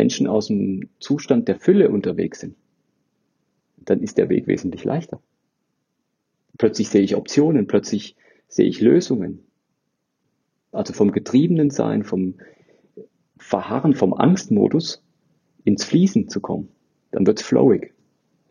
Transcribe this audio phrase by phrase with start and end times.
[0.00, 2.56] Menschen aus dem Zustand der Fülle unterwegs sind,
[3.76, 5.20] dann ist der Weg wesentlich leichter.
[6.56, 8.16] Plötzlich sehe ich Optionen, plötzlich
[8.48, 9.40] sehe ich Lösungen.
[10.72, 12.36] Also vom getriebenen Sein, vom
[13.36, 15.02] Verharren, vom Angstmodus
[15.64, 16.68] ins Fließen zu kommen.
[17.10, 17.92] Dann wird es flowig.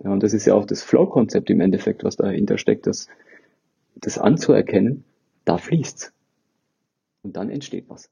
[0.04, 3.08] Ja, und das ist ja auch das Flow-Konzept im Endeffekt, was dahinter steckt, das,
[3.96, 5.04] das anzuerkennen,
[5.46, 6.14] da fließt's.
[7.24, 8.12] Und dann entsteht was.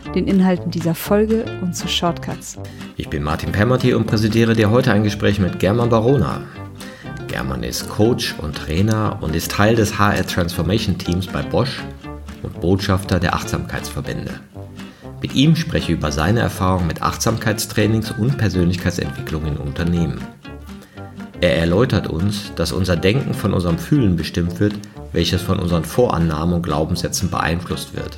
[0.15, 2.57] den Inhalten dieser Folge und zu Shortcuts.
[2.97, 6.41] Ich bin Martin Pemmerty und präsentiere dir heute ein Gespräch mit German Barona.
[7.27, 11.79] German ist Coach und Trainer und ist Teil des HR Transformation Teams bei Bosch
[12.43, 14.31] und Botschafter der Achtsamkeitsverbände.
[15.21, 20.19] Mit ihm spreche ich über seine Erfahrungen mit Achtsamkeitstrainings und Persönlichkeitsentwicklung in Unternehmen.
[21.39, 24.73] Er erläutert uns, dass unser Denken von unserem Fühlen bestimmt wird,
[25.13, 28.17] welches von unseren Vorannahmen und Glaubenssätzen beeinflusst wird.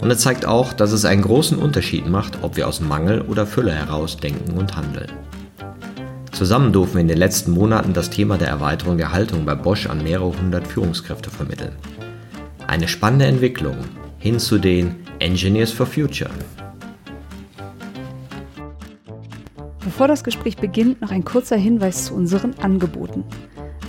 [0.00, 3.46] Und er zeigt auch, dass es einen großen Unterschied macht, ob wir aus Mangel oder
[3.46, 5.10] Fülle heraus denken und handeln.
[6.32, 9.86] Zusammen durften wir in den letzten Monaten das Thema der Erweiterung der Haltung bei Bosch
[9.86, 11.72] an mehrere hundert Führungskräfte vermitteln.
[12.66, 13.76] Eine spannende Entwicklung
[14.18, 16.30] hin zu den Engineers for Future.
[19.82, 23.24] Bevor das Gespräch beginnt, noch ein kurzer Hinweis zu unseren Angeboten.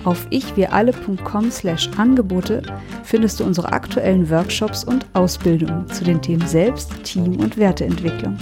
[0.07, 2.61] Auf ichwiralle.com slash Angebote
[3.03, 8.37] findest du unsere aktuellen Workshops und Ausbildungen zu den Themen Selbst, Team und Werteentwicklung.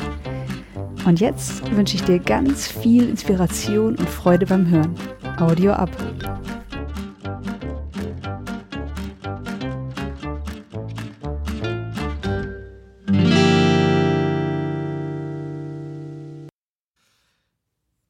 [1.07, 4.94] Und jetzt wünsche ich dir ganz viel Inspiration und Freude beim Hören.
[5.39, 5.89] Audio ab.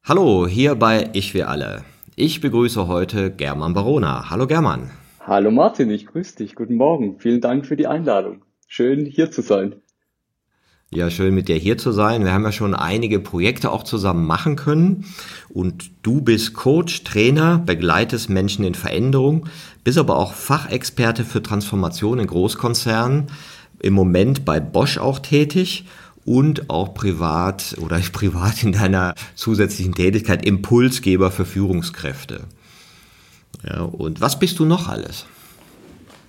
[0.04, 1.95] Hallo, hier bei Ich wir alle.
[2.18, 4.30] Ich begrüße heute German Barona.
[4.30, 4.90] Hallo German.
[5.20, 6.54] Hallo Martin, ich grüße dich.
[6.54, 7.18] Guten Morgen.
[7.18, 8.40] Vielen Dank für die Einladung.
[8.66, 9.74] Schön hier zu sein.
[10.90, 12.24] Ja, schön mit dir hier zu sein.
[12.24, 15.04] Wir haben ja schon einige Projekte auch zusammen machen können.
[15.50, 19.50] Und du bist Coach, Trainer, begleitest Menschen in Veränderung,
[19.84, 23.26] bist aber auch Fachexperte für Transformation in Großkonzernen,
[23.80, 25.84] im Moment bei Bosch auch tätig
[26.26, 32.44] und auch privat oder privat in deiner zusätzlichen Tätigkeit Impulsgeber für Führungskräfte.
[33.64, 35.26] Ja, und was bist du noch alles?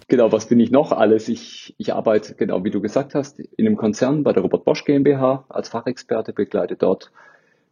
[0.08, 1.28] Genau, was bin ich noch alles?
[1.28, 4.86] Ich, ich arbeite, genau wie du gesagt hast, in einem Konzern bei der Robert Bosch
[4.86, 7.12] GmbH als Fachexperte, begleite dort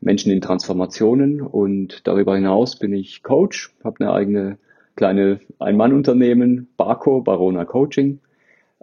[0.02, 4.58] Menschen in Transformationen und darüber hinaus bin ich Coach, habe eine eigene
[4.98, 8.20] kleine Ein-Mann-Unternehmen, Barco, Barona Coaching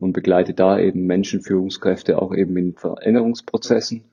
[0.03, 4.05] und begleite da eben Menschen, Führungskräfte auch eben in Veränderungsprozessen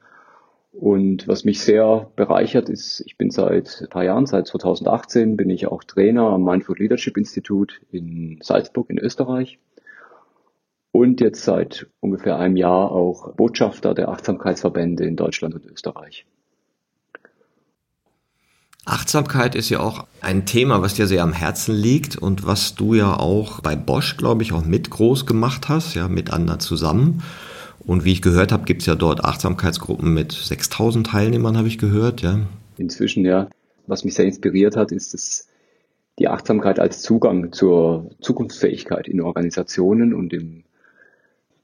[0.72, 5.50] und was mich sehr bereichert ist, ich bin seit ein paar Jahren, seit 2018 bin
[5.50, 9.59] ich auch Trainer am Mindful Leadership Institute in Salzburg in Österreich.
[10.91, 16.25] Und jetzt seit ungefähr einem Jahr auch Botschafter der Achtsamkeitsverbände in Deutschland und Österreich.
[18.89, 22.94] Achtsamkeit ist ja auch ein Thema, was dir sehr am Herzen liegt und was du
[22.94, 27.23] ja auch bei Bosch, glaube ich, auch mit groß gemacht hast, ja, mit anderen zusammen.
[27.85, 31.77] Und wie ich gehört habe, gibt es ja dort Achtsamkeitsgruppen mit 6000 Teilnehmern, habe ich
[31.77, 32.39] gehört, ja.
[32.77, 33.47] Inzwischen, ja.
[33.88, 35.47] Was mich sehr inspiriert hat, ist dass
[36.19, 40.63] die Achtsamkeit als Zugang zur Zukunftsfähigkeit in Organisationen und in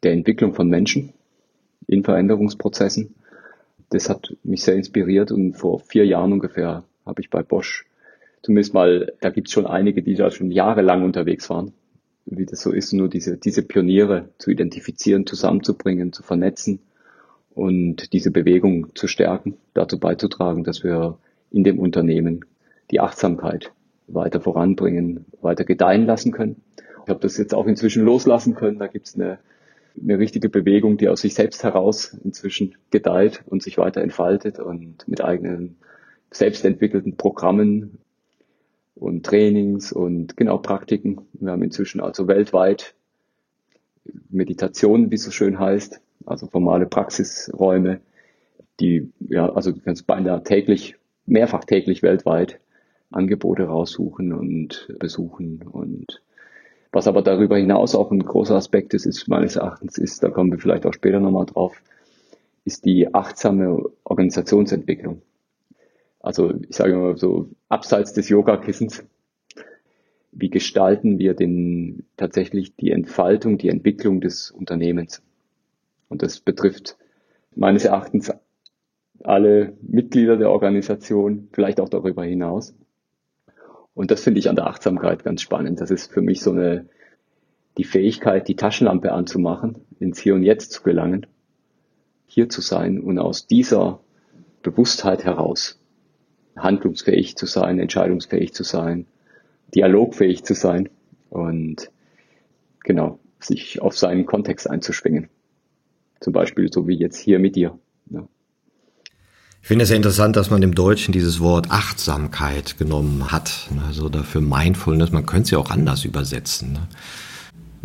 [0.04, 1.14] der Entwicklung von Menschen
[1.88, 3.16] in Veränderungsprozessen.
[3.90, 7.86] Das hat mich sehr inspiriert und vor vier Jahren ungefähr habe ich bei Bosch
[8.46, 11.74] zumindest mal, da gibt es schon einige, die da schon jahrelang unterwegs waren,
[12.26, 16.80] wie das so ist, nur diese, diese Pioniere zu identifizieren, zusammenzubringen, zu vernetzen
[17.56, 21.18] und diese Bewegung zu stärken, dazu beizutragen, dass wir
[21.52, 22.46] in dem Unternehmen
[22.92, 23.72] die Achtsamkeit
[24.08, 26.62] weiter voranbringen, weiter gedeihen lassen können.
[27.04, 28.78] Ich habe das jetzt auch inzwischen loslassen können.
[28.78, 29.40] Da gibt es eine,
[30.00, 35.08] eine richtige Bewegung, die aus sich selbst heraus inzwischen gedeiht und sich weiter entfaltet und
[35.08, 35.78] mit eigenen
[36.32, 38.00] selbstentwickelten Programmen
[38.96, 41.22] und Trainings und genau Praktiken.
[41.34, 42.96] Wir haben inzwischen also weltweit
[44.30, 48.02] Meditation, wie es so schön heißt, also formale Praxisräume,
[48.80, 50.96] die ja also ganz beinahe täglich,
[51.26, 52.60] mehrfach täglich weltweit
[53.12, 56.22] Angebote raussuchen und besuchen und
[56.92, 60.52] Was aber darüber hinaus auch ein großer Aspekt ist, ist meines Erachtens ist, da kommen
[60.52, 61.82] wir vielleicht auch später nochmal drauf,
[62.64, 65.22] ist die achtsame Organisationsentwicklung.
[66.26, 69.06] Also ich sage mal so, abseits des Yoga-Kissens,
[70.32, 75.22] wie gestalten wir den, tatsächlich die Entfaltung, die Entwicklung des Unternehmens?
[76.10, 76.98] Und das betrifft
[77.56, 78.34] meines Erachtens
[79.24, 82.76] alle Mitglieder der Organisation, vielleicht auch darüber hinaus.
[83.94, 85.80] Und das finde ich an der Achtsamkeit ganz spannend.
[85.80, 86.90] Das ist für mich so eine,
[87.78, 91.28] die Fähigkeit, die Taschenlampe anzumachen, ins Hier und Jetzt zu gelangen,
[92.26, 94.00] hier zu sein und aus dieser
[94.64, 95.80] Bewusstheit heraus
[96.58, 99.06] handlungsfähig zu sein, entscheidungsfähig zu sein,
[99.74, 100.90] dialogfähig zu sein
[101.30, 101.90] und
[102.84, 105.30] genau, sich auf seinen Kontext einzuschwingen.
[106.22, 107.78] Zum Beispiel so wie jetzt hier mit dir.
[108.10, 108.28] Ja.
[109.62, 113.70] Ich finde es ja interessant, dass man im Deutschen dieses Wort Achtsamkeit genommen hat.
[113.88, 116.74] Also dafür Mindfulness, man könnte es ja auch anders übersetzen.
[116.74, 116.88] Ne?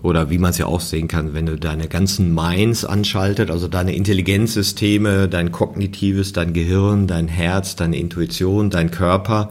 [0.03, 3.69] Oder wie man es ja auch sehen kann, wenn du deine ganzen Minds anschaltet, also
[3.69, 9.51] deine Intelligenzsysteme, dein kognitives, dein Gehirn, dein Herz, deine Intuition, dein Körper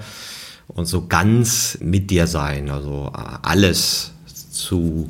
[0.67, 3.11] und so ganz mit dir sein, also
[3.41, 4.11] alles
[4.51, 5.09] zu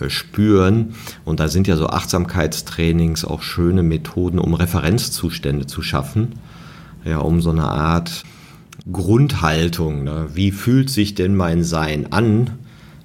[0.00, 0.94] äh, spüren.
[1.24, 6.36] Und da sind ja so Achtsamkeitstrainings auch schöne Methoden, um Referenzzustände zu schaffen.
[7.04, 8.24] Ja, um so eine Art
[8.90, 10.04] Grundhaltung.
[10.04, 10.28] Ne?
[10.34, 12.58] Wie fühlt sich denn mein Sein an?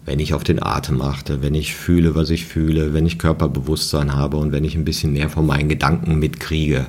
[0.05, 4.15] Wenn ich auf den Atem achte, wenn ich fühle, was ich fühle, wenn ich Körperbewusstsein
[4.15, 6.85] habe und wenn ich ein bisschen mehr von meinen Gedanken mitkriege,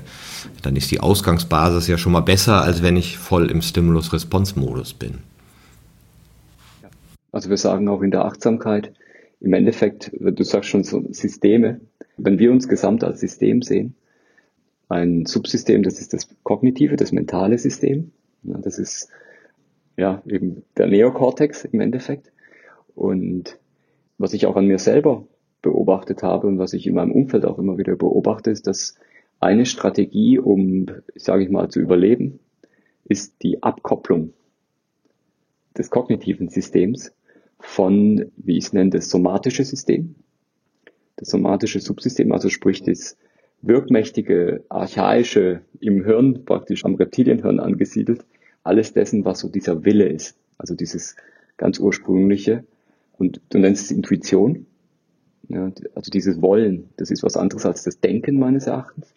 [0.62, 5.18] dann ist die Ausgangsbasis ja schon mal besser, als wenn ich voll im Stimulus-Response-Modus bin.
[7.32, 8.92] Also wir sagen auch in der Achtsamkeit,
[9.40, 11.80] im Endeffekt, du sagst schon so Systeme,
[12.16, 13.94] wenn wir uns gesamt als System sehen,
[14.88, 19.08] ein Subsystem, das ist das kognitive, das mentale System, das ist
[19.96, 22.30] ja eben der Neokortex im Endeffekt.
[22.96, 23.58] Und
[24.18, 25.28] was ich auch an mir selber
[25.62, 28.96] beobachtet habe und was ich in meinem Umfeld auch immer wieder beobachte, ist, dass
[29.38, 32.40] eine Strategie, um, sage ich mal, zu überleben,
[33.04, 34.32] ist die Abkopplung
[35.76, 37.12] des kognitiven Systems
[37.60, 40.14] von, wie ich es nenne, das somatische System,
[41.16, 43.18] das somatische Subsystem, also sprich das
[43.60, 48.24] wirkmächtige, archaische im Hirn, praktisch am Reptilienhirn angesiedelt,
[48.62, 51.16] alles dessen, was so dieser Wille ist, also dieses
[51.58, 52.64] ganz ursprüngliche,
[53.18, 54.66] und du nennst es Intuition.
[55.48, 59.14] Ja, also dieses Wollen, das ist was anderes als das Denken meines Erachtens.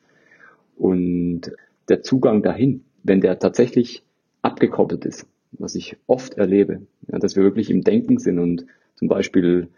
[0.77, 1.51] Und
[1.89, 4.03] der Zugang dahin, wenn der tatsächlich
[4.41, 6.81] abgekoppelt ist, was ich oft erlebe,
[7.11, 8.65] ja, dass wir wirklich im Denken sind und
[8.95, 9.69] zum Beispiel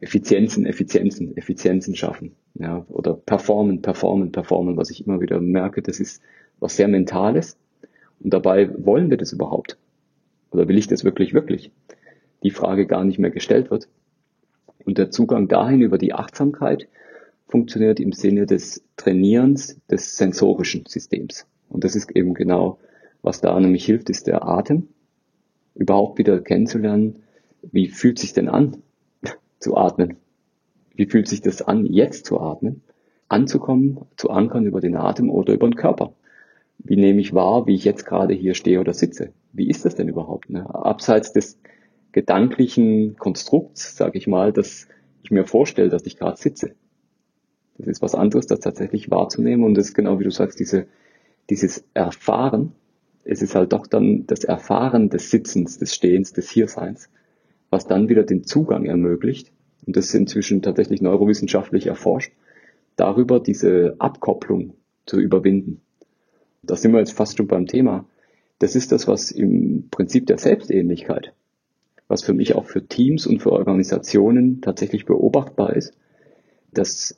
[0.00, 6.00] Effizienzen, Effizienzen, Effizienzen schaffen, ja, oder performen, performen, performen, was ich immer wieder merke, das
[6.00, 6.22] ist
[6.58, 7.58] was sehr Mentales.
[8.20, 9.78] Und dabei wollen wir das überhaupt?
[10.50, 11.70] Oder will ich das wirklich, wirklich?
[12.42, 13.88] Die Frage gar nicht mehr gestellt wird.
[14.84, 16.88] Und der Zugang dahin über die Achtsamkeit
[17.48, 21.46] funktioniert im Sinne des Trainierens des sensorischen Systems.
[21.68, 22.78] Und das ist eben genau,
[23.22, 24.88] was da nämlich hilft, ist der Atem.
[25.74, 27.22] Überhaupt wieder kennenzulernen,
[27.70, 28.78] wie fühlt sich denn an
[29.58, 30.16] zu atmen?
[30.94, 32.82] Wie fühlt sich das an, jetzt zu atmen?
[33.28, 36.12] Anzukommen, zu ankern über den Atem oder über den Körper.
[36.78, 39.32] Wie nehme ich wahr, wie ich jetzt gerade hier stehe oder sitze?
[39.52, 40.50] Wie ist das denn überhaupt?
[40.50, 40.74] Ne?
[40.74, 41.58] Abseits des
[42.12, 44.88] gedanklichen Konstrukts, sage ich mal, dass
[45.22, 46.74] ich mir vorstelle, dass ich gerade sitze.
[47.78, 50.86] Das ist was anderes, das tatsächlich wahrzunehmen und das ist genau wie du sagst, diese,
[51.48, 52.72] dieses Erfahren,
[53.24, 57.08] es ist halt doch dann das Erfahren des Sitzens, des Stehens, des Hierseins,
[57.70, 59.52] was dann wieder den Zugang ermöglicht,
[59.86, 62.32] und das ist inzwischen tatsächlich neurowissenschaftlich erforscht,
[62.96, 64.74] darüber diese Abkopplung
[65.06, 65.80] zu überwinden.
[66.62, 68.04] Da sind wir jetzt fast schon beim Thema.
[68.58, 71.32] Das ist das, was im Prinzip der Selbstähnlichkeit
[72.10, 75.96] was für mich auch für Teams und für Organisationen tatsächlich beobachtbar ist,
[76.72, 77.16] dass,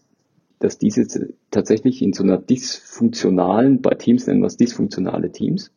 [0.58, 5.72] dass diese tatsächlich in so einer dysfunktionalen, bei Teams nennen wir es dysfunktionale Teams,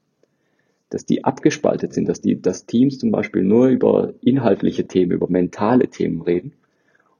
[0.89, 5.29] dass die abgespaltet sind, dass die, dass Teams zum Beispiel nur über inhaltliche Themen, über
[5.29, 6.51] mentale Themen reden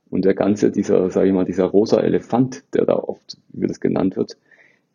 [0.10, 3.80] und der ganze, dieser, sage ich mal, dieser rosa Elefant, der da oft, wie das
[3.80, 4.38] genannt wird,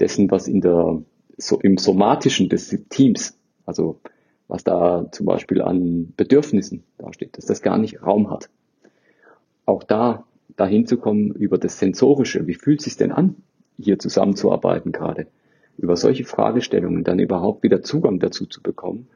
[0.01, 1.03] dessen, was in der,
[1.39, 3.99] so im somatischen des Teams, also
[4.51, 8.51] was da zum Beispiel an Bedürfnissen dasteht, dass das gar nicht Raum hat.
[9.65, 10.25] Auch da
[10.57, 13.37] dahin zu kommen über das Sensorische, wie fühlt es sich denn an,
[13.79, 15.29] hier zusammenzuarbeiten gerade,
[15.79, 19.07] über solche Fragestellungen dann überhaupt wieder Zugang dazu zu bekommen,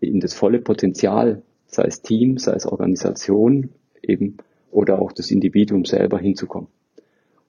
[0.00, 3.70] in das volle Potenzial, sei es Team, sei es Organisation
[4.02, 4.38] eben
[4.72, 6.68] oder auch das Individuum selber hinzukommen.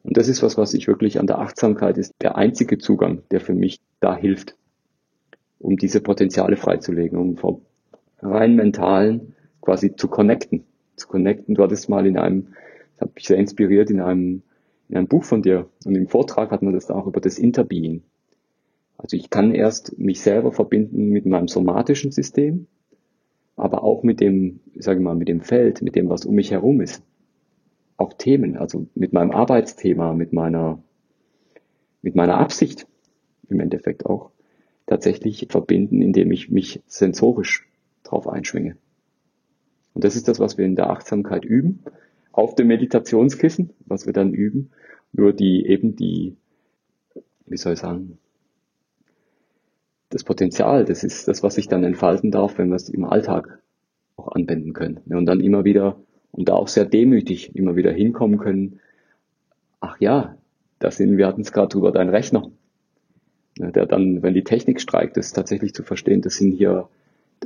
[0.03, 3.41] Und das ist was, was ich wirklich an der Achtsamkeit ist, der einzige Zugang, der
[3.41, 4.55] für mich da hilft
[5.60, 7.62] um diese Potenziale freizulegen, um vom
[8.22, 10.64] rein mentalen quasi zu connecten
[10.96, 11.56] zu connecten.
[11.56, 12.48] Du hattest mal in einem,
[12.94, 14.42] das hat mich sehr inspiriert, in einem,
[14.90, 18.04] in einem Buch von dir und im Vortrag hat man das auch über das Interbeing.
[18.98, 22.68] Also ich kann erst mich selber verbinden mit meinem somatischen System,
[23.58, 26.52] aber auch mit dem, sage ich mal, mit dem Feld, mit dem, was um mich
[26.52, 27.04] herum ist.
[27.98, 30.82] Auch Themen, also mit meinem Arbeitsthema, mit meiner,
[32.02, 32.88] mit meiner Absicht
[33.50, 34.32] im Endeffekt auch
[34.86, 37.68] tatsächlich verbinden, indem ich mich sensorisch
[38.04, 38.77] drauf einschwinge.
[39.94, 41.84] Und das ist das, was wir in der Achtsamkeit üben,
[42.32, 44.72] auf dem Meditationskissen, was wir dann üben,
[45.13, 46.36] nur die eben die,
[47.46, 48.18] wie soll ich sagen,
[50.10, 53.60] das Potenzial, das ist das, was sich dann entfalten darf, wenn wir es im Alltag
[54.18, 55.00] auch anwenden können.
[55.10, 55.98] Und dann immer wieder,
[56.32, 58.80] und da auch sehr demütig, immer wieder hinkommen können,
[59.80, 60.38] ach ja,
[60.80, 62.51] das sind, wir hatten es gerade drüber, dein Rechner,
[63.58, 66.90] der dann, wenn die Technik streikt, ist tatsächlich zu verstehen, das sind hier,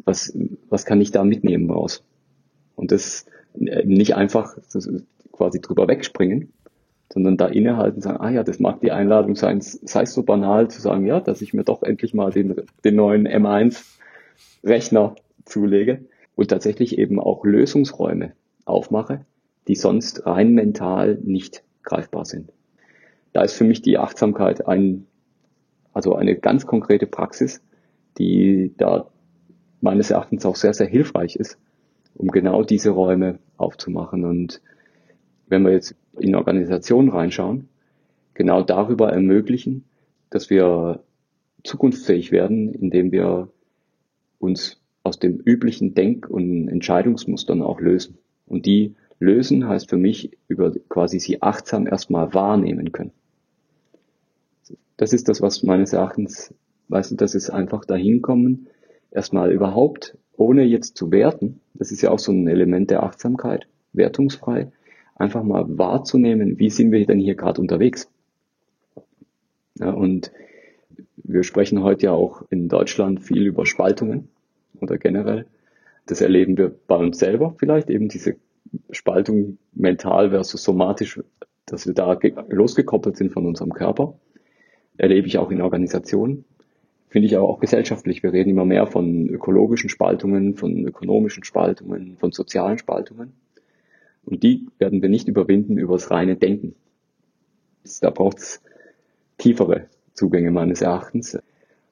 [0.05, 0.35] was,
[0.69, 2.03] was kann ich da mitnehmen raus?
[2.75, 4.57] Und das nicht einfach
[5.31, 6.53] quasi drüber wegspringen,
[7.11, 10.69] sondern da innehalten sagen, ah ja, das mag die Einladung sein, sei es so banal
[10.69, 13.83] zu sagen, ja, dass ich mir doch endlich mal den, den neuen M1
[14.63, 18.33] Rechner zulege und tatsächlich eben auch Lösungsräume
[18.65, 19.25] aufmache,
[19.67, 22.51] die sonst rein mental nicht greifbar sind.
[23.33, 25.07] Da ist für mich die Achtsamkeit ein,
[25.99, 27.61] also eine ganz konkrete Praxis,
[28.17, 29.09] die da
[29.81, 31.57] meines Erachtens auch sehr, sehr hilfreich ist,
[32.15, 34.23] um genau diese Räume aufzumachen.
[34.23, 34.61] Und
[35.47, 37.67] wenn wir jetzt in Organisationen reinschauen,
[38.33, 39.83] genau darüber ermöglichen,
[40.29, 41.03] dass wir
[41.65, 43.49] zukunftsfähig werden, indem wir
[44.37, 48.19] uns aus dem üblichen Denk- und Entscheidungsmustern auch lösen.
[48.45, 53.11] Und die lösen heißt für mich über quasi sie achtsam erstmal wahrnehmen können.
[54.99, 56.53] Das ist das, was meines Erachtens,
[56.89, 58.67] weißt du, das ist einfach dahin kommen,
[59.11, 63.69] erstmal überhaupt, ohne jetzt zu werten, das ist ja auch so ein Element der Achtsamkeit,
[63.93, 64.73] wertungsfrei,
[65.15, 68.11] einfach mal wahrzunehmen, wie sind wir denn hier gerade unterwegs.
[69.75, 70.33] Ja, und
[71.15, 74.27] wir sprechen heute ja auch in Deutschland viel über Spaltungen
[74.81, 75.45] oder generell.
[76.07, 78.35] Das erleben wir bei uns selber vielleicht, eben diese
[78.91, 81.21] Spaltung mental versus somatisch,
[81.65, 84.19] dass wir da losgekoppelt sind von unserem Körper.
[84.99, 86.43] Erlebe ich auch in Organisationen.
[87.07, 88.21] Finde ich auch, auch gesellschaftlich.
[88.21, 93.31] Wir reden immer mehr von ökologischen Spaltungen, von ökonomischen Spaltungen, von sozialen Spaltungen.
[94.25, 96.75] Und die werden wir nicht überwinden über das reine Denken.
[98.01, 98.61] Da braucht es
[99.37, 101.39] tiefere Zugänge meines Erachtens.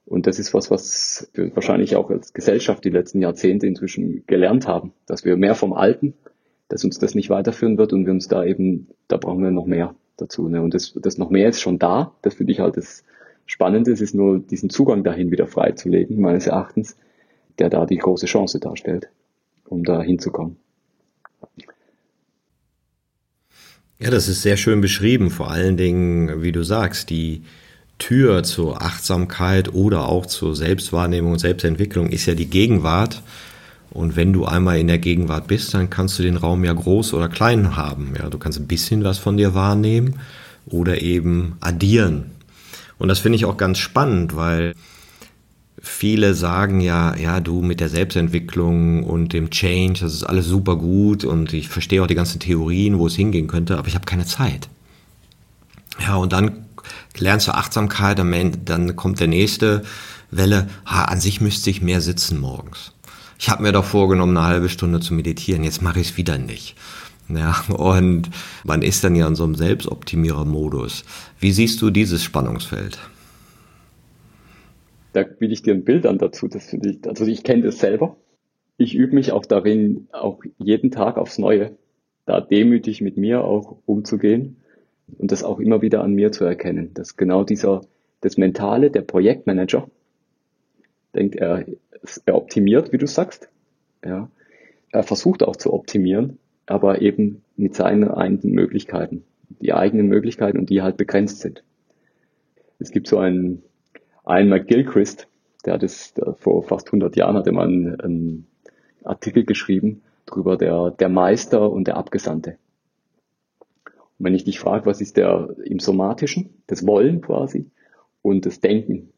[0.06, 4.68] Und das ist was, was wir wahrscheinlich auch als Gesellschaft die letzten Jahrzehnte inzwischen gelernt
[4.68, 6.14] haben, dass wir mehr vom Alten,
[6.68, 9.66] dass uns das nicht weiterführen wird und wir uns da eben, da brauchen wir noch
[9.66, 10.48] mehr dazu.
[10.50, 10.62] Ne?
[10.62, 12.14] Und das, das noch mehr ist schon da.
[12.22, 13.04] Das finde ich halt das
[13.46, 13.92] Spannende.
[13.92, 16.98] Es ist nur diesen Zugang dahin wieder freizulegen, meines Erachtens,
[17.60, 19.10] der da die große Chance darstellt,
[19.66, 20.58] um da hinzukommen.
[24.00, 25.32] Ja, das ist sehr schön beschrieben.
[25.32, 27.44] Vor allen Dingen, wie du sagst, die
[27.98, 33.24] Tür zur Achtsamkeit oder auch zur Selbstwahrnehmung und Selbstentwicklung ist ja die Gegenwart.
[33.92, 37.14] Und wenn du einmal in der Gegenwart bist, dann kannst du den Raum ja groß
[37.14, 38.14] oder klein haben.
[38.18, 40.16] Ja, du kannst ein bisschen was von dir wahrnehmen
[40.66, 42.32] oder eben addieren.
[42.98, 44.74] Und das finde ich auch ganz spannend, weil
[45.80, 50.76] viele sagen ja, ja, du mit der Selbstentwicklung und dem Change, das ist alles super
[50.76, 54.06] gut und ich verstehe auch die ganzen Theorien, wo es hingehen könnte, aber ich habe
[54.06, 54.70] keine Zeit.
[56.00, 56.66] Ja, und dann
[57.18, 59.84] lernst du Achtsamkeit, dann kommt der nächste
[60.32, 62.92] Welle, ha, an sich müsste ich mehr sitzen morgens.
[63.40, 66.38] Ich habe mir doch vorgenommen, eine halbe Stunde zu meditieren, jetzt mache ich es wieder
[66.38, 66.76] nicht.
[67.30, 68.30] Ja, und
[68.64, 71.04] man ist dann ja in so einem Selbstoptimierer-Modus.
[71.40, 73.00] Wie siehst du dieses Spannungsfeld?
[75.18, 76.48] da biete ich dir ein Bild an dazu.
[76.48, 78.18] Das finde ich, also ich kenne das selber.
[78.78, 81.76] Ich übe mich auch darin, auch jeden Tag aufs Neue,
[82.26, 84.58] da demütig mit mir auch umzugehen
[85.18, 87.82] und das auch immer wieder an mir zu erkennen, dass genau dieser,
[88.22, 89.90] das Mentale, der Projektmanager,
[91.16, 91.66] denkt er,
[92.26, 93.50] er optimiert, wie du sagst,
[94.04, 94.30] ja,
[94.92, 99.24] er versucht auch zu optimieren, aber eben mit seinen eigenen Möglichkeiten,
[99.62, 101.64] die eigenen Möglichkeiten und die halt begrenzt sind.
[102.80, 103.64] Es gibt so einen
[104.28, 105.28] Ian McGilchrist,
[105.66, 108.48] der hat es vor fast 100 Jahren hat er mal einen, einen
[109.04, 112.58] Artikel geschrieben drüber der, der Meister und der Abgesandte.
[114.18, 117.70] Und wenn ich dich frage, was ist der im Somatischen, das Wollen quasi
[118.22, 119.10] und das Denken,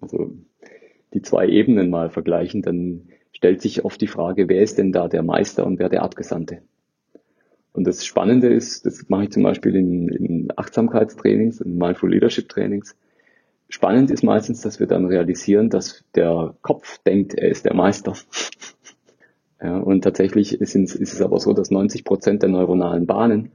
[0.00, 0.32] also
[1.14, 5.08] die zwei Ebenen mal vergleichen, dann stellt sich oft die Frage, wer ist denn da
[5.08, 6.62] der Meister und wer der Abgesandte?
[7.72, 12.48] Und das Spannende ist, das mache ich zum Beispiel in, in Achtsamkeitstrainings, in Mindful Leadership
[12.48, 12.96] Trainings,
[13.70, 18.14] Spannend ist meistens, dass wir dann realisieren, dass der Kopf denkt, er ist der Meister.
[19.62, 23.52] Ja, und tatsächlich ist, ist es aber so, dass 90 Prozent der neuronalen Bahnen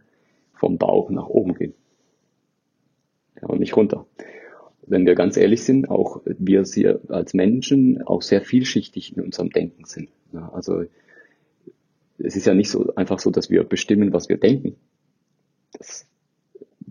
[0.53, 1.73] vom Bauch nach oben gehen.
[3.41, 4.05] Ja, und nicht runter.
[4.87, 6.63] Wenn wir ganz ehrlich sind, auch wir
[7.09, 10.09] als Menschen auch sehr vielschichtig in unserem Denken sind.
[10.31, 10.83] Ja, also
[12.17, 14.75] es ist ja nicht so einfach so, dass wir bestimmen, was wir denken.
[15.73, 16.07] Das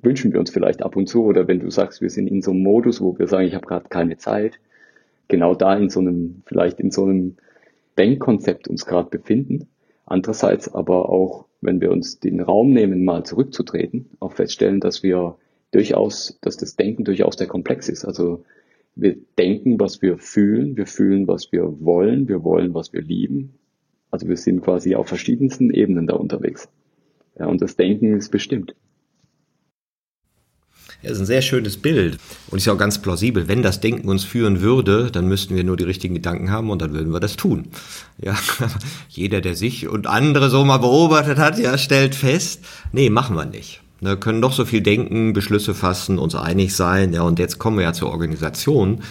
[0.03, 1.25] wünschen wir uns vielleicht ab und zu.
[1.25, 3.67] Oder wenn du sagst, wir sind in so einem Modus, wo wir sagen, ich habe
[3.67, 4.59] gerade keine Zeit,
[5.29, 7.37] genau da in so einem, vielleicht in so einem
[7.97, 9.69] Denkkonzept uns gerade befinden.
[10.07, 15.37] Andererseits aber auch, wenn wir uns den Raum nehmen, mal zurückzutreten, auch feststellen, dass wir
[15.75, 18.05] durchaus, dass das Denken durchaus sehr komplex ist.
[18.05, 18.45] Also
[18.97, 23.55] wir denken, was wir fühlen, wir fühlen, was wir wollen, wir wollen, was wir lieben.
[24.11, 26.69] Also wir sind quasi auf verschiedensten Ebenen da unterwegs.
[27.39, 28.77] Ja, und das Denken ist bestimmt.
[31.03, 32.19] Ja, ist ein sehr schönes Bild
[32.51, 33.49] und ist auch ganz plausibel.
[33.49, 36.81] Wenn das Denken uns führen würde, dann müssten wir nur die richtigen Gedanken haben und
[36.81, 37.69] dann würden wir das tun.
[38.19, 38.37] Ja,
[39.09, 43.45] jeder, der sich und andere so mal beobachtet hat, ja, stellt fest, nee, machen wir
[43.45, 43.84] nicht.
[44.05, 47.13] Wir können doch so viel denken, Beschlüsse fassen, uns einig sein.
[47.13, 49.03] Ja, und jetzt kommen wir ja zur Organisation.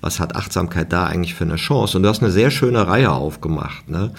[0.00, 1.96] Was hat Achtsamkeit da eigentlich für eine Chance?
[1.96, 4.12] Und du hast eine sehr schöne Reihe aufgemacht, ne?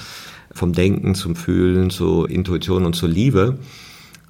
[0.52, 3.58] Vom Denken zum Fühlen, zur Intuition und zur Liebe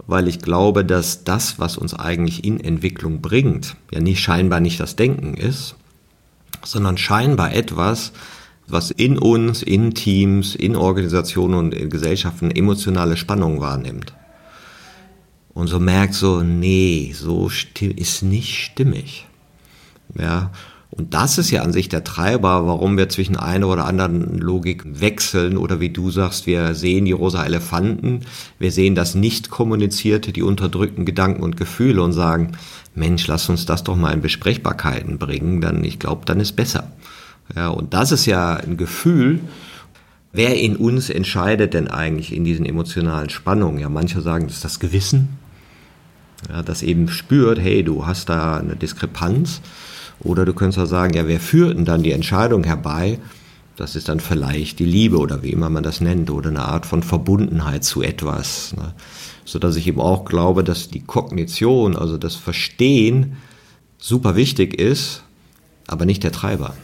[0.07, 4.79] weil ich glaube, dass das, was uns eigentlich in Entwicklung bringt, ja nicht scheinbar nicht
[4.79, 5.75] das Denken ist,
[6.63, 8.12] sondern scheinbar etwas,
[8.67, 14.13] was in uns, in Teams, in Organisationen und in Gesellschaften emotionale Spannung wahrnimmt.
[15.53, 19.27] Und so merkt so, nee, so ist nicht stimmig.
[20.19, 20.51] Ja,
[20.95, 24.83] und das ist ja an sich der Treiber, warum wir zwischen einer oder anderen Logik
[24.86, 28.19] wechseln oder wie du sagst, wir sehen die rosa Elefanten,
[28.60, 32.51] wir sehen das nicht kommunizierte, die unterdrückten Gedanken und Gefühle und sagen,
[32.93, 36.91] Mensch, lass uns das doch mal in Besprechbarkeiten bringen, dann ich glaube, dann ist besser.
[37.55, 39.39] Ja, und das ist ja ein Gefühl,
[40.31, 43.79] wer in uns entscheidet denn eigentlich in diesen emotionalen Spannungen?
[43.79, 45.39] Ja, manche sagen, das ist das Gewissen,
[46.50, 49.62] ja, das eben spürt, hey, du hast da eine Diskrepanz
[50.20, 53.20] oder du könntest auch sagen, ja, wer führt denn dann die Entscheidung herbei?
[53.75, 56.85] Das ist dann vielleicht die Liebe oder wie immer man das nennt oder eine Art
[56.85, 58.75] von Verbundenheit zu etwas.
[58.77, 58.94] Ne?
[59.46, 63.37] So dass ich eben auch glaube, dass die Kognition, also das Verstehen,
[63.98, 65.24] super wichtig ist,
[65.87, 66.75] aber nicht der Treiber.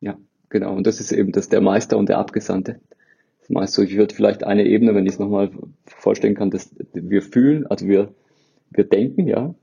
[0.00, 0.16] Ja,
[0.50, 0.74] genau.
[0.74, 2.80] Und das ist eben das der Meister und der Abgesandte.
[3.48, 5.50] Meinst du, ich würde vielleicht eine Ebene, wenn ich es nochmal
[5.86, 8.14] vorstellen kann, dass wir fühlen, also wir,
[8.70, 9.54] wir denken, ja.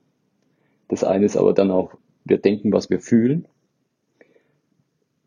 [0.88, 3.48] Das eine ist aber dann auch wir denken, was wir fühlen.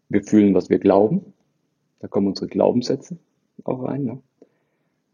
[0.08, 1.32] Wir fühlen, was wir glauben.
[2.00, 3.16] Da kommen unsere Glaubenssätze
[3.64, 4.04] auch rein.
[4.04, 4.22] Ne?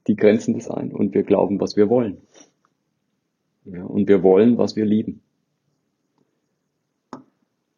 [0.06, 0.92] Die grenzen das ein.
[0.92, 2.18] Und wir glauben, was wir wollen.
[3.64, 5.22] Ja, und wir wollen, was wir lieben.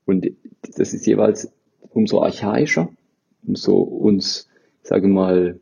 [0.04, 0.30] Und
[0.76, 1.52] das ist jeweils
[1.90, 2.88] umso archaischer,
[3.46, 4.48] umso uns,
[4.82, 5.60] sage mal,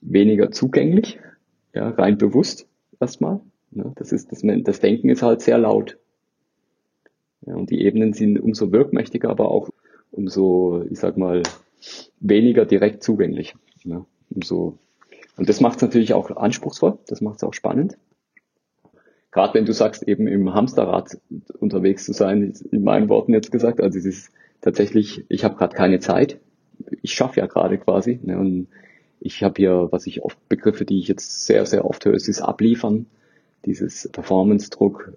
[0.00, 1.18] weniger zugänglich,
[1.72, 2.68] ja, rein bewusst
[3.00, 3.40] erstmal.
[3.72, 5.98] Ja, das ist, das, das Denken ist halt sehr laut.
[7.46, 9.70] Ja, und die Ebenen sind umso wirkmächtiger, aber auch
[10.12, 11.42] umso, ich sag mal,
[12.20, 13.54] weniger direkt zugänglich.
[13.82, 14.78] Ja, umso,
[15.36, 17.98] und das macht es natürlich auch anspruchsvoll, das macht es auch spannend.
[19.30, 21.18] Gerade wenn du sagst, eben im Hamsterrad
[21.58, 25.74] unterwegs zu sein, in meinen Worten jetzt gesagt, also es ist tatsächlich, ich habe gerade
[25.74, 26.38] keine Zeit.
[27.02, 28.20] Ich schaffe ja gerade quasi.
[28.22, 28.68] Ne, und
[29.20, 32.28] ich habe hier, was ich oft Begriffe, die ich jetzt sehr, sehr oft höre, ist
[32.28, 33.06] das Abliefern,
[33.64, 35.14] dieses Performance-Druck,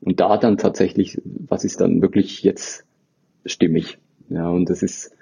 [0.00, 2.84] und da dann tatsächlich, was ist dann wirklich jetzt
[3.44, 3.98] stimmig?
[4.28, 5.14] Ja, und das ist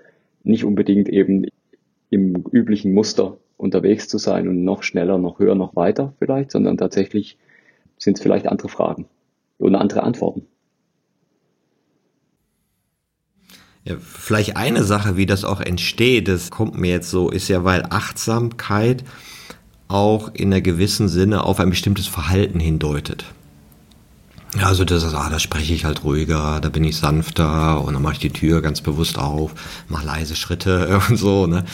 [0.43, 1.47] nicht unbedingt eben
[2.11, 6.77] im üblichen Muster unterwegs zu sein und noch schneller, noch höher, noch weiter vielleicht, sondern
[6.77, 7.39] tatsächlich
[7.99, 9.07] sind es vielleicht andere Fragen
[9.59, 10.47] und andere Antworten.
[13.87, 17.63] Ja, vielleicht eine Sache, wie das auch entsteht, das kommt mir jetzt so, ist ja,
[17.63, 19.05] weil Achtsamkeit
[19.87, 23.25] auch in einer gewissen Sinne auf ein bestimmtes Verhalten hindeutet.
[24.61, 28.03] Also das ist, ah, da spreche ich halt ruhiger, da bin ich sanfter und dann
[28.03, 29.53] mache ich die Tür ganz bewusst auf,
[29.89, 31.65] mache leise Schritte und so, ne?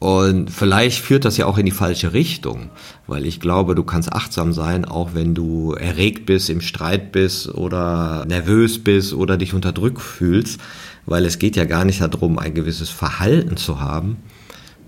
[0.00, 2.70] Und vielleicht führt das ja auch in die falsche Richtung,
[3.06, 7.54] weil ich glaube, du kannst achtsam sein, auch wenn du erregt bist, im Streit bist
[7.54, 10.58] oder nervös bist oder dich unter Druck fühlst,
[11.06, 14.18] weil es geht ja gar nicht darum, ein gewisses Verhalten zu haben,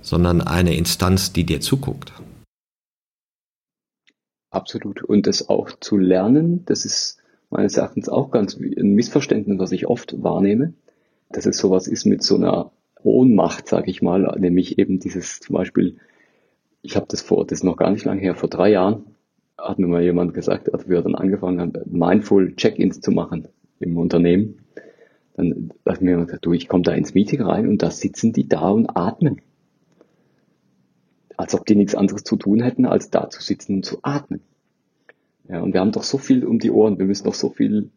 [0.01, 2.13] sondern eine Instanz, die dir zuguckt.
[4.51, 5.03] Absolut.
[5.03, 7.19] Und das auch zu lernen, das ist
[7.51, 10.75] meines Erachtens auch ganz ein Missverständnis, was ich oft wahrnehme,
[11.31, 12.71] dass es sowas ist mit so einer
[13.03, 15.97] Ohnmacht, sage ich mal, nämlich eben dieses zum Beispiel,
[16.83, 19.05] ich habe das vor, das ist noch gar nicht lange her, vor drei Jahren
[19.59, 23.49] hat mir mal jemand gesagt, als wir dann angefangen haben, Mindful Check-ins zu machen
[23.81, 24.64] im Unternehmen,
[25.35, 28.49] dann hat mir gesagt, du, ich komme da ins Meeting rein und da sitzen die
[28.49, 29.41] da und atmen.
[31.37, 34.41] als ob die nichts anderes zu tun hätten, als da zu sitzen und zu atmen.
[35.49, 37.91] Ja, und wir haben doch so viel um die Ohren, wir müssen doch so viel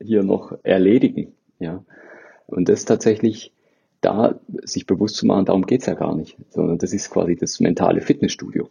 [0.00, 1.32] hier noch erledigen.
[1.58, 1.84] Ja.
[2.46, 3.52] Und das tatsächlich
[4.00, 7.60] da sich bewusst zu machen, darum geht's ja gar nicht, sondern das ist quasi das
[7.60, 8.68] mentale Fitnessstudio.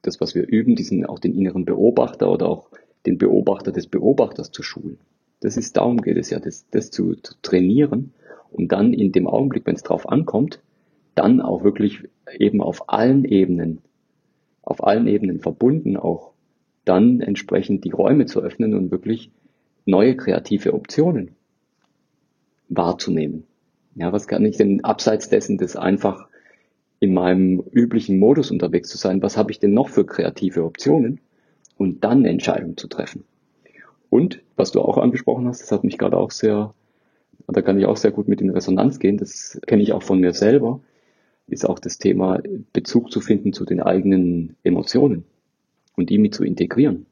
[0.00, 2.70] Das, was wir üben, diesen auch den inneren Beobachter oder auch
[3.04, 4.98] den Beobachter des Beobachters zu schulen.
[5.42, 8.12] Das ist, darum geht es ja, das, das zu, zu trainieren,
[8.52, 10.60] um dann in dem Augenblick, wenn es drauf ankommt,
[11.16, 12.04] dann auch wirklich
[12.38, 13.80] eben auf allen Ebenen,
[14.62, 16.32] auf allen Ebenen verbunden auch
[16.84, 19.32] dann entsprechend die Räume zu öffnen und wirklich
[19.84, 21.32] neue kreative Optionen
[22.68, 23.42] wahrzunehmen.
[23.96, 26.28] Ja, was kann ich denn abseits dessen, das einfach
[27.00, 31.20] in meinem üblichen Modus unterwegs zu sein, was habe ich denn noch für kreative Optionen
[31.76, 33.24] und dann eine Entscheidung zu treffen.
[34.12, 36.74] Und was du auch angesprochen hast, das hat mich gerade auch sehr,
[37.48, 40.20] da kann ich auch sehr gut mit in Resonanz gehen, das kenne ich auch von
[40.20, 40.80] mir selber,
[41.46, 42.42] ist auch das Thema
[42.74, 45.24] Bezug zu finden zu den eigenen Emotionen
[45.96, 47.06] und die mit zu integrieren.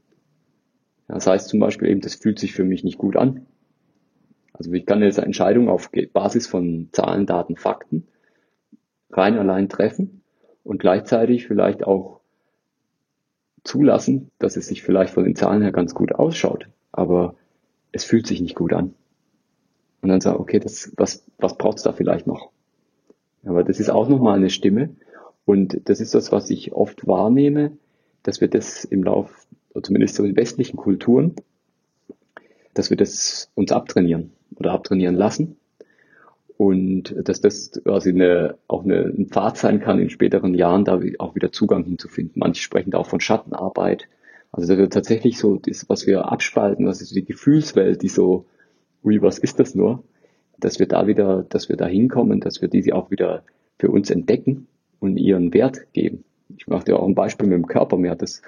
[1.09, 3.47] Das heißt zum Beispiel eben, das fühlt sich für mich nicht gut an.
[4.53, 8.09] Also ich kann jetzt eine Entscheidung auf Basis von Zahlen, Daten, Fakten
[9.11, 10.21] rein allein treffen
[10.65, 12.21] und gleichzeitig vielleicht auch
[13.65, 17.35] zulassen, dass es sich vielleicht von den Zahlen her ganz gut ausschaut, aber
[17.93, 18.95] es fühlt sich nicht gut an.
[20.03, 22.51] Und dann sagen, okay, das, was, was braucht es da vielleicht noch?
[23.45, 24.91] Aber das ist auch nochmal eine Stimme.
[25.45, 27.73] Und das ist das, was ich oft wahrnehme,
[28.23, 29.47] dass wir das im Lauf,
[29.83, 31.35] zumindest so in westlichen Kulturen,
[32.75, 35.57] dass wir das uns abtrainieren oder abtrainieren lassen.
[36.57, 41.01] Und dass das quasi eine, auch eine, ein Pfad sein kann, in späteren Jahren da
[41.19, 42.35] auch wieder Zugang hinzufinden.
[42.37, 44.09] Manche sprechen da auch von Schattenarbeit.
[44.53, 48.47] Also tatsächlich so das, was wir abspalten, was ist die Gefühlswelt, die so,
[49.05, 50.03] ui, was ist das nur?
[50.59, 53.45] Dass wir da wieder, dass wir da hinkommen, dass wir diese auch wieder
[53.79, 54.67] für uns entdecken
[54.99, 56.25] und ihren Wert geben.
[56.57, 57.97] Ich mache dir auch ein Beispiel mit dem Körper.
[57.97, 58.43] Mir hat das,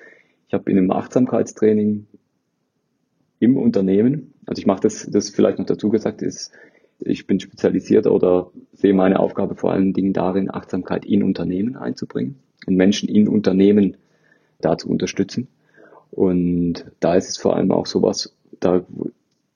[0.49, 2.07] ich habe in einem Achtsamkeitstraining
[3.39, 6.53] im Unternehmen, also ich mache das, das vielleicht noch dazu gesagt ist,
[7.01, 12.37] ich bin spezialisiert oder sehe meine Aufgabe vor allen Dingen darin, Achtsamkeit in Unternehmen einzubringen
[12.67, 13.97] und Menschen in Unternehmen
[14.61, 15.49] da zu unterstützen.
[16.13, 18.85] Und da ist es vor allem auch sowas, da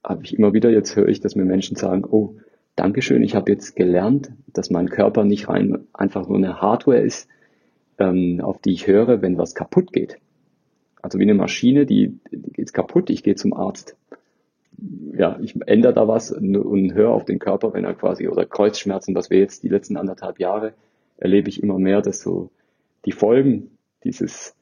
[0.02, 2.34] habe ich immer wieder, jetzt höre ich, dass mir Menschen sagen, oh,
[2.76, 7.28] Dankeschön, ich habe jetzt gelernt, dass mein Körper nicht rein einfach nur eine Hardware ist,
[7.98, 10.18] ähm, auf die ich höre, wenn was kaputt geht.
[11.00, 13.96] Also wie eine Maschine, die, die geht kaputt, ich gehe zum Arzt.
[15.16, 19.14] Ja, ich ändere da was und höre auf den Körper, wenn er quasi, oder Kreuzschmerzen,
[19.14, 20.74] was wir jetzt die letzten anderthalb Jahre
[21.16, 22.50] erlebe ich immer mehr, dass so
[23.04, 23.70] die Folgen
[24.04, 24.55] dieses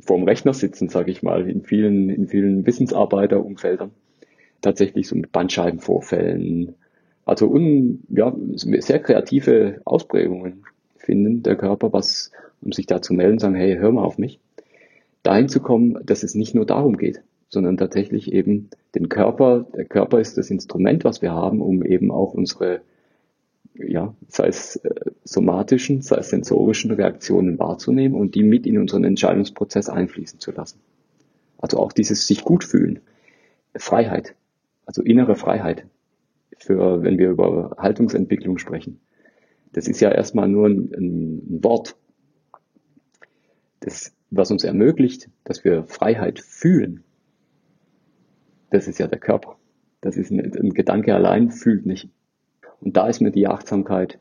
[0.00, 3.90] vorm Rechner sitzen, sage ich mal, in vielen, in vielen Wissensarbeiterumfeldern,
[4.60, 6.74] tatsächlich so mit Bandscheibenvorfällen,
[7.24, 10.64] also un, ja, sehr kreative Ausprägungen
[10.96, 14.40] finden, der Körper, was, um sich da zu melden, sagen, hey, hör mal auf mich,
[15.22, 19.84] dahin zu kommen, dass es nicht nur darum geht, sondern tatsächlich eben den Körper, der
[19.84, 22.80] Körper ist das Instrument, was wir haben, um eben auch unsere,
[23.78, 29.04] ja, sei es äh, somatischen, sei es sensorischen Reaktionen wahrzunehmen und die mit in unseren
[29.04, 30.80] Entscheidungsprozess einfließen zu lassen.
[31.58, 33.00] Also auch dieses sich gut fühlen.
[33.76, 34.34] Freiheit.
[34.86, 35.86] Also innere Freiheit.
[36.58, 39.00] Für, wenn wir über Haltungsentwicklung sprechen.
[39.72, 41.96] Das ist ja erstmal nur ein, ein Wort,
[43.80, 47.04] das, was uns ermöglicht, dass wir Freiheit fühlen.
[48.70, 49.56] Das ist ja der Körper.
[50.00, 52.08] Das ist ein, ein Gedanke allein fühlt nicht.
[52.80, 54.18] Und da ist mir die Achtsamkeit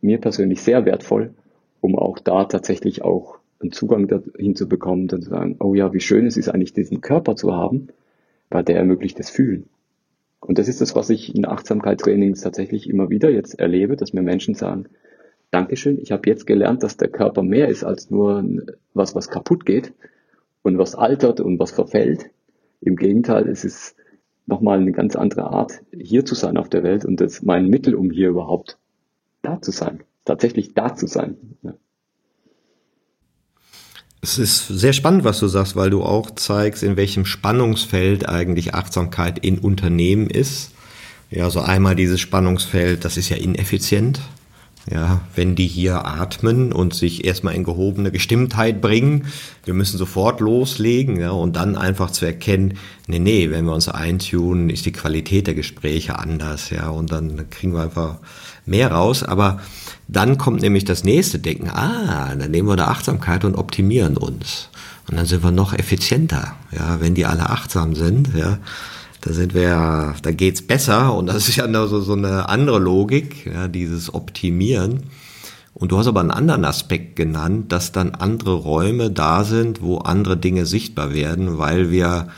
[0.00, 1.34] mir persönlich sehr wertvoll,
[1.80, 5.92] um auch da tatsächlich auch einen Zugang dahin zu bekommen, dann zu sagen, oh ja,
[5.92, 7.88] wie schön es ist eigentlich diesen Körper zu haben,
[8.50, 9.68] weil der ermöglicht das Fühlen.
[10.40, 14.22] Und das ist das, was ich in Achtsamkeitstrainings tatsächlich immer wieder jetzt erlebe, dass mir
[14.22, 14.86] Menschen sagen,
[15.52, 18.44] Dankeschön, ich habe jetzt gelernt, dass der Körper mehr ist als nur
[18.94, 19.92] was, was kaputt geht
[20.62, 22.30] und was altert und was verfällt.
[22.80, 23.94] Im Gegenteil, es ist
[24.46, 27.94] nochmal eine ganz andere Art, hier zu sein auf der Welt und das mein Mittel,
[27.94, 28.78] um hier überhaupt
[29.42, 31.36] da zu sein, tatsächlich da zu sein.
[31.62, 31.74] Ja.
[34.24, 38.72] Es ist sehr spannend, was du sagst, weil du auch zeigst, in welchem Spannungsfeld eigentlich
[38.72, 40.70] Achtsamkeit in Unternehmen ist.
[41.30, 44.20] Ja, so einmal dieses Spannungsfeld, das ist ja ineffizient.
[44.90, 49.26] Ja, wenn die hier atmen und sich erstmal in gehobene Gestimmtheit bringen,
[49.64, 52.74] wir müssen sofort loslegen, ja, und dann einfach zu erkennen,
[53.06, 57.48] nee, nee, wenn wir uns eintunen, ist die Qualität der Gespräche anders, ja, und dann
[57.50, 58.16] kriegen wir einfach
[58.66, 59.60] mehr raus, aber
[60.08, 64.68] dann kommt nämlich das nächste Denken, ah, dann nehmen wir eine Achtsamkeit und optimieren uns.
[65.08, 68.58] Und dann sind wir noch effizienter, ja, wenn die alle achtsam sind, ja,
[69.22, 73.46] da sind wir, da geht's besser und das ist ja so, so eine andere Logik,
[73.46, 75.04] ja, dieses Optimieren.
[75.74, 79.98] Und du hast aber einen anderen Aspekt genannt, dass dann andere Räume da sind, wo
[79.98, 82.28] andere Dinge sichtbar werden, weil wir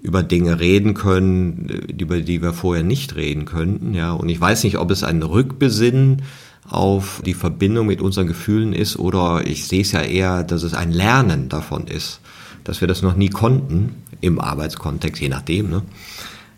[0.00, 4.12] über Dinge reden können, über die wir vorher nicht reden könnten, ja.
[4.12, 6.22] Und ich weiß nicht, ob es ein Rückbesinnen
[6.68, 10.74] auf die Verbindung mit unseren Gefühlen ist oder ich sehe es ja eher, dass es
[10.74, 12.20] ein Lernen davon ist,
[12.64, 15.82] dass wir das noch nie konnten im Arbeitskontext, je nachdem, ne?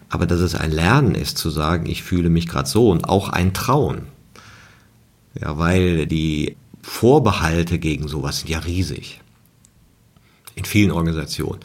[0.08, 3.28] Aber dass es ein Lernen ist, zu sagen, ich fühle mich gerade so und auch
[3.28, 4.06] ein Trauen.
[5.40, 9.20] Ja, weil die Vorbehalte gegen sowas sind ja riesig.
[10.56, 11.60] In vielen Organisationen.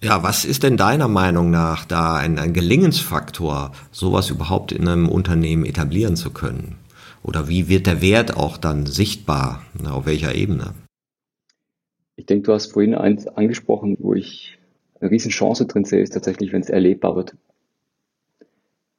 [0.00, 5.08] Ja, was ist denn deiner Meinung nach da ein, ein Gelingensfaktor, sowas überhaupt in einem
[5.08, 6.76] Unternehmen etablieren zu können?
[7.22, 9.62] Oder wie wird der Wert auch dann sichtbar?
[9.84, 10.74] Auf welcher Ebene?
[12.16, 14.58] Ich denke, du hast vorhin eins angesprochen, wo ich
[15.02, 17.36] eine riesen Chance drin sehe, ist tatsächlich, wenn es erlebbar wird.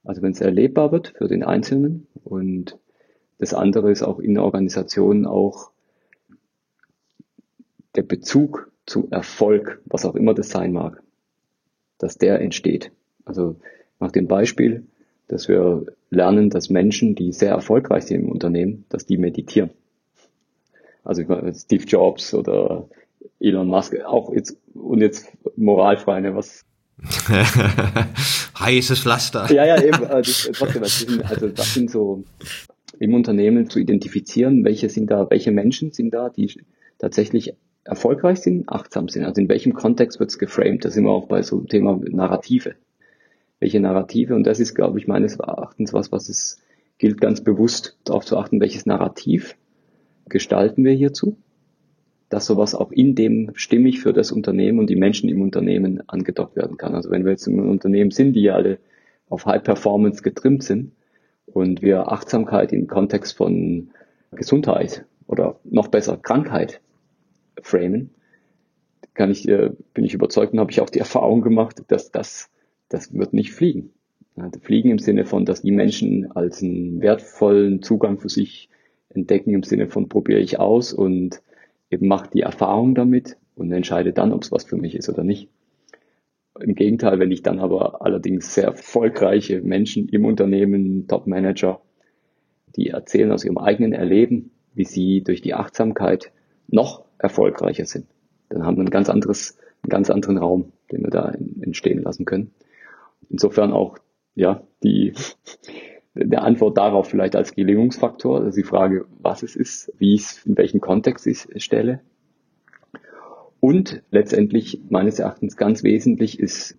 [0.04, 2.78] Also wenn es erlebbar wird für den Einzelnen und
[3.40, 5.72] das andere ist auch in Organisationen auch
[7.96, 11.02] der Bezug zu Erfolg, was auch immer das sein mag,
[11.98, 12.92] dass der entsteht.
[13.24, 13.56] Also
[14.00, 14.86] nach dem Beispiel,
[15.30, 19.70] dass wir lernen, dass Menschen, die sehr erfolgreich sind im Unternehmen, dass die meditieren.
[21.06, 22.90] Also Steve Jobs oder
[23.40, 26.66] Elon Musk, auch jetzt, und jetzt moralfrei, ne, was
[28.60, 29.52] Heißes Pflaster.
[29.52, 30.06] Ja, ja, eben.
[30.06, 32.24] Also, trotzdem, also das sind so
[33.00, 36.54] im Unternehmen zu identifizieren, welche sind da, welche Menschen sind da, die
[37.00, 39.26] tatsächlich erfolgreich sind, achtsam sind.
[39.26, 40.86] Also in welchem Kontext wird es geframed?
[40.86, 42.76] Da sind wir auch bei so einem Thema Narrative.
[43.60, 44.36] Welche Narrative?
[44.36, 46.62] Und das ist, glaube ich, meines Erachtens was, was es
[46.98, 49.58] gilt, ganz bewusst darauf zu achten, welches Narrativ
[50.30, 51.38] gestalten wir hierzu,
[52.34, 56.56] dass sowas auch in dem stimmig für das Unternehmen und die Menschen im Unternehmen angedockt
[56.56, 56.96] werden kann.
[56.96, 58.80] Also wenn wir jetzt im Unternehmen sind, die ja alle
[59.30, 60.94] auf High Performance getrimmt sind
[61.46, 63.92] und wir Achtsamkeit im Kontext von
[64.32, 66.82] Gesundheit oder noch besser Krankheit
[67.62, 68.10] framen,
[69.14, 72.50] kann ich, äh, bin ich überzeugt und habe ich auch die Erfahrung gemacht, dass das,
[72.90, 73.92] das wird nicht fliegen.
[74.64, 78.70] Fliegen im Sinne von, dass die Menschen als einen wertvollen Zugang für sich
[79.10, 81.44] entdecken, im Sinne von probiere ich aus und
[81.94, 85.24] eben mache die Erfahrung damit und entscheide dann, ob es was für mich ist oder
[85.24, 85.50] nicht.
[86.60, 91.82] Im Gegenteil, wenn ich dann aber allerdings sehr erfolgreiche Menschen im Unternehmen, Top-Manager,
[92.76, 96.32] die erzählen aus ihrem eigenen Erleben, wie sie durch die Achtsamkeit
[96.68, 98.08] noch erfolgreicher sind.
[98.50, 102.26] Dann haben wir ein ganz anderes, einen ganz anderen Raum, den wir da entstehen lassen
[102.26, 102.52] können.
[103.30, 103.98] Insofern auch,
[104.36, 105.14] ja, die,
[106.16, 110.46] der Antwort darauf vielleicht als Gelingungsfaktor, also die Frage, was es ist, wie ich es,
[110.46, 112.02] in welchem Kontext ich es stelle.
[113.60, 116.78] Und letztendlich meines Erachtens ganz wesentlich ist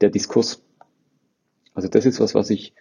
[0.00, 0.62] der Diskurs.
[1.72, 2.74] Also das ist was, was ich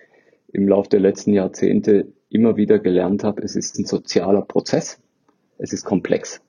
[0.52, 3.41] im Laufe der letzten Jahrzehnte immer wieder gelernt habe.
[3.43, 4.99] Es ist ein sozialer Prozess.
[5.58, 6.41] Es ist komplex.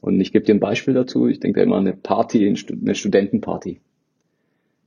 [0.00, 1.28] Und ich gebe dir ein Beispiel dazu.
[1.28, 3.80] Ich denke immer an eine Party, eine Studentenparty.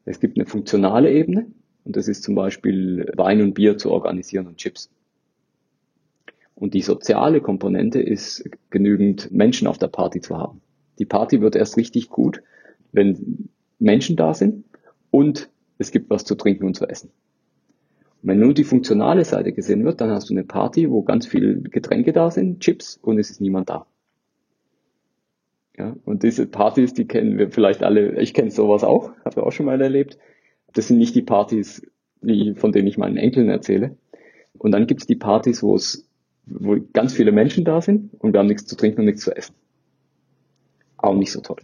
[0.03, 1.47] Es gibt eine funktionale Ebene
[1.85, 4.89] und das ist zum Beispiel Wein und Bier zu organisieren und Chips.
[6.55, 10.61] Und die soziale Komponente ist genügend Menschen auf der Party zu haben.
[10.99, 12.41] Die Party wird erst richtig gut,
[12.91, 14.65] wenn Menschen da sind
[15.11, 17.11] und es gibt was zu trinken und zu essen.
[18.23, 21.27] Und wenn nur die funktionale Seite gesehen wird, dann hast du eine Party, wo ganz
[21.27, 23.85] viele Getränke da sind, Chips und es ist niemand da.
[25.77, 29.51] Ja, und diese Partys, die kennen wir vielleicht alle, ich kenne sowas auch, habe auch
[29.51, 30.17] schon mal erlebt.
[30.75, 31.81] Das sind nicht die Partys,
[32.21, 33.97] die, von denen ich meinen Enkeln erzähle.
[34.57, 36.07] Und dann gibt es die Partys, wo es
[36.45, 39.35] wo ganz viele Menschen da sind und wir haben nichts zu trinken und nichts zu
[39.35, 39.55] essen.
[40.97, 41.57] Auch nicht so toll.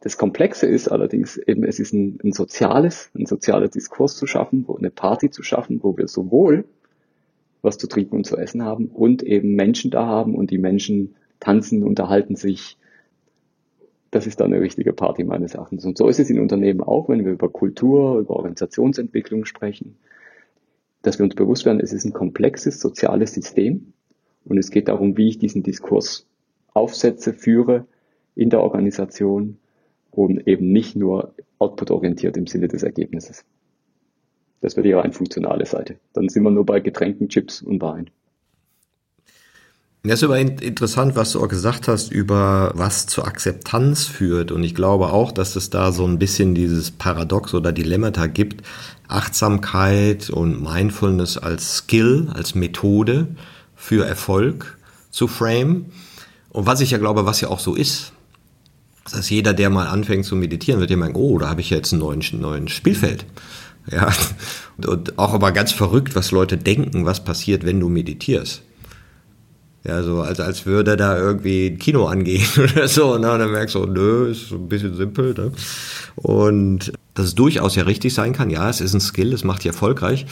[0.00, 4.64] Das Komplexe ist allerdings eben, es ist ein, ein soziales, ein sozialer Diskurs zu schaffen,
[4.66, 6.64] wo eine Party zu schaffen, wo wir sowohl
[7.62, 11.14] was zu trinken und zu essen haben und eben Menschen da haben und die Menschen
[11.38, 12.76] tanzen, unterhalten sich,
[14.12, 15.86] das ist dann eine richtige Party meines Erachtens.
[15.86, 19.96] Und so ist es in Unternehmen auch, wenn wir über Kultur, über Organisationsentwicklung sprechen,
[21.00, 23.94] dass wir uns bewusst werden, es ist ein komplexes soziales System
[24.44, 26.28] und es geht darum, wie ich diesen Diskurs
[26.74, 27.86] aufsetze, führe
[28.34, 29.56] in der Organisation
[30.10, 33.46] und eben nicht nur output-orientiert im Sinne des Ergebnisses.
[34.60, 35.96] Das wäre eher eine funktionale Seite.
[36.12, 38.10] Dann sind wir nur bei Getränken, Chips und Wein.
[40.04, 44.50] Das ist aber interessant, was du auch gesagt hast über was zur Akzeptanz führt.
[44.50, 48.66] Und ich glaube auch, dass es da so ein bisschen dieses Paradox oder Dilemmata gibt.
[49.06, 53.28] Achtsamkeit und Mindfulness als Skill, als Methode
[53.76, 54.76] für Erfolg
[55.12, 55.86] zu frame.
[56.50, 58.12] Und was ich ja glaube, was ja auch so ist.
[59.04, 61.70] Das heißt, jeder, der mal anfängt zu meditieren, wird ja meinen, oh, da habe ich
[61.70, 63.24] jetzt ein neues, neuen Spielfeld.
[63.88, 64.12] Ja,
[64.84, 68.62] und auch aber ganz verrückt, was Leute denken, was passiert, wenn du meditierst.
[69.84, 73.18] Ja, so als, als würde da irgendwie ein Kino angehen oder so.
[73.18, 73.32] Ne?
[73.32, 75.34] Und dann merkst du, nö, ist so ein bisschen simpel.
[75.34, 75.52] Ne?
[76.14, 79.60] Und dass es durchaus ja richtig sein kann, ja, es ist ein Skill, es macht
[79.60, 80.26] dich erfolgreich,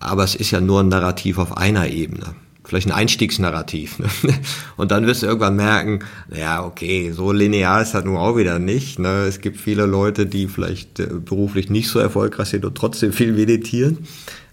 [0.00, 2.34] aber es ist ja nur ein Narrativ auf einer Ebene.
[2.62, 3.98] Vielleicht ein Einstiegsnarrativ.
[3.98, 4.08] Ne?
[4.76, 6.00] Und dann wirst du irgendwann merken,
[6.32, 8.98] ja, okay, so linear ist das nun auch wieder nicht.
[8.98, 9.24] Ne?
[9.24, 13.32] Es gibt viele Leute, die vielleicht äh, beruflich nicht so erfolgreich sind und trotzdem viel
[13.32, 14.06] meditieren.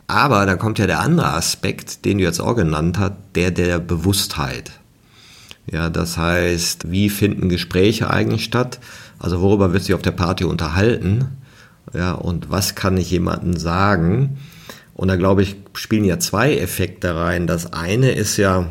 [0.07, 3.79] Aber dann kommt ja der andere Aspekt, den du jetzt auch genannt hast, der der
[3.79, 4.71] Bewusstheit.
[5.69, 8.79] Ja, das heißt, wie finden Gespräche eigentlich statt?
[9.19, 11.25] Also worüber wird sich auf der Party unterhalten?
[11.93, 14.37] Ja, und was kann ich jemandem sagen?
[14.93, 17.45] Und da glaube ich, spielen ja zwei Effekte rein.
[17.45, 18.69] Das eine ist ja,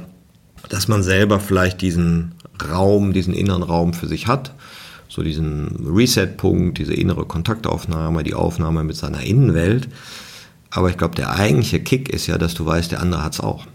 [0.71, 2.35] dass man selber vielleicht diesen
[2.71, 4.55] Raum, diesen inneren Raum für sich hat.
[5.09, 9.89] So diesen Reset-Punkt, diese innere Kontaktaufnahme, die Aufnahme mit seiner Innenwelt.
[10.71, 13.41] Aber ich glaube, der eigentliche Kick ist ja, dass du weißt, der andere hat es
[13.41, 13.67] auch.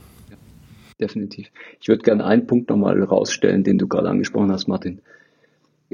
[0.99, 1.51] definitiv.
[1.80, 5.01] Ich würde gerne einen Punkt nochmal rausstellen, den du gerade angesprochen hast, Martin.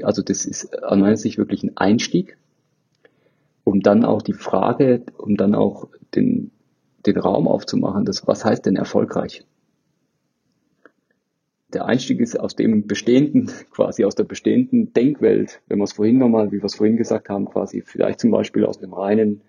[0.02, 2.36] Also das ist an meiner Sicht wirklich ein Einstieg,
[3.64, 6.50] um dann auch die Frage, um dann auch den,
[7.06, 9.44] den Raum aufzumachen, das, was heißt denn erfolgreich?
[11.72, 16.18] Der Einstieg ist aus dem bestehenden, quasi aus der bestehenden Denkwelt, wenn wir es vorhin
[16.18, 19.42] nochmal, wie wir es vorhin gesagt haben, quasi vielleicht zum Beispiel aus dem reinen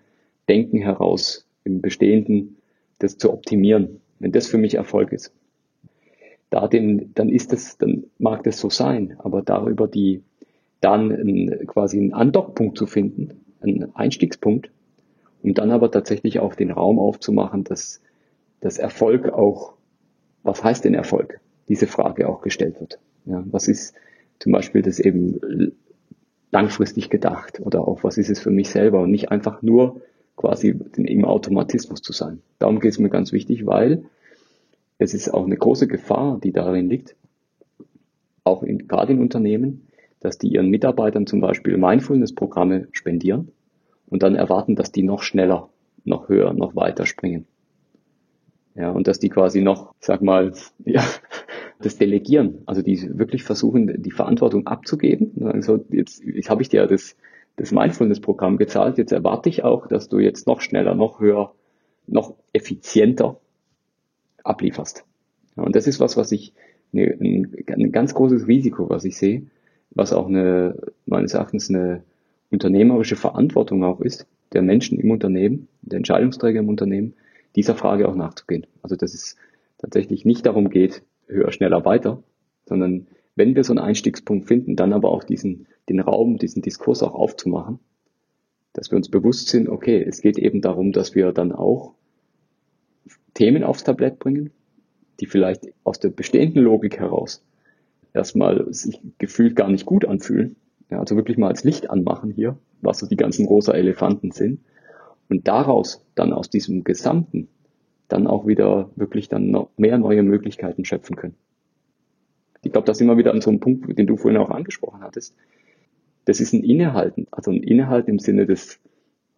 [0.50, 2.56] Denken heraus im Bestehenden
[2.98, 5.32] das zu optimieren, wenn das für mich Erfolg ist.
[6.50, 10.24] Da den, dann ist es, dann mag das so sein, aber darüber die,
[10.80, 14.72] dann ein, quasi einen Andockpunkt zu finden, einen Einstiegspunkt,
[15.44, 18.00] um dann aber tatsächlich auch den Raum aufzumachen, dass
[18.58, 19.74] das Erfolg auch,
[20.42, 21.38] was heißt denn Erfolg?
[21.68, 22.98] Diese Frage auch gestellt wird.
[23.24, 23.94] Ja, was ist
[24.40, 25.72] zum Beispiel das eben
[26.50, 30.00] langfristig gedacht oder auch was ist es für mich selber und nicht einfach nur
[30.40, 32.40] quasi im Automatismus zu sein.
[32.58, 34.04] Darum geht es mir ganz wichtig, weil
[34.96, 37.14] es ist auch eine große Gefahr, die darin liegt,
[38.42, 39.86] auch in, gerade in Unternehmen,
[40.18, 43.52] dass die ihren Mitarbeitern zum Beispiel Mindfulness-Programme spendieren
[44.08, 45.68] und dann erwarten, dass die noch schneller,
[46.04, 47.46] noch höher, noch weiter springen.
[48.74, 50.54] Ja, und dass die quasi noch, sag mal,
[50.86, 51.04] ja,
[51.80, 55.32] das Delegieren, also die wirklich versuchen, die Verantwortung abzugeben.
[55.44, 57.14] Also jetzt, jetzt habe ich dir das
[57.60, 58.96] das Mindfulness-Programm gezahlt.
[58.96, 61.52] Jetzt erwarte ich auch, dass du jetzt noch schneller, noch höher,
[62.06, 63.38] noch effizienter
[64.42, 65.04] ablieferst.
[65.56, 66.54] Und das ist was, was ich,
[66.92, 69.42] eine, ein, ein ganz großes Risiko, was ich sehe,
[69.90, 72.02] was auch eine, meines Erachtens eine
[72.50, 77.12] unternehmerische Verantwortung auch ist, der Menschen im Unternehmen, der Entscheidungsträger im Unternehmen,
[77.56, 78.66] dieser Frage auch nachzugehen.
[78.82, 79.36] Also dass es
[79.76, 82.22] tatsächlich nicht darum geht, höher, schneller, weiter,
[82.64, 87.02] sondern wenn wir so einen Einstiegspunkt finden, dann aber auch diesen, den Raum, diesen Diskurs
[87.02, 87.80] auch aufzumachen,
[88.72, 91.94] dass wir uns bewusst sind, okay, es geht eben darum, dass wir dann auch
[93.34, 94.50] Themen aufs Tablett bringen,
[95.18, 97.44] die vielleicht aus der bestehenden Logik heraus
[98.12, 100.56] erstmal sich gefühlt gar nicht gut anfühlen.
[100.90, 104.60] Ja, also wirklich mal als Licht anmachen hier, was so die ganzen rosa Elefanten sind.
[105.28, 107.48] Und daraus dann aus diesem Gesamten
[108.08, 111.36] dann auch wieder wirklich dann noch mehr neue Möglichkeiten schöpfen können
[112.62, 115.00] ich glaube, da sind wir wieder an so einem Punkt, den du vorhin auch angesprochen
[115.00, 115.34] hattest.
[116.30, 118.78] Das ist ein Innehalten, also ein Innehalten im Sinne des,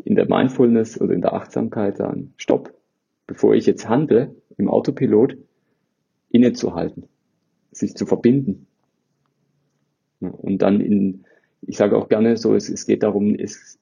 [0.05, 2.75] in der Mindfulness oder in der Achtsamkeit sagen, stopp,
[3.27, 5.39] bevor ich jetzt handle, im Autopilot
[6.29, 7.05] innezuhalten,
[7.71, 8.67] sich zu verbinden.
[10.21, 11.25] Und dann in,
[11.63, 13.79] ich sage auch gerne so, es, es geht darum, es,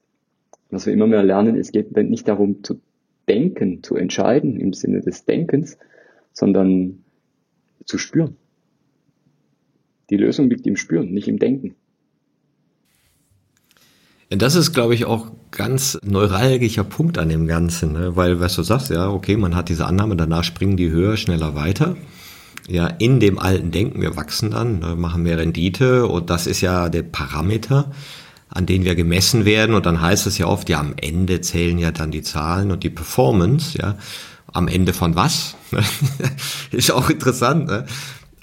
[0.71, 2.81] was wir immer mehr lernen, es geht nicht darum zu
[3.27, 5.79] denken, zu entscheiden im Sinne des Denkens,
[6.33, 7.03] sondern
[7.85, 8.37] zu spüren.
[10.11, 11.75] Die Lösung liegt im Spüren, nicht im Denken.
[14.31, 18.15] Das ist, glaube ich, auch ganz neuralgischer Punkt an dem Ganzen, ne?
[18.15, 21.57] weil, was du sagst, ja, okay, man hat diese Annahme, danach springen die höher, schneller
[21.57, 21.97] weiter.
[22.69, 26.61] Ja, in dem alten Denken, wir wachsen dann, ne, machen mehr Rendite und das ist
[26.61, 27.91] ja der Parameter,
[28.49, 31.79] an den wir gemessen werden und dann heißt es ja oft, ja, am Ende zählen
[31.79, 33.97] ja dann die Zahlen und die Performance, ja,
[34.53, 35.57] am Ende von was?
[36.71, 37.87] ist auch interessant, ne?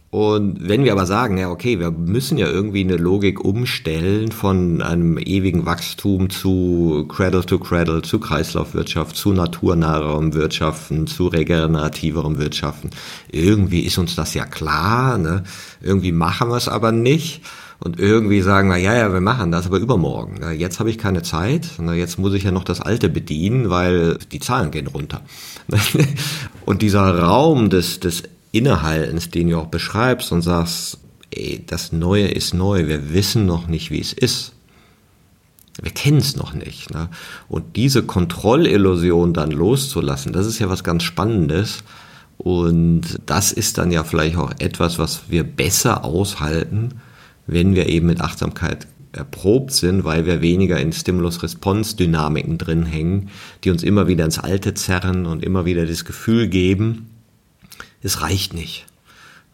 [0.10, 4.82] Und wenn wir aber sagen, ja, okay, wir müssen ja irgendwie eine Logik umstellen von
[4.82, 12.92] einem ewigen Wachstum zu Cradle to Cradle, zu Kreislaufwirtschaft, zu naturnaherem Wirtschaften, zu regenerativerem Wirtschaften.
[13.30, 15.44] Irgendwie ist uns das ja klar, ne?
[15.82, 17.42] Irgendwie machen wir es aber nicht.
[17.80, 20.40] Und irgendwie sagen wir, ja, ja, wir machen das, aber übermorgen.
[20.58, 21.70] Jetzt habe ich keine Zeit.
[21.94, 25.22] Jetzt muss ich ja noch das Alte bedienen, weil die Zahlen gehen runter.
[26.66, 28.24] Und dieser Raum des, des
[28.58, 31.00] Innehaltens, den du auch beschreibst und sagst,
[31.32, 34.54] ey, das Neue ist neu, wir wissen noch nicht, wie es ist.
[35.82, 36.92] Wir kennen es noch nicht.
[36.94, 37.10] Ne?
[37.48, 41.84] Und diese Kontrollillusion dann loszulassen, das ist ja was ganz Spannendes.
[42.38, 46.96] Und das ist dann ja vielleicht auch etwas, was wir besser aushalten,
[47.46, 53.30] wenn wir eben mit Achtsamkeit erprobt sind, weil wir weniger in Stimulus-Response-Dynamiken drin hängen,
[53.64, 57.10] die uns immer wieder ins Alte zerren und immer wieder das Gefühl geben,
[58.02, 58.86] es reicht nicht.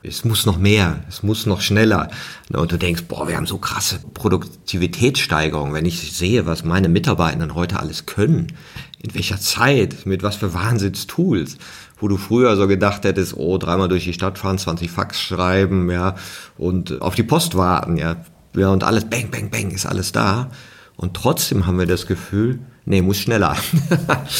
[0.06, 2.10] Es muss noch mehr, es muss noch schneller.
[2.52, 5.74] Und du denkst, boah, wir haben so krasse Produktivitätssteigerung.
[5.74, 8.52] Wenn ich sehe, was meine Mitarbeitenden heute alles können,
[9.00, 11.58] in welcher Zeit, mit was für Wahnsinnstools,
[12.00, 15.89] wo du früher so gedacht hättest, oh, dreimal durch die Stadt fahren, 20 Fax schreiben,
[15.89, 16.16] ja,
[16.58, 18.18] und auf die Post warten, ja,
[18.56, 20.52] ja, und alles bang, bang, bang, ist alles da.
[20.98, 23.56] Und trotzdem haben wir das Gefühl, nee, muss schneller.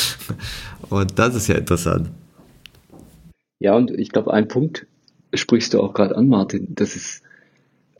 [0.89, 2.12] und das ist ja interessant.
[3.64, 4.88] Ja, und ich glaube, ein Punkt
[5.34, 7.24] sprichst du auch gerade an, Martin, das ist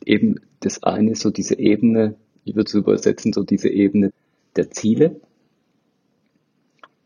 [0.04, 4.10] eben das eine, so diese Ebene, ich würde es übersetzen, so diese Ebene
[4.56, 5.22] der Ziele.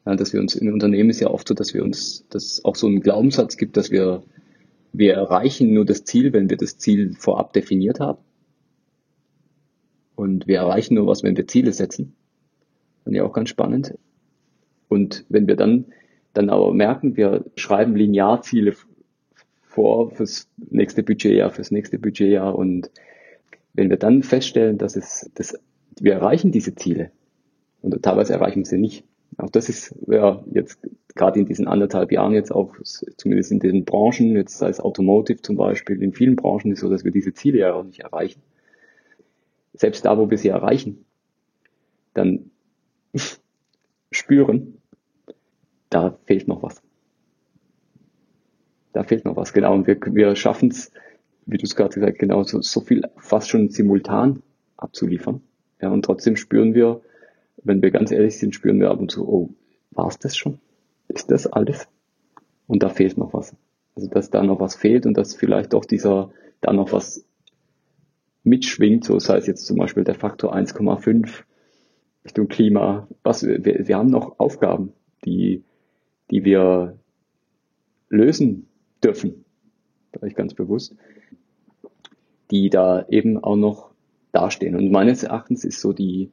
[0.05, 2.75] Ja, dass wir uns in Unternehmen ist ja oft so, dass wir uns, dass auch
[2.75, 4.25] so einen Glaubenssatz gibt, dass wir,
[4.93, 8.19] wir erreichen nur das Ziel, wenn wir das Ziel vorab definiert haben.
[10.17, 12.17] Und wir erreichen nur was, wenn wir Ziele setzen.
[13.05, 13.95] Und ja auch ganz spannend.
[14.89, 15.93] Und wenn wir dann,
[16.35, 18.75] dann aber merken, wir schreiben Linearziele
[19.63, 22.55] vor fürs nächste Budgetjahr, fürs nächste Budgetjahr.
[22.55, 22.91] Und
[23.75, 25.59] wenn wir dann feststellen, dass es, dass
[26.01, 27.11] wir erreichen diese Ziele
[27.83, 29.05] und teilweise erreichen wir sie nicht.
[29.37, 30.81] Auch das ist ja jetzt
[31.15, 32.75] gerade in diesen anderthalb Jahren jetzt auch,
[33.17, 36.89] zumindest in den Branchen, jetzt sei es Automotive zum Beispiel, in vielen Branchen ist so,
[36.89, 38.41] dass wir diese Ziele ja auch nicht erreichen
[39.79, 41.05] selbst da, wo wir sie erreichen,
[42.15, 42.51] dann
[44.11, 44.78] spüren,
[45.91, 46.83] da fehlt noch was.
[48.93, 49.75] Da fehlt noch was, genau.
[49.75, 50.93] Und wir, wir schaffen es,
[51.47, 54.43] wie du es gerade gesagt hast, genau, so, so viel fast schon simultan
[54.77, 55.43] abzuliefern.
[55.81, 57.01] Ja, und trotzdem spüren wir,
[57.63, 59.51] wenn wir ganz ehrlich sind, spüren wir ab und zu, oh,
[59.91, 60.59] war es das schon?
[61.09, 61.89] Ist das alles?
[62.67, 63.55] Und da fehlt noch was.
[63.95, 66.31] Also, dass da noch was fehlt und dass vielleicht doch dieser,
[66.61, 67.25] da noch was
[68.45, 71.45] mitschwingt, so sei es jetzt zum Beispiel der Faktor 1,5
[72.25, 73.09] Richtung Klima.
[73.23, 74.93] Was, wir, wir haben noch Aufgaben,
[75.25, 75.65] die,
[76.31, 76.99] die wir
[78.09, 78.67] lösen
[79.03, 79.45] dürfen,
[80.13, 80.95] vielleicht ganz bewusst,
[82.51, 83.91] die da eben auch noch
[84.33, 84.77] dastehen.
[84.77, 86.31] Und meines Erachtens ist so die,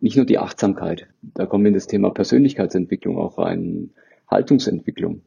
[0.00, 3.90] nicht nur die Achtsamkeit, da kommen wir in das Thema Persönlichkeitsentwicklung auch rein,
[4.30, 5.22] Haltungsentwicklung,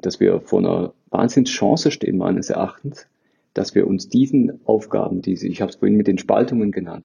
[0.00, 3.06] dass wir vor einer Wahnsinnschance stehen, meines Erachtens,
[3.54, 7.04] dass wir uns diesen Aufgaben, diese, ich habe es vorhin mit den Spaltungen genannt,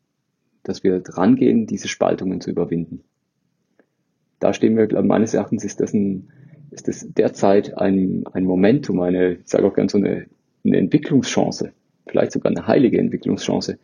[0.64, 3.04] dass wir drangehen, diese Spaltungen zu überwinden.
[4.40, 6.30] Da stehen wir, meines Erachtens ist das, ein,
[6.72, 10.26] ist das derzeit ein, ein Momentum, eine, ich sage auch ganz so eine,
[10.66, 11.74] eine Entwicklungschance,
[12.08, 13.80] vielleicht sogar eine heilige Entwicklungschance,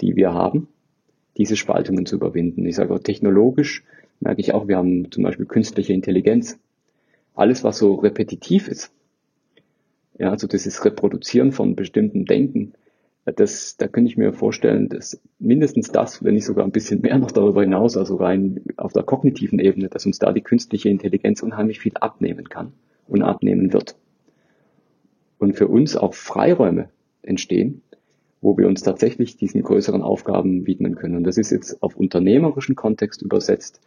[0.00, 0.68] die wir haben,
[1.36, 2.66] diese Spaltungen zu überwinden.
[2.66, 3.84] Ich sage auch technologisch
[4.20, 6.58] merke ich auch, wir haben zum Beispiel künstliche Intelligenz.
[7.34, 8.92] Alles, was so repetitiv ist,
[10.18, 12.74] ja, also dieses Reproduzieren von bestimmten Denken,
[13.32, 17.18] das, da könnte ich mir vorstellen, dass mindestens das, wenn nicht sogar ein bisschen mehr
[17.18, 21.42] noch darüber hinaus, also rein auf der kognitiven Ebene, dass uns da die künstliche Intelligenz
[21.42, 22.72] unheimlich viel abnehmen kann
[23.08, 23.96] und abnehmen wird.
[25.38, 26.90] Und für uns auch Freiräume
[27.22, 27.82] entstehen,
[28.40, 31.16] wo wir uns tatsächlich diesen größeren Aufgaben widmen können.
[31.16, 33.80] Und das ist jetzt auf unternehmerischen Kontext übersetzt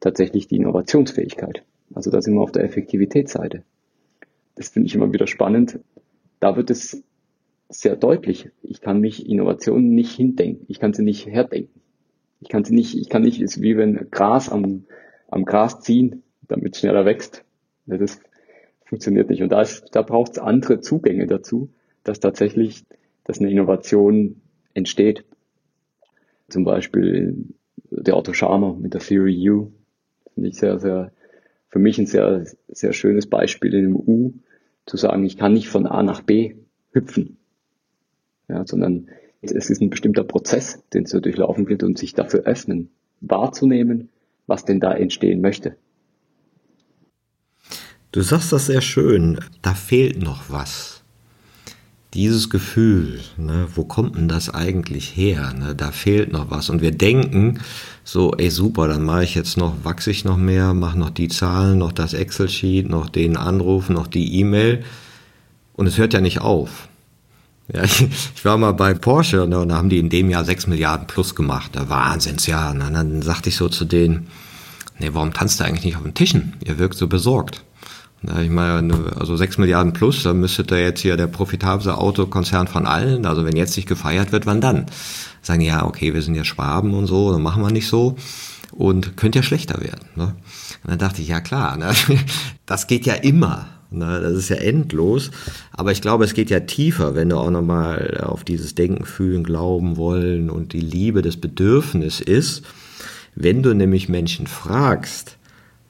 [0.00, 1.64] tatsächlich die Innovationsfähigkeit.
[1.94, 3.64] Also da sind wir auf der Effektivitätsseite
[4.54, 5.80] das finde ich immer wieder spannend,
[6.40, 7.02] da wird es
[7.80, 8.50] sehr deutlich.
[8.62, 10.64] Ich kann mich Innovationen nicht hindenken.
[10.68, 11.80] Ich kann sie nicht herdenken.
[12.40, 14.84] Ich kann sie nicht, ich kann nicht, ist wie wenn Gras am,
[15.28, 17.44] am Gras ziehen, damit es schneller wächst.
[17.86, 18.20] Das
[18.84, 19.42] funktioniert nicht.
[19.42, 21.70] Und da, ist, da braucht es andere Zugänge dazu,
[22.02, 22.84] dass tatsächlich,
[23.24, 24.42] dass eine Innovation
[24.74, 25.24] entsteht.
[26.48, 27.48] Zum Beispiel
[27.90, 29.72] der Otto Scharmer mit der Theory U.
[30.34, 31.12] Finde ich sehr, sehr,
[31.68, 34.34] für mich ein sehr, sehr schönes Beispiel in dem U,
[34.86, 36.56] zu sagen, ich kann nicht von A nach B
[36.92, 37.38] hüpfen,
[38.48, 39.08] ja, sondern
[39.40, 42.90] es ist ein bestimmter Prozess, den zu durchlaufen gilt und sich dafür öffnen,
[43.20, 44.08] wahrzunehmen,
[44.46, 45.76] was denn da entstehen möchte.
[48.12, 51.02] Du sagst das sehr schön, da fehlt noch was.
[52.14, 55.52] Dieses Gefühl, ne, wo kommt denn das eigentlich her?
[55.52, 56.70] Ne, da fehlt noch was.
[56.70, 57.58] Und wir denken
[58.04, 61.26] so, ey super, dann mache ich jetzt noch, wachse ich noch mehr, mache noch die
[61.26, 64.84] Zahlen, noch das Excel-Sheet, noch den Anruf, noch die E-Mail.
[65.72, 66.88] Und es hört ja nicht auf.
[67.72, 70.44] Ja, ich, ich war mal bei Porsche ne, und da haben die in dem Jahr
[70.44, 71.70] 6 Milliarden plus gemacht.
[71.74, 72.72] Da Wahnsinnsjahr.
[72.72, 74.28] Und dann sagte ich so zu denen,
[74.98, 76.54] nee, warum tanzt ihr eigentlich nicht auf den Tischen?
[76.64, 77.64] Ihr wirkt so besorgt.
[78.40, 82.86] Ich meine, also 6 Milliarden plus, dann müsste da jetzt hier der profitabelste Autokonzern von
[82.86, 83.26] allen.
[83.26, 84.86] Also wenn jetzt nicht gefeiert wird, wann dann?
[85.42, 88.16] Sagen ja, okay, wir sind ja Schwaben und so, dann machen wir nicht so.
[88.72, 90.08] Und könnte ja schlechter werden.
[90.16, 90.34] Ne?
[90.84, 91.92] Und dann dachte ich, ja klar, ne?
[92.66, 93.66] das geht ja immer.
[93.98, 95.30] Na, das ist ja endlos.
[95.72, 99.44] Aber ich glaube, es geht ja tiefer, wenn du auch nochmal auf dieses Denken, Fühlen,
[99.44, 102.62] Glauben, Wollen und die Liebe, das Bedürfnis ist.
[103.34, 105.38] Wenn du nämlich Menschen fragst,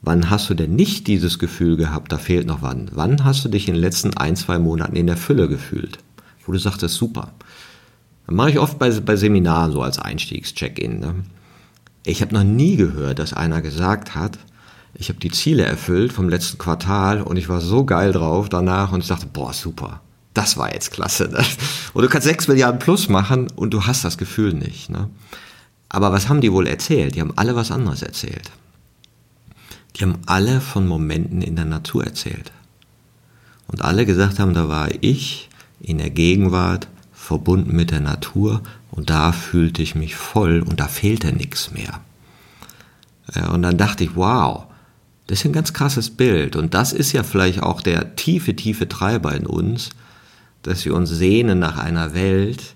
[0.02, 2.90] wann hast du denn nicht dieses Gefühl gehabt, da fehlt noch wann?
[2.92, 5.98] Wann hast du dich in den letzten ein, zwei Monaten in der Fülle gefühlt?
[6.46, 7.32] Wo du sagtest, super.
[8.26, 11.00] Das mache ich oft bei, bei Seminaren so als Einstiegscheck-in.
[11.00, 11.14] Ne?
[12.06, 14.38] Ich habe noch nie gehört, dass einer gesagt hat,
[14.94, 18.92] ich habe die Ziele erfüllt vom letzten Quartal und ich war so geil drauf danach
[18.92, 20.00] und ich dachte, boah, super.
[20.34, 21.28] Das war jetzt klasse.
[21.28, 21.44] Ne?
[21.92, 24.90] Und du kannst sechs Milliarden plus machen und du hast das Gefühl nicht.
[24.90, 25.08] Ne?
[25.88, 27.14] Aber was haben die wohl erzählt?
[27.14, 28.50] Die haben alle was anderes erzählt.
[29.94, 32.50] Die haben alle von Momenten in der Natur erzählt.
[33.68, 35.48] Und alle gesagt haben, da war ich
[35.80, 40.88] in der Gegenwart verbunden mit der Natur und da fühlte ich mich voll und da
[40.88, 42.00] fehlte nichts mehr.
[43.50, 44.64] Und dann dachte ich, wow,
[45.26, 46.56] das ist ein ganz krasses Bild.
[46.56, 49.90] Und das ist ja vielleicht auch der tiefe, tiefe Treiber in uns,
[50.62, 52.74] dass wir uns sehnen nach einer Welt,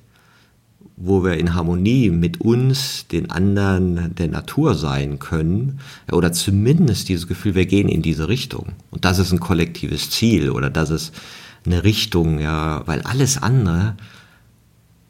[0.97, 5.81] wo wir in Harmonie mit uns, den anderen, der Natur sein können,
[6.11, 8.73] oder zumindest dieses Gefühl, wir gehen in diese Richtung.
[8.91, 11.15] Und das ist ein kollektives Ziel oder das ist
[11.65, 13.97] eine Richtung, ja, weil alles andere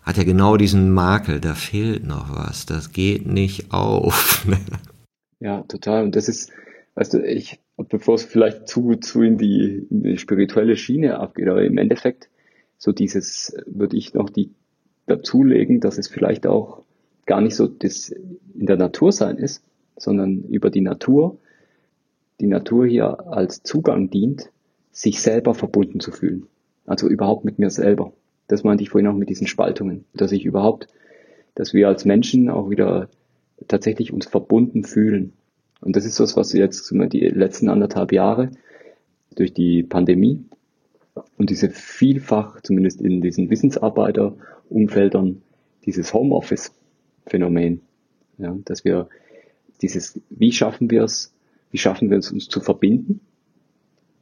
[0.03, 4.47] hat ja genau diesen Makel, da fehlt noch was, das geht nicht auf.
[5.41, 6.05] ja, total.
[6.05, 6.51] Und das ist,
[6.99, 11.47] weißt du, ich, bevor es vielleicht zu, zu in die, in die spirituelle Schiene abgeht,
[11.47, 12.29] aber im Endeffekt,
[12.77, 14.51] so dieses, würde ich noch die
[15.07, 16.83] dazulegen, dass es vielleicht auch
[17.25, 19.63] gar nicht so das in der Natur sein ist,
[19.97, 21.39] sondern über die Natur,
[22.41, 24.51] die Natur hier als Zugang dient,
[24.91, 26.49] sich selber verbunden zu fühlen.
[26.85, 28.13] Also überhaupt mit mir selber.
[28.49, 30.89] Das meinte ich vorhin auch mit diesen Spaltungen, dass ich überhaupt,
[31.55, 33.09] dass wir als Menschen auch wieder
[33.69, 35.35] tatsächlich uns verbunden fühlen
[35.81, 38.51] und das ist das, was jetzt die letzten anderthalb Jahre
[39.35, 40.45] durch die Pandemie
[41.37, 45.43] und diese vielfach, zumindest in diesen Wissensarbeiterumfeldern,
[45.85, 47.81] dieses Homeoffice-Phänomen,
[48.39, 49.09] ja, dass wir
[49.81, 51.33] dieses, wie schaffen wir es,
[51.71, 53.21] wie schaffen wir es, uns zu verbinden,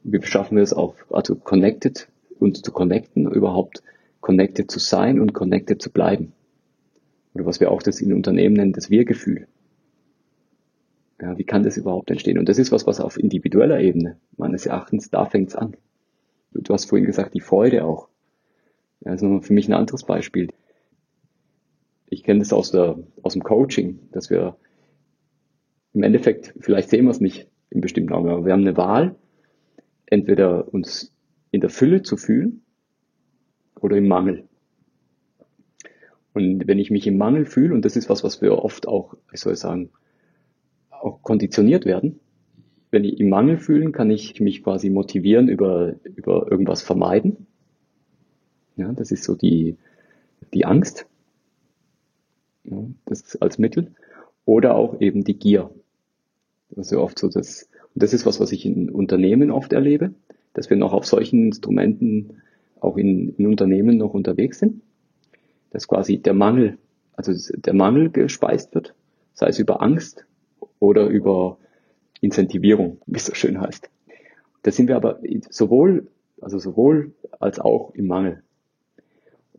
[0.03, 2.07] wie schaffen wir es auch, also connected,
[2.39, 3.83] uns zu connecten, überhaupt
[4.21, 6.33] connected zu sein und connected zu bleiben.
[7.33, 9.47] Oder was wir auch das in Unternehmen nennen, das Wir-Gefühl.
[11.19, 12.37] Ja, wie kann das überhaupt entstehen?
[12.37, 15.75] Und das ist was, was auf individueller Ebene meines Erachtens, da fängt's an.
[16.51, 18.07] Du hast vorhin gesagt, die Freude auch.
[19.01, 20.49] Ja, das ist für mich ein anderes Beispiel.
[22.07, 24.57] Ich kenne das aus, der, aus dem Coaching, dass wir
[25.93, 29.15] im Endeffekt, vielleicht sehen wir es nicht in bestimmten Augen, aber wir haben eine Wahl,
[30.05, 31.13] entweder uns
[31.51, 32.61] in der Fülle zu fühlen
[33.79, 34.47] oder im Mangel.
[36.33, 39.15] Und wenn ich mich im Mangel fühle, und das ist was, was wir oft auch,
[39.33, 39.89] ich soll sagen,
[41.01, 42.19] auch konditioniert werden.
[42.91, 47.47] Wenn ich im Mangel fühlen, kann ich mich quasi motivieren über, über irgendwas vermeiden.
[48.75, 49.77] Ja, das ist so die,
[50.53, 51.05] die Angst.
[52.63, 53.91] Ja, das als Mittel.
[54.45, 55.69] Oder auch eben die Gier.
[56.75, 60.13] Ja oft so das, und das ist was, was ich in Unternehmen oft erlebe,
[60.53, 62.41] dass wir noch auf solchen Instrumenten
[62.79, 64.81] auch in, in Unternehmen noch unterwegs sind.
[65.71, 66.77] Dass quasi der Mangel,
[67.13, 68.93] also der Mangel gespeist wird,
[69.33, 70.26] sei es über Angst,
[70.79, 71.57] oder über
[72.21, 73.89] Incentivierung, wie es so schön heißt.
[74.63, 75.19] Da sind wir aber
[75.49, 76.07] sowohl,
[76.41, 78.43] also sowohl als auch im Mangel.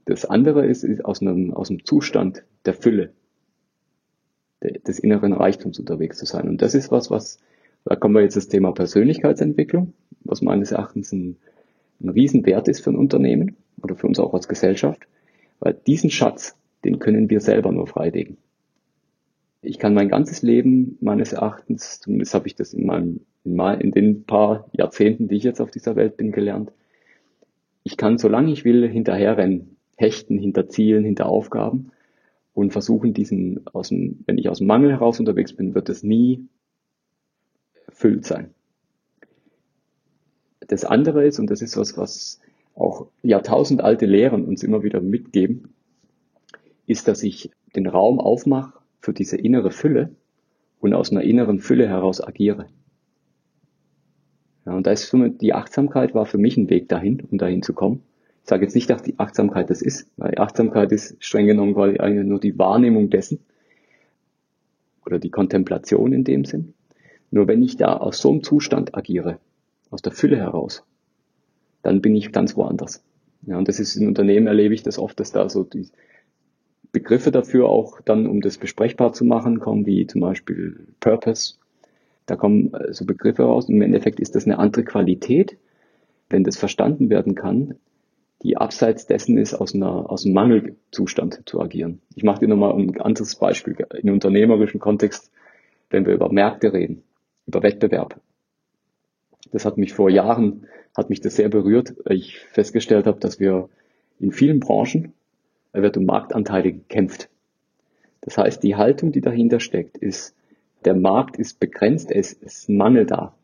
[0.04, 3.12] Das andere ist, ist aus, einem, aus einem Zustand der Fülle,
[4.60, 6.48] des inneren Reichtums unterwegs zu sein.
[6.48, 7.38] Und das ist was, was,
[7.84, 9.92] da kommen wir jetzt das Thema Persönlichkeitsentwicklung,
[10.24, 11.36] was meines Erachtens ein,
[12.00, 15.06] ein Riesenwert ist für ein Unternehmen oder für uns auch als Gesellschaft,
[15.60, 18.36] weil diesen Schatz, den können wir selber nur freilegen
[19.61, 24.24] ich kann mein ganzes Leben meines Erachtens, zumindest habe ich das in meinem, in, den
[24.24, 26.72] paar Jahrzehnten, die ich jetzt auf dieser Welt bin, gelernt.
[27.82, 31.90] Ich kann, solange ich will, hinterherrennen, hechten hinter Zielen, hinter Aufgaben
[32.54, 36.02] und versuchen, diesen aus dem, wenn ich aus dem Mangel heraus unterwegs bin, wird es
[36.02, 36.46] nie
[37.86, 38.54] erfüllt sein.
[40.61, 42.40] Das andere ist, und das ist was, was
[42.74, 45.74] auch jahrtausendalte Lehren uns immer wieder mitgeben,
[46.86, 50.14] ist, dass ich den Raum aufmache für diese innere Fülle
[50.80, 52.66] und aus einer inneren Fülle heraus agiere.
[54.66, 57.72] Ja, und da ist die Achtsamkeit war für mich ein Weg dahin, um dahin zu
[57.72, 58.03] kommen.
[58.42, 61.99] Ich sage jetzt nicht, dass die Achtsamkeit das ist, weil Achtsamkeit ist streng genommen quasi
[61.99, 63.40] eigentlich nur die Wahrnehmung dessen
[65.05, 66.74] oder die Kontemplation in dem Sinn.
[67.30, 69.38] Nur wenn ich da aus so einem Zustand agiere,
[69.90, 70.84] aus der Fülle heraus,
[71.82, 73.03] dann bin ich ganz woanders.
[73.42, 75.88] Ja, und das ist in Unternehmen erlebe ich das oft, dass da so die,
[77.01, 81.55] Begriffe dafür auch dann, um das besprechbar zu machen, kommen wie zum Beispiel Purpose.
[82.26, 85.57] Da kommen äh, so Begriffe raus und im Endeffekt ist das eine andere Qualität
[86.30, 87.76] wenn das verstanden werden kann,
[88.42, 92.01] die abseits dessen ist, aus, einer, aus einem Mangelzustand zu agieren.
[92.14, 93.76] Ich mache dir nochmal ein anderes Beispiel.
[94.01, 95.32] In unternehmerischen Kontext,
[95.90, 97.03] wenn wir über Märkte reden,
[97.46, 98.20] über Wettbewerb.
[99.51, 103.40] Das hat mich vor Jahren, hat mich das sehr berührt, weil ich festgestellt habe, dass
[103.40, 103.68] wir
[104.20, 105.14] in vielen Branchen,
[105.79, 107.29] er wird um Marktanteile gekämpft.
[108.20, 110.35] Das heißt, die Haltung, die dahinter steckt, ist,
[110.85, 113.35] der Markt ist begrenzt, es ist Mangel da.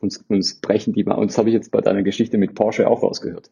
[0.00, 2.88] Uns, uns brechen die mal, und das habe ich jetzt bei deiner Geschichte mit Porsche
[2.88, 3.50] auch rausgehört.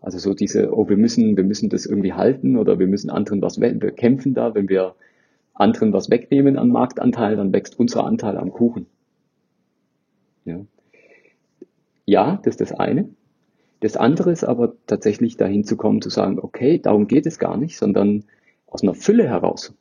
[0.00, 3.42] Also so diese, oh, wir müssen, wir müssen das irgendwie halten oder wir müssen anderen
[3.42, 4.94] was, wir kämpfen da, wenn wir
[5.52, 8.86] anderen was wegnehmen an Marktanteil, dann wächst unser Anteil am Kuchen.
[10.44, 10.60] Ja.
[12.04, 13.08] ja, das ist das eine.
[13.80, 17.56] Das andere ist aber tatsächlich dahin zu kommen, zu sagen, okay, darum geht es gar
[17.56, 18.24] nicht, sondern
[18.66, 19.74] aus einer Fülle heraus.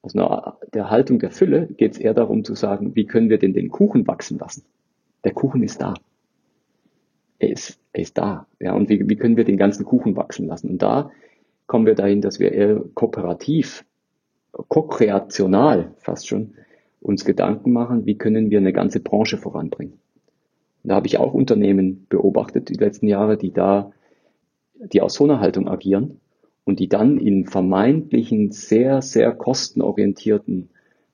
[0.00, 3.38] Aus einer, der Haltung der Fülle geht es eher darum zu sagen, wie können wir
[3.38, 4.64] denn den Kuchen wachsen lassen?
[5.24, 5.94] Der Kuchen ist da.
[7.38, 8.46] Er ist, er ist da.
[8.60, 10.70] Ja, und wie, wie können wir den ganzen Kuchen wachsen lassen?
[10.70, 11.10] Und da
[11.66, 13.84] kommen wir dahin, dass wir eher kooperativ,
[14.52, 16.54] ko-kreational fast schon
[17.00, 20.01] uns Gedanken machen, wie können wir eine ganze Branche voranbringen.
[20.84, 23.92] Da habe ich auch Unternehmen beobachtet die letzten Jahre, die da,
[24.74, 26.20] die aus so einer Haltung agieren
[26.64, 30.70] und die dann in vermeintlichen sehr, sehr kostenorientierten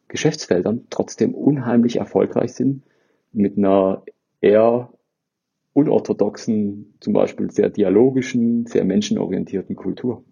[0.09, 2.83] Geschäftsfeldern trotzdem unheimlich erfolgreich sind
[3.33, 4.03] mit einer
[4.41, 4.91] eher
[5.75, 10.25] unorthodoxen, zum Beispiel sehr dialogischen, sehr menschenorientierten Kultur.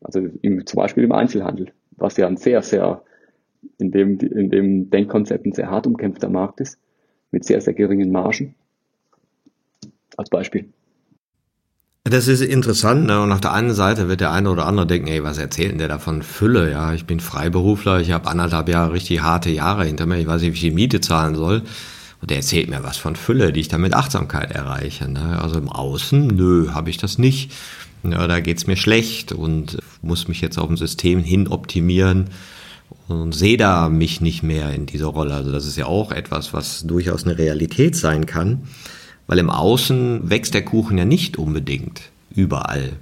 [0.00, 3.02] Also im, zum Beispiel im Einzelhandel, was ja ein sehr, sehr
[3.78, 6.78] in dem, in dem Denkkonzept ein sehr hart umkämpfter Markt ist,
[7.34, 8.54] mit sehr, sehr geringen Margen.
[10.16, 10.70] Als Beispiel.
[12.04, 13.20] Das ist interessant, ne?
[13.20, 15.78] Und auf der einen Seite wird der eine oder andere denken, ey, was erzählt denn
[15.78, 16.70] der da von Fülle?
[16.70, 20.42] Ja, ich bin Freiberufler, ich habe anderthalb Jahre richtig harte Jahre hinter mir, ich weiß
[20.42, 21.62] nicht, wie ich die Miete zahlen soll.
[22.20, 25.10] Und der erzählt mir was von Fülle, die ich dann mit Achtsamkeit erreiche.
[25.10, 25.40] Ne?
[25.42, 27.52] Also im Außen, nö, habe ich das nicht.
[28.02, 32.30] Ja, da geht's mir schlecht und muss mich jetzt auf ein System hin optimieren
[33.08, 35.34] und sehe da mich nicht mehr in dieser Rolle.
[35.34, 38.62] Also das ist ja auch etwas, was durchaus eine Realität sein kann,
[39.26, 42.02] weil im Außen wächst der Kuchen ja nicht unbedingt
[42.34, 42.92] überall.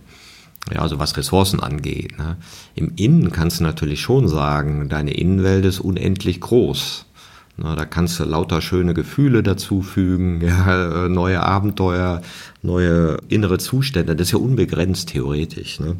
[0.72, 2.18] Ja, also was Ressourcen angeht.
[2.18, 2.36] Ne?
[2.74, 7.07] Im Innen kannst du natürlich schon sagen, deine Innenwelt ist unendlich groß.
[7.57, 12.22] Na, da kannst du lauter schöne Gefühle dazufügen, ja, neue Abenteuer,
[12.62, 14.16] neue innere Zustände.
[14.16, 15.80] Das ist ja unbegrenzt theoretisch.
[15.80, 15.97] Ne?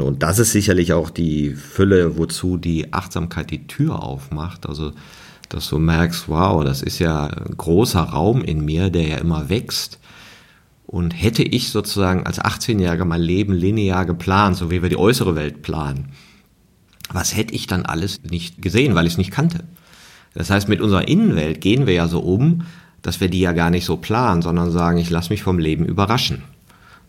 [0.00, 4.66] Und das ist sicherlich auch die Fülle, wozu die Achtsamkeit die Tür aufmacht.
[4.66, 4.92] Also,
[5.48, 9.48] dass du merkst, wow, das ist ja ein großer Raum in mir, der ja immer
[9.48, 9.98] wächst.
[10.86, 15.36] Und hätte ich sozusagen als 18-Jähriger mein Leben linear geplant, so wie wir die äußere
[15.36, 16.08] Welt planen,
[17.12, 19.64] was hätte ich dann alles nicht gesehen, weil ich es nicht kannte?
[20.34, 22.62] Das heißt, mit unserer Innenwelt gehen wir ja so um,
[23.02, 25.84] dass wir die ja gar nicht so planen, sondern sagen, ich lasse mich vom Leben
[25.84, 26.42] überraschen.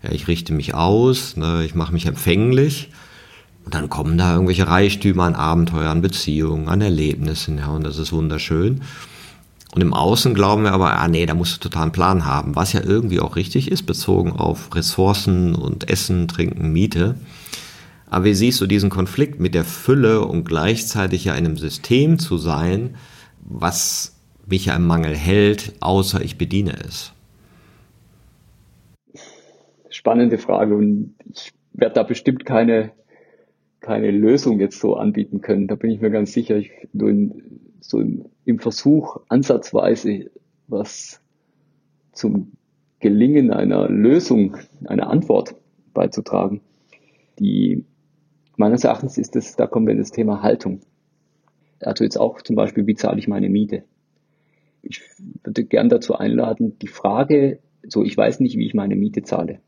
[0.04, 2.90] Ja, ich richte mich aus, ne, ich mache mich empfänglich
[3.66, 7.98] und dann kommen da irgendwelche Reichtümer an Abenteuern, an Beziehungen, an Erlebnissen, ja, und das
[7.98, 8.82] ist wunderschön.
[9.74, 12.56] Und im Außen glauben wir aber, ah nee, da musst du total einen Plan haben,
[12.56, 17.16] was ja irgendwie auch richtig ist, bezogen auf Ressourcen und Essen, Trinken, Miete.
[18.10, 22.20] Aber wie siehst du diesen Konflikt mit der Fülle und gleichzeitig ja in einem System
[22.20, 22.96] zu sein,
[23.42, 27.14] was mich ja im Mangel hält, außer ich bediene es?
[30.02, 32.92] Spannende Frage und ich werde da bestimmt keine,
[33.82, 35.68] keine Lösung jetzt so anbieten können.
[35.68, 36.58] Da bin ich mir ganz sicher.
[36.58, 40.32] Ich nur in, so im, im Versuch ansatzweise
[40.68, 41.22] was
[42.14, 42.54] zum
[43.00, 45.54] Gelingen einer Lösung, einer Antwort
[45.94, 46.62] beizutragen.
[47.38, 47.86] Die
[48.58, 50.82] meines Erachtens ist das, da kommen wir in das Thema Haltung.
[51.80, 53.84] Also jetzt auch zum Beispiel, wie zahle ich meine Miete?
[54.82, 55.04] Ich
[55.44, 59.60] würde gern dazu einladen, die Frage, so ich weiß nicht, wie ich meine Miete zahle,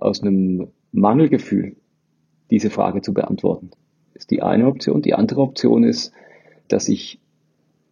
[0.00, 1.76] aus einem Mangelgefühl
[2.50, 3.70] diese Frage zu beantworten,
[4.14, 5.02] ist die eine Option.
[5.02, 6.12] Die andere Option ist,
[6.68, 7.20] dass ich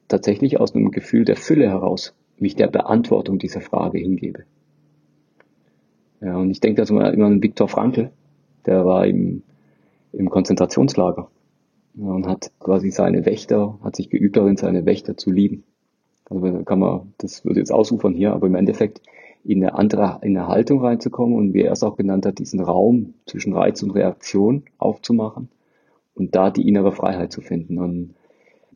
[0.08, 4.44] tatsächlich aus einem Gefühl der Fülle heraus mich der Beantwortung dieser Frage hingebe.
[6.20, 8.10] Ja, und ich denke da immer an Viktor Frankl,
[8.64, 9.42] der war im,
[10.12, 11.30] im Konzentrationslager
[11.96, 15.64] und hat quasi seine Wächter, hat sich geübt darin, seine Wächter zu lieben.
[16.28, 19.00] Also kann man, das würde jetzt ausufern hier, aber im Endeffekt
[19.46, 22.60] in eine andere, in eine Haltung reinzukommen und wie er es auch genannt hat, diesen
[22.60, 25.48] Raum zwischen Reiz und Reaktion aufzumachen
[26.14, 27.78] und da die innere Freiheit zu finden.
[27.78, 28.14] Und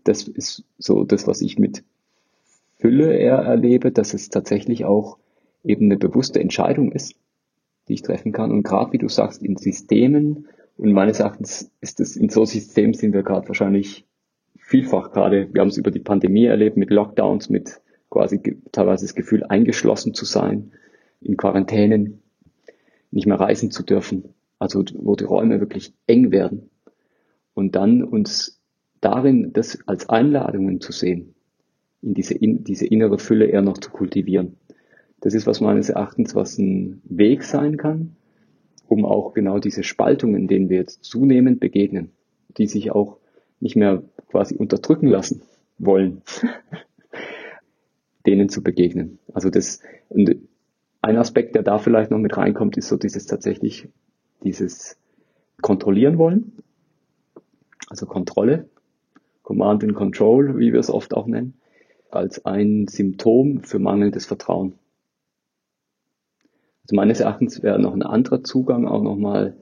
[0.04, 1.82] das ist so das, was ich mit
[2.78, 5.18] Fülle eher erlebe, dass es tatsächlich auch
[5.64, 7.14] eben eine bewusste Entscheidung ist,
[7.88, 8.52] die ich treffen kann.
[8.52, 10.46] Und gerade wie du sagst, in Systemen,
[10.76, 14.06] und meines Erachtens ist es in so Systemen sind wir gerade wahrscheinlich
[14.56, 17.80] vielfach gerade, wir haben es über die Pandemie erlebt mit Lockdowns, mit
[18.10, 20.72] quasi teilweise das Gefühl, eingeschlossen zu sein,
[21.20, 22.22] in Quarantänen,
[23.10, 26.70] nicht mehr reisen zu dürfen, also wo die Räume wirklich eng werden.
[27.54, 28.60] Und dann uns
[29.00, 31.34] darin das als Einladungen zu sehen,
[32.02, 34.56] in diese, in, diese innere Fülle eher noch zu kultivieren.
[35.20, 38.16] Das ist was meines Erachtens, was ein Weg sein kann,
[38.88, 42.12] um auch genau diese Spaltungen, denen wir jetzt zunehmend begegnen,
[42.56, 43.18] die sich auch
[43.60, 45.42] nicht mehr quasi unterdrücken lassen
[45.78, 46.22] wollen,
[48.26, 49.18] denen zu begegnen.
[49.32, 50.36] Also das, und
[51.02, 53.88] ein Aspekt, der da vielleicht noch mit reinkommt, ist so dieses tatsächlich,
[54.42, 54.98] dieses
[55.62, 56.52] kontrollieren wollen,
[57.88, 58.68] also Kontrolle,
[59.42, 61.54] Command and Control, wie wir es oft auch nennen,
[62.10, 64.74] als ein Symptom für mangelndes Vertrauen.
[66.82, 69.56] Also meines Erachtens wäre noch ein anderer Zugang auch nochmal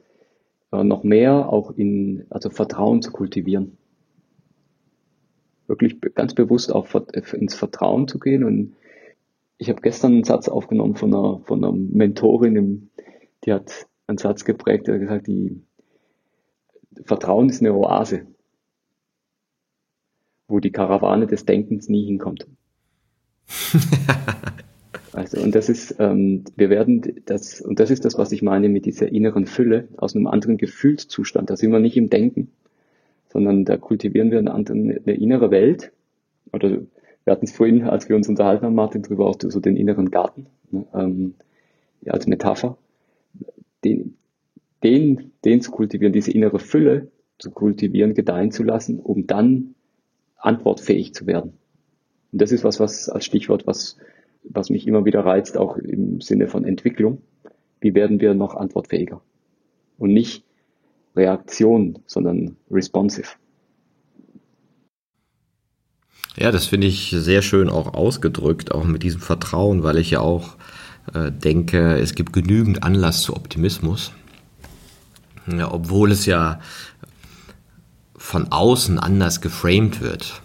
[0.71, 3.77] äh, noch mehr auch in, also Vertrauen zu kultivieren.
[5.69, 8.43] Wirklich ganz bewusst auch ins Vertrauen zu gehen.
[8.43, 8.75] Und
[9.57, 12.89] ich habe gestern einen Satz aufgenommen von einer, von einer Mentorin,
[13.45, 15.61] die hat einen Satz geprägt, der hat gesagt, die
[17.05, 18.25] Vertrauen ist eine Oase,
[20.47, 22.47] wo die Karawane des Denkens nie hinkommt.
[25.11, 28.69] Also, und das ist, ähm, wir werden das, und das ist das, was ich meine
[28.69, 31.49] mit dieser inneren Fülle aus einem anderen Gefühlszustand.
[31.49, 32.51] Da sind wir nicht im Denken,
[33.31, 35.91] sondern da kultivieren wir eine, innere Welt.
[36.51, 36.81] Oder
[37.23, 40.11] wir hatten es vorhin, als wir uns unterhalten haben, Martin, drüber auch so den inneren
[40.11, 41.35] Garten, ne, ähm,
[42.07, 42.77] als Metapher.
[43.83, 44.15] Den,
[44.83, 49.75] den, den zu kultivieren, diese innere Fülle zu kultivieren, gedeihen zu lassen, um dann
[50.37, 51.53] antwortfähig zu werden.
[52.31, 53.97] Und das ist was, was als Stichwort, was
[54.43, 57.21] was mich immer wieder reizt, auch im Sinne von Entwicklung.
[57.79, 59.21] Wie werden wir noch antwortfähiger?
[59.97, 60.43] Und nicht
[61.15, 63.27] Reaktion, sondern responsive.
[66.37, 70.21] Ja, das finde ich sehr schön auch ausgedrückt, auch mit diesem Vertrauen, weil ich ja
[70.21, 70.55] auch
[71.13, 74.11] äh, denke, es gibt genügend Anlass zu Optimismus.
[75.47, 76.59] Ja, obwohl es ja
[78.15, 80.41] von außen anders geframed wird.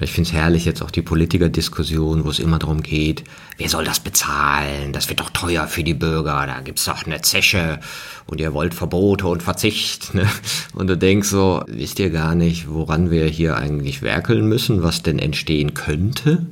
[0.00, 3.22] Ich finde es herrlich jetzt auch die Politikerdiskussion, wo es immer darum geht,
[3.58, 4.92] wer soll das bezahlen?
[4.92, 7.78] Das wird doch teuer für die Bürger, da gibt's doch eine Zeche
[8.26, 10.12] und ihr wollt Verbote und Verzicht.
[10.14, 10.28] Ne?
[10.74, 15.02] Und du denkst so, wisst ihr gar nicht, woran wir hier eigentlich werkeln müssen, was
[15.02, 16.46] denn entstehen könnte?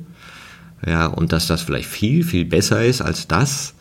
[0.85, 3.73] Ja, und dass das vielleicht viel, viel besser ist als das.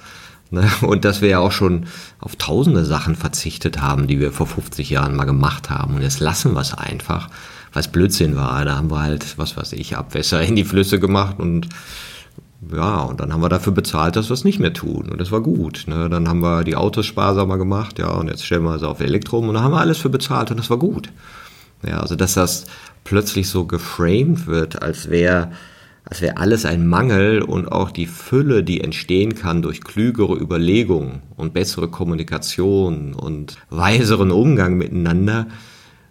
[0.53, 0.71] Ne?
[0.83, 1.87] Und dass wir ja auch schon
[2.21, 5.97] auf tausende Sachen verzichtet haben, die wir vor 50 Jahren mal gemacht haben.
[5.97, 7.29] Und jetzt lassen wir es einfach
[7.73, 8.65] was Blödsinn war.
[8.65, 11.69] Da haben wir halt, was weiß ich, Abwässer in die Flüsse gemacht und
[12.71, 15.09] ja, und dann haben wir dafür bezahlt, dass wir es nicht mehr tun.
[15.11, 15.85] Und das war gut.
[15.89, 16.09] Ne?
[16.09, 19.39] Dann haben wir die Autos sparsamer gemacht, ja, und jetzt stellen wir sie auf Elektro
[19.39, 21.09] und dann haben wir alles für bezahlt und das war gut.
[21.85, 22.67] Ja, also dass das
[23.03, 25.51] plötzlich so geframed wird, als wäre
[26.05, 31.23] als wäre alles ein Mangel und auch die Fülle, die entstehen kann durch klügere Überlegungen
[31.37, 35.47] und bessere Kommunikation und weiseren Umgang miteinander,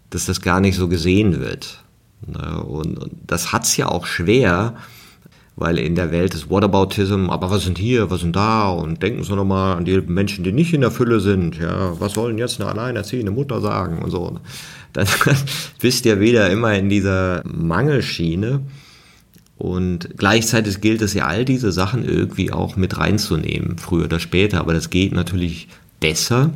[0.09, 1.83] dass das gar nicht so gesehen wird.
[2.25, 2.63] Ne?
[2.63, 4.75] Und, das hat's ja auch schwer,
[5.57, 9.23] weil in der Welt ist Whataboutism, aber was sind hier, was sind da und denken
[9.23, 12.61] Sie nochmal an die Menschen, die nicht in der Fülle sind, ja, was sollen jetzt
[12.61, 14.39] eine alleinerziehende Mutter sagen und so.
[14.93, 15.07] Dann
[15.81, 18.61] bist ihr wieder immer in dieser Mangelschiene
[19.61, 24.59] und gleichzeitig gilt es ja, all diese Sachen irgendwie auch mit reinzunehmen, früher oder später,
[24.59, 25.67] aber das geht natürlich
[25.99, 26.49] besser,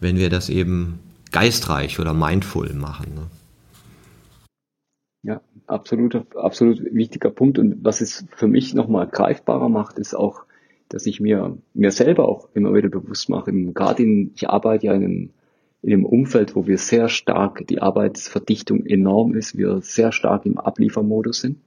[0.00, 0.98] wenn wir das eben
[1.30, 3.14] geistreich oder mindful machen.
[3.14, 3.26] Ne?
[5.22, 7.60] Ja, absolut, absolut wichtiger Punkt.
[7.60, 10.46] Und was es für mich nochmal greifbarer macht, ist auch,
[10.88, 14.94] dass ich mir, mir selber auch immer wieder bewusst mache, gerade in, ich arbeite ja
[14.94, 15.30] in einem,
[15.84, 20.58] in einem Umfeld, wo wir sehr stark, die Arbeitsverdichtung enorm ist, wir sehr stark im
[20.58, 21.58] Abliefermodus sind.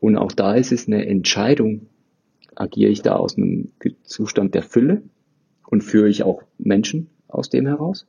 [0.00, 1.86] Und auch da ist es eine Entscheidung,
[2.54, 3.72] agiere ich da aus einem
[4.04, 5.02] Zustand der Fülle
[5.66, 8.06] und führe ich auch Menschen aus dem heraus?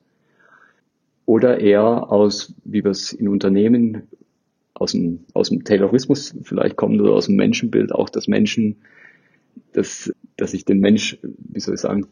[1.29, 4.07] oder eher aus, wie wir es in Unternehmen
[4.73, 8.77] aus dem, aus dem Taylorismus vielleicht kommt oder aus dem Menschenbild auch, dass Menschen,
[9.73, 12.07] dass, dass ich den Mensch, wie soll ich sagen,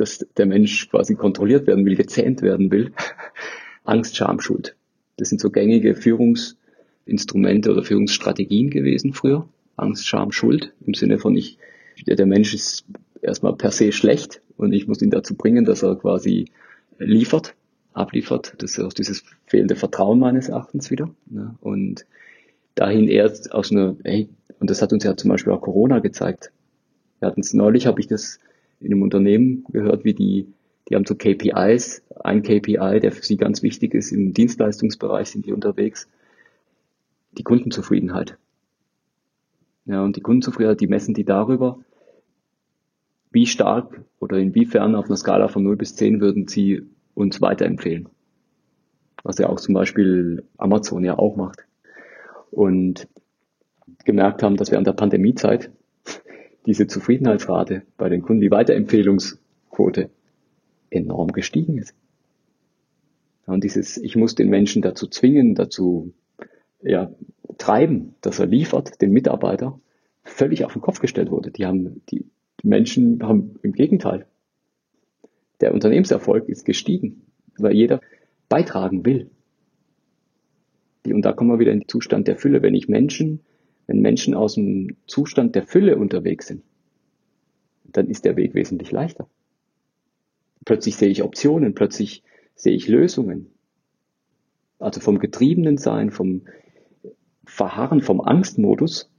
[0.00, 2.92] dass der Mensch quasi kontrolliert werden will, gezähmt werden will.
[3.84, 4.76] Angst, Scham, Schuld.
[5.16, 9.48] Das sind so gängige Führungsinstrumente oder Führungsstrategien gewesen früher.
[9.76, 10.72] Angst, Scham, Schuld.
[10.86, 11.58] Im Sinne von ich,
[12.06, 12.84] der Mensch ist
[13.22, 16.50] erstmal per se schlecht und ich muss ihn dazu bringen, dass er quasi
[16.98, 17.54] liefert
[17.92, 18.54] abliefert.
[18.58, 21.10] Das ist auch dieses fehlende Vertrauen meines Erachtens wieder.
[21.26, 21.54] Ne?
[21.60, 22.06] Und
[22.74, 24.28] dahin eher aus einer, hey,
[24.60, 26.52] und das hat uns ja zum Beispiel auch Corona gezeigt.
[27.18, 28.38] Wir hatten es neulich, habe ich das
[28.80, 30.46] in einem Unternehmen gehört, wie die,
[30.88, 35.46] die haben so KPIs, ein KPI, der für sie ganz wichtig ist, im Dienstleistungsbereich sind
[35.46, 36.08] die unterwegs,
[37.32, 38.36] die Kundenzufriedenheit.
[39.84, 41.78] Ja, und die Kundenzufriedenheit, die messen die darüber,
[43.30, 46.82] wie stark oder inwiefern auf einer Skala von 0 bis 10 würden sie
[47.14, 48.08] uns weiterempfehlen.
[49.22, 51.64] Was ja auch zum Beispiel Amazon ja auch macht.
[52.50, 53.08] Und
[54.04, 55.70] gemerkt haben, dass während der Pandemiezeit
[56.68, 60.10] diese Zufriedenheitsrate bei den Kunden, die Weiterempfehlungsquote
[60.90, 61.94] enorm gestiegen ist.
[63.46, 66.12] Und dieses, ich muss den Menschen dazu zwingen, dazu
[66.82, 67.10] ja,
[67.56, 69.80] treiben, dass er liefert, den Mitarbeiter,
[70.24, 71.50] völlig auf den Kopf gestellt wurde.
[71.50, 72.26] Die haben, die,
[72.62, 74.26] die Menschen haben im Gegenteil.
[75.62, 77.22] Der Unternehmenserfolg ist gestiegen,
[77.56, 78.02] weil jeder
[78.50, 79.30] beitragen will.
[81.06, 82.60] Und da kommen wir wieder in den Zustand der Fülle.
[82.60, 83.40] Wenn ich Menschen,
[83.88, 86.62] wenn Menschen aus dem Zustand der Fülle unterwegs sind,
[87.84, 89.28] dann ist der Weg wesentlich leichter.
[90.64, 92.22] Plötzlich sehe ich Optionen, plötzlich
[92.54, 93.50] sehe ich Lösungen.
[94.78, 96.42] Also vom getriebenen Sein, vom
[97.46, 99.10] Verharren, vom Angstmodus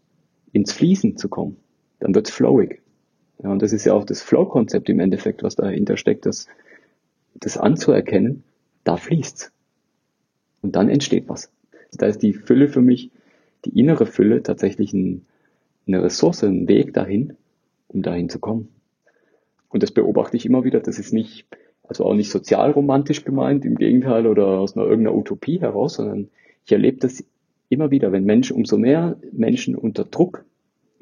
[0.54, 1.58] ins Fließen zu kommen.
[2.00, 2.82] Dann wird's flowig.
[3.42, 6.48] Ja, und das ist ja auch das Flow-Konzept im Endeffekt, was dahinter steckt, das,
[7.34, 8.44] das anzuerkennen,
[8.84, 9.52] da fließt's.
[10.62, 11.52] Und dann entsteht was.
[11.94, 13.12] Da ist die Fülle für mich,
[13.66, 15.26] die innere Fülle tatsächlich ein,
[15.88, 17.36] eine Ressource, ein Weg dahin,
[17.88, 18.70] um dahin zu kommen.
[19.70, 21.46] Und das beobachte ich immer wieder, das ist nicht,
[21.84, 26.30] also auch nicht sozialromantisch gemeint, im Gegenteil, oder aus einer irgendeiner Utopie heraus, sondern
[26.66, 27.24] ich erlebe das
[27.70, 30.44] immer wieder, wenn Menschen, umso mehr Menschen unter Druck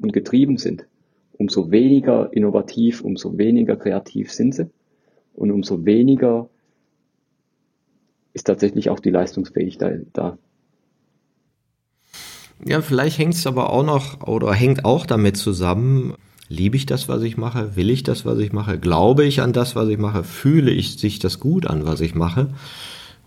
[0.00, 0.86] und getrieben sind,
[1.38, 4.70] umso weniger innovativ, umso weniger kreativ sind sie
[5.34, 6.48] und umso weniger
[8.34, 10.38] ist tatsächlich auch die Leistungsfähigkeit da.
[12.64, 16.14] Ja, vielleicht hängt es aber auch noch oder hängt auch damit zusammen,
[16.48, 19.52] liebe ich das, was ich mache, will ich das, was ich mache, glaube ich an
[19.52, 22.48] das, was ich mache, fühle ich sich das gut an, was ich mache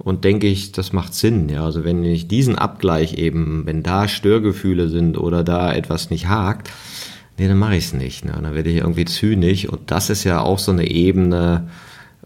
[0.04, 1.50] und denke ich, das macht Sinn.
[1.50, 6.28] Ja, also wenn ich diesen Abgleich eben, wenn da Störgefühle sind oder da etwas nicht
[6.28, 6.70] hakt,
[7.38, 8.26] nee, dann mache ich es nicht.
[8.26, 8.34] Ne?
[8.42, 9.68] Dann werde ich irgendwie zynisch.
[9.68, 11.70] Und das ist ja auch so eine Ebene,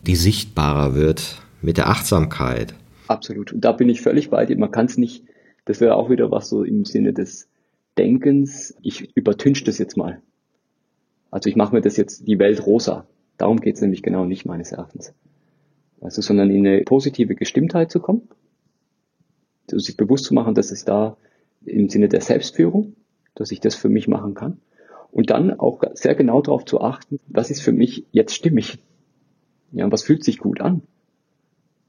[0.02, 2.74] die sichtbarer wird mit der Achtsamkeit.
[3.08, 3.52] Absolut.
[3.52, 4.58] Und da bin ich völlig bei dir.
[4.58, 5.24] Man kann es nicht,
[5.66, 7.50] das wäre auch wieder was so im Sinne des
[7.98, 8.76] Denkens.
[8.82, 10.22] Ich übertünche das jetzt mal.
[11.32, 13.08] Also ich mache mir das jetzt die Welt rosa.
[13.38, 15.14] Darum geht es nämlich genau nicht meines Erachtens.
[16.02, 18.28] Also, sondern in eine positive Gestimmtheit zu kommen,
[19.68, 21.18] sich bewusst zu machen, dass es da
[21.66, 22.96] im Sinne der Selbstführung,
[23.34, 24.60] dass ich das für mich machen kann
[25.12, 28.78] und dann auch sehr genau darauf zu achten, was ist für mich jetzt stimmig?
[29.72, 30.84] Ja, was fühlt sich gut an?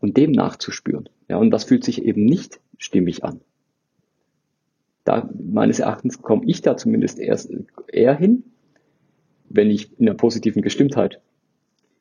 [0.00, 1.08] Und dem nachzuspüren.
[1.28, 3.40] Ja, und was fühlt sich eben nicht stimmig an?
[5.06, 7.52] Da, meines Erachtens komme ich da zumindest erst
[7.86, 8.42] eher hin,
[9.48, 11.20] wenn ich in einer positiven Gestimmtheit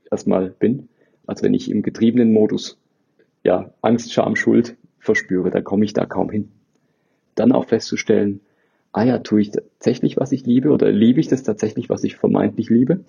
[0.09, 0.89] erstmal bin,
[1.27, 2.79] als wenn ich im getriebenen Modus,
[3.43, 6.49] ja, Angst, Scham, Schuld verspüre, da komme ich da kaum hin.
[7.35, 8.41] Dann auch festzustellen,
[8.91, 12.15] ah ja, tue ich tatsächlich, was ich liebe oder liebe ich das tatsächlich, was ich
[12.15, 13.01] vermeintlich liebe?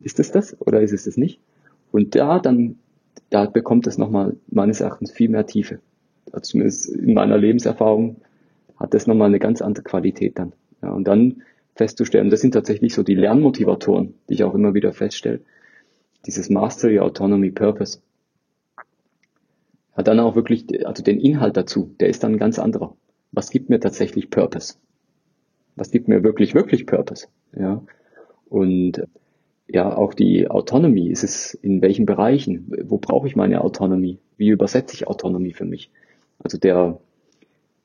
[0.00, 1.38] Ist es das oder ist es das nicht?
[1.92, 2.80] Und da dann,
[3.30, 5.78] da bekommt es nochmal meines Erachtens viel mehr Tiefe.
[6.32, 8.16] Also zumindest in meiner Lebenserfahrung
[8.78, 10.52] hat das nochmal eine ganz andere Qualität dann.
[10.82, 11.42] Ja, und dann
[11.74, 15.40] festzustellen, das sind tatsächlich so die Lernmotivatoren, die ich auch immer wieder feststelle.
[16.26, 18.00] Dieses Mastery, Autonomy, Purpose.
[19.92, 22.94] Hat dann auch wirklich, also den Inhalt dazu, der ist dann ein ganz anderer
[23.32, 24.74] was gibt mir tatsächlich Purpose?
[25.76, 27.28] Was gibt mir wirklich, wirklich Purpose?
[27.56, 27.82] Ja.
[28.48, 29.06] Und
[29.68, 32.72] ja, auch die Autonomie, ist es in welchen Bereichen?
[32.84, 34.18] Wo brauche ich meine Autonomie?
[34.36, 35.90] Wie übersetze ich Autonomie für mich?
[36.38, 36.98] Also der,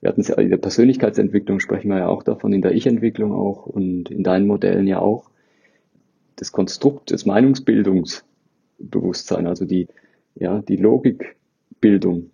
[0.03, 3.31] wir hatten es ja in der Persönlichkeitsentwicklung sprechen wir ja auch davon, in der Ich-Entwicklung
[3.31, 5.29] auch und in deinen Modellen ja auch.
[6.35, 9.87] Das Konstrukt des Meinungsbildungsbewusstsein, also die,
[10.35, 12.31] ja, die Logikbildung,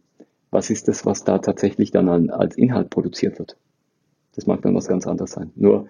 [0.50, 3.56] was ist das, was da tatsächlich dann als Inhalt produziert wird.
[4.34, 5.52] Das mag dann was ganz anderes sein.
[5.56, 5.90] Nur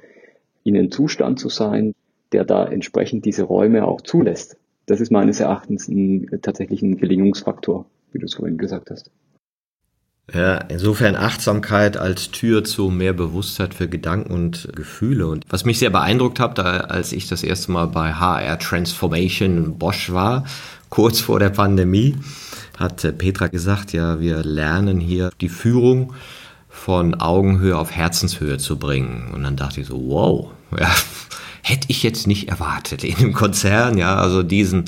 [0.66, 1.96] in einem Zustand zu sein,
[2.34, 7.86] der da entsprechend diese Räume auch zulässt, das ist meines Erachtens ein, tatsächlich ein Gelingungsfaktor,
[8.12, 9.12] wie du es vorhin gesagt hast.
[10.34, 15.28] Ja, insofern Achtsamkeit als Tür zu mehr Bewusstheit für Gedanken und Gefühle.
[15.28, 20.12] Und was mich sehr beeindruckt hat, als ich das erste Mal bei HR Transformation Bosch
[20.12, 20.46] war,
[20.90, 22.16] kurz vor der Pandemie,
[22.78, 26.14] hat äh, Petra gesagt, ja, wir lernen hier die Führung
[26.70, 29.32] von Augenhöhe auf Herzenshöhe zu bringen.
[29.34, 30.94] Und dann dachte ich so, wow, ja,
[31.64, 34.86] hätte ich jetzt nicht erwartet in einem Konzern, ja, also diesen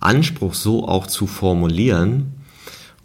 [0.00, 2.43] Anspruch so auch zu formulieren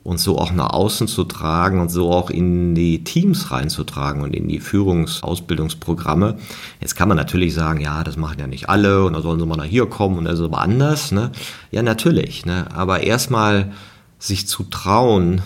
[0.09, 4.35] und so auch nach außen zu tragen und so auch in die Teams reinzutragen und
[4.35, 6.35] in die Führungsausbildungsprogramme.
[6.81, 9.45] Jetzt kann man natürlich sagen, ja, das machen ja nicht alle und da sollen sie
[9.45, 11.31] mal nach hier kommen und das ist aber anders, ne?
[11.69, 12.65] Ja, natürlich, ne?
[12.73, 13.71] Aber erstmal
[14.17, 15.43] sich zu trauen,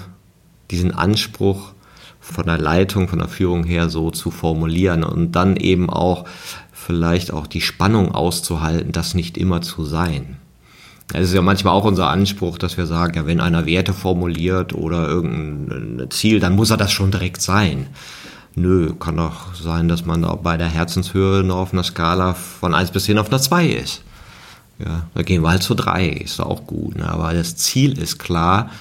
[0.72, 1.74] diesen Anspruch
[2.22, 6.24] von der Leitung, von der Führung her so zu formulieren und dann eben auch
[6.72, 10.38] vielleicht auch die Spannung auszuhalten, das nicht immer zu sein.
[11.14, 14.74] Es ist ja manchmal auch unser Anspruch, dass wir sagen, ja, wenn einer Werte formuliert
[14.74, 17.88] oder irgendein Ziel, dann muss er das schon direkt sein.
[18.55, 22.91] Nö, kann doch sein, dass man bei der Herzenshöhe noch auf einer Skala von 1
[22.91, 24.03] bis 10 auf einer 2 ist.
[24.80, 26.97] Ja, da gehen wir halt zu 3, ist auch gut.
[26.97, 27.07] Ne?
[27.07, 28.72] Aber das Ziel ist klar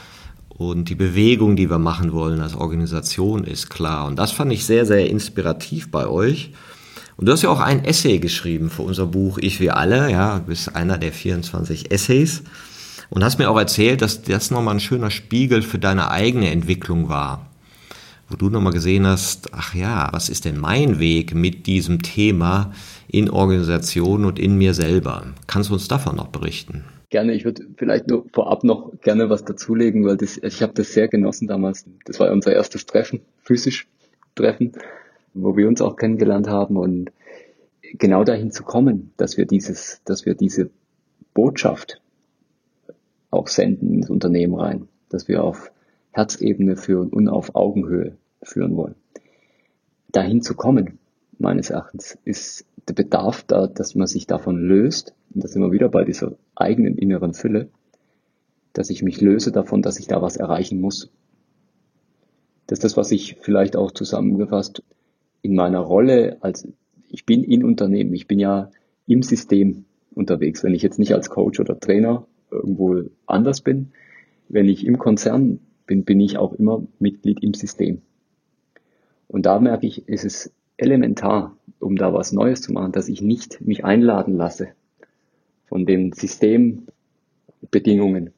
[0.48, 4.06] und die Bewegung, die wir machen wollen als Organisation, ist klar.
[4.06, 6.52] Und das fand ich sehr, sehr inspirativ bei euch.
[7.16, 10.38] Und du hast ja auch ein Essay geschrieben für unser Buch Ich wir alle, ja,
[10.38, 12.42] bist einer der 24 Essays.
[13.10, 17.08] Und hast mir auch erzählt, dass das nochmal ein schöner Spiegel für deine eigene Entwicklung
[17.10, 17.46] war.
[18.28, 22.72] Wo du nochmal gesehen hast, ach ja, was ist denn mein Weg mit diesem Thema
[23.08, 25.26] in Organisationen und in mir selber?
[25.46, 26.84] Kannst du uns davon noch berichten?
[27.10, 30.94] Gerne, ich würde vielleicht nur vorab noch gerne was dazulegen, weil das, ich habe das
[30.94, 31.84] sehr genossen damals.
[32.06, 33.86] Das war unser erstes Treffen, physisch
[34.34, 34.72] Treffen
[35.34, 37.10] wo wir uns auch kennengelernt haben und
[37.94, 40.70] genau dahin zu kommen, dass wir dieses, dass wir diese
[41.34, 42.00] Botschaft
[43.30, 45.72] auch senden ins Unternehmen rein, dass wir auf
[46.10, 48.94] Herzebene führen und auf Augenhöhe führen wollen.
[50.10, 50.98] Dahin zu kommen,
[51.38, 55.72] meines Erachtens, ist der Bedarf da, dass man sich davon löst, und da sind wir
[55.72, 57.68] wieder bei dieser eigenen inneren Fülle,
[58.74, 61.10] dass ich mich löse davon, dass ich da was erreichen muss.
[62.66, 64.82] Das ist das, was ich vielleicht auch zusammengefasst
[65.42, 66.66] in meiner Rolle als,
[67.10, 68.70] ich bin in Unternehmen, ich bin ja
[69.06, 69.84] im System
[70.14, 70.62] unterwegs.
[70.62, 73.92] Wenn ich jetzt nicht als Coach oder Trainer irgendwo anders bin,
[74.48, 78.02] wenn ich im Konzern bin, bin ich auch immer Mitglied im System.
[79.28, 83.22] Und da merke ich, ist es elementar, um da was Neues zu machen, dass ich
[83.22, 84.68] nicht mich einladen lasse
[85.66, 88.32] von den Systembedingungen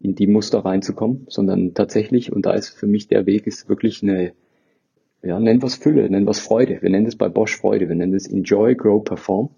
[0.00, 4.02] in die Muster reinzukommen, sondern tatsächlich, und da ist für mich der Weg, ist wirklich
[4.02, 4.32] eine
[5.22, 6.80] ja, nennen wir es Fülle, nennen wir es Freude.
[6.80, 7.88] Wir nennen es bei Bosch Freude.
[7.88, 9.50] Wir nennen es Enjoy, Grow, Perform.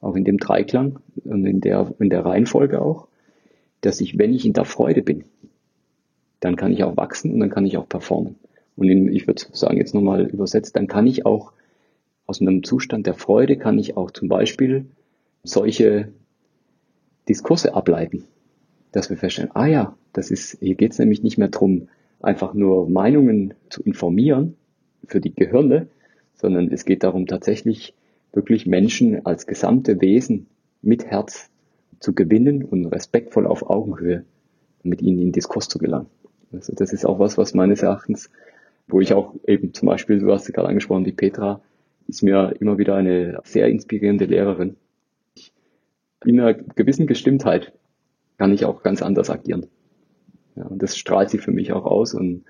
[0.00, 3.08] Auch in dem Dreiklang und in der, in der Reihenfolge auch.
[3.82, 5.24] Dass ich, wenn ich in der Freude bin,
[6.40, 8.36] dann kann ich auch wachsen und dann kann ich auch performen.
[8.76, 11.52] Und in, ich würde sagen, jetzt nochmal übersetzt, dann kann ich auch
[12.26, 14.86] aus einem Zustand der Freude kann ich auch zum Beispiel
[15.42, 16.12] solche
[17.28, 18.24] Diskurse ableiten.
[18.92, 21.88] Dass wir feststellen, ah ja, das ist, hier geht es nämlich nicht mehr drum,
[22.20, 24.56] einfach nur Meinungen zu informieren,
[25.06, 25.88] für die Gehirne,
[26.34, 27.94] sondern es geht darum, tatsächlich
[28.32, 30.46] wirklich Menschen als gesamte Wesen
[30.82, 31.50] mit Herz
[31.98, 34.24] zu gewinnen und respektvoll auf Augenhöhe
[34.82, 36.06] mit ihnen in Diskurs zu gelangen.
[36.52, 38.30] Also das ist auch was, was meines Erachtens,
[38.88, 41.60] wo ich auch eben zum Beispiel, du hast sie gerade angesprochen, die Petra,
[42.08, 44.76] ist mir immer wieder eine sehr inspirierende Lehrerin.
[46.24, 47.72] In einer gewissen Gestimmtheit
[48.36, 49.66] kann ich auch ganz anders agieren.
[50.56, 52.44] Ja, und das strahlt sie für mich auch aus und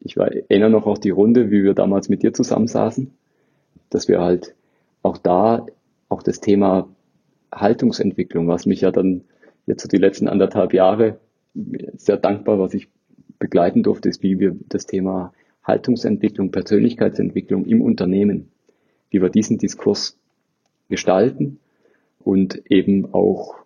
[0.00, 3.10] ich erinnere noch auch die Runde, wie wir damals mit dir zusammensaßen,
[3.90, 4.54] dass wir halt
[5.02, 5.66] auch da
[6.08, 6.88] auch das Thema
[7.52, 9.22] Haltungsentwicklung, was mich ja dann
[9.66, 11.18] jetzt so die letzten anderthalb Jahre
[11.96, 12.88] sehr dankbar, was ich
[13.38, 15.32] begleiten durfte, ist, wie wir das Thema
[15.64, 18.50] Haltungsentwicklung, Persönlichkeitsentwicklung im Unternehmen,
[19.10, 20.18] wie wir diesen Diskurs
[20.88, 21.58] gestalten
[22.20, 23.56] und eben auch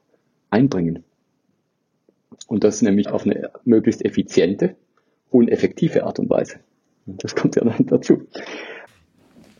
[0.48, 1.04] einbringen.
[2.46, 4.76] Und das nämlich auf eine möglichst effiziente
[5.30, 6.56] und effektive Art und Weise.
[7.06, 8.22] Das kommt ja dann dazu.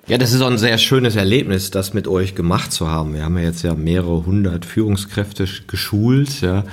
[0.07, 3.15] Ja, das ist auch ein sehr schönes Erlebnis, das mit euch gemacht zu haben.
[3.15, 6.65] Wir haben ja jetzt ja mehrere hundert Führungskräfte geschult, ja.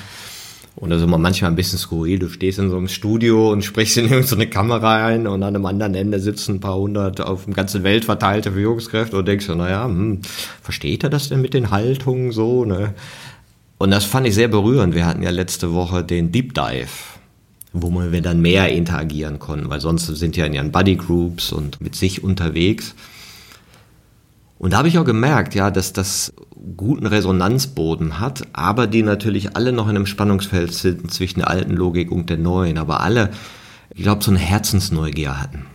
[0.75, 2.19] Und das ist immer manchmal ein bisschen skurril.
[2.19, 5.65] Du stehst in so einem Studio und sprichst in irgendeine Kamera ein und an einem
[5.65, 9.55] anderen Ende sitzen ein paar hundert auf der ganzen Welt verteilte Führungskräfte und denkst so,
[9.55, 10.21] naja, hm,
[10.61, 12.93] versteht er das denn mit den Haltungen so, ne?
[13.79, 14.95] Und das fand ich sehr berührend.
[14.95, 16.87] Wir hatten ja letzte Woche den Deep Dive
[17.73, 21.81] wo wir dann mehr interagieren konnten, weil sonst sind ja in ihren Buddy Groups und
[21.81, 22.95] mit sich unterwegs.
[24.59, 26.33] Und da habe ich auch gemerkt, ja, dass das
[26.75, 31.73] guten Resonanzboden hat, aber die natürlich alle noch in einem Spannungsfeld sind zwischen der alten
[31.73, 33.29] Logik und der neuen, aber alle,
[33.93, 35.65] ich glaube, so eine Herzensneugier hatten.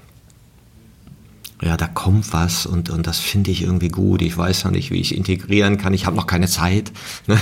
[1.62, 4.20] Ja, da kommt was und, und das finde ich irgendwie gut.
[4.20, 5.95] Ich weiß noch nicht, wie ich integrieren kann.
[5.95, 6.90] Ich habe noch keine Zeit.
[7.28, 7.38] Ne?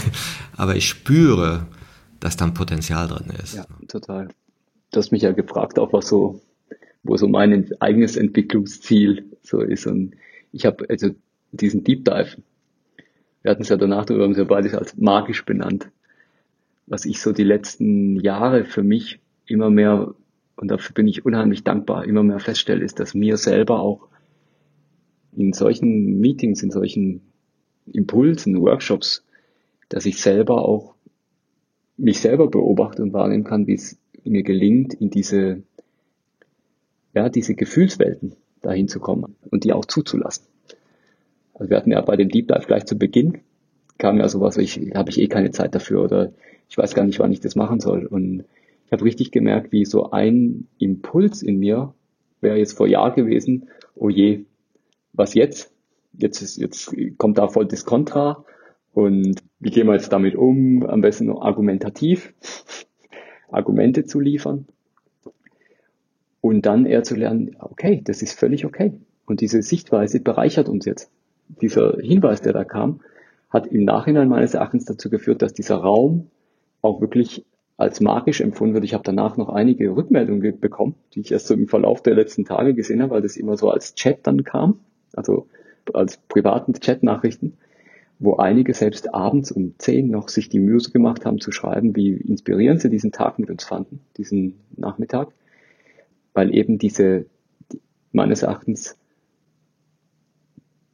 [0.58, 1.66] Aber ich spüre,
[2.20, 3.54] dass da ein Potenzial drin ist.
[3.54, 4.28] Ja, total
[4.90, 6.40] du hast mich ja gefragt, auch was so,
[7.02, 9.86] wo so mein eigenes Entwicklungsziel so ist.
[9.86, 10.14] Und
[10.52, 11.10] ich habe also
[11.52, 12.36] diesen Deep Dive,
[13.42, 15.90] wir hatten es ja danach, wir haben es ja beides als magisch benannt,
[16.86, 20.14] was ich so die letzten Jahre für mich immer mehr,
[20.56, 24.08] und dafür bin ich unheimlich dankbar, immer mehr feststelle, ist, dass mir selber auch
[25.32, 27.22] in solchen Meetings, in solchen
[27.86, 29.24] Impulsen, Workshops,
[29.88, 30.94] dass ich selber auch
[31.96, 35.62] mich selber beobachte und wahrnehmen kann, wie es mir gelingt, in diese
[37.14, 40.46] ja, diese Gefühlswelten dahin zu kommen und die auch zuzulassen.
[41.54, 43.38] Also wir hatten ja bei dem Deep Dive gleich zu Beginn,
[43.98, 46.32] kam ja sowas, ich habe ich eh keine Zeit dafür oder
[46.68, 48.06] ich weiß gar nicht, wann ich das machen soll.
[48.06, 48.44] Und
[48.86, 51.94] ich habe richtig gemerkt, wie so ein Impuls in mir
[52.40, 54.44] wäre jetzt vor Jahr gewesen, oh je,
[55.12, 55.72] was jetzt?
[56.12, 58.44] Jetzt ist, jetzt kommt da voll das Kontra
[58.92, 60.84] und wie gehen wir jetzt damit um?
[60.84, 62.34] Am besten argumentativ,
[63.52, 64.66] Argumente zu liefern
[66.40, 68.92] und dann eher zu lernen, okay, das ist völlig okay.
[69.26, 71.10] Und diese Sichtweise bereichert uns jetzt.
[71.60, 73.00] Dieser Hinweis, der da kam,
[73.50, 76.28] hat im Nachhinein meines Erachtens dazu geführt, dass dieser Raum
[76.82, 77.44] auch wirklich
[77.76, 78.84] als magisch empfunden wird.
[78.84, 82.44] Ich habe danach noch einige Rückmeldungen bekommen, die ich erst so im Verlauf der letzten
[82.44, 84.80] Tage gesehen habe, weil das immer so als Chat dann kam,
[85.14, 85.46] also
[85.94, 87.56] als privaten Chat-Nachrichten,
[88.20, 92.12] wo einige selbst abends um 10 noch sich die Mühe gemacht haben zu schreiben, wie
[92.12, 95.32] inspirierend sie diesen Tag mit uns fanden, diesen Nachmittag,
[96.32, 97.26] weil eben diese,
[98.12, 98.96] meines Erachtens,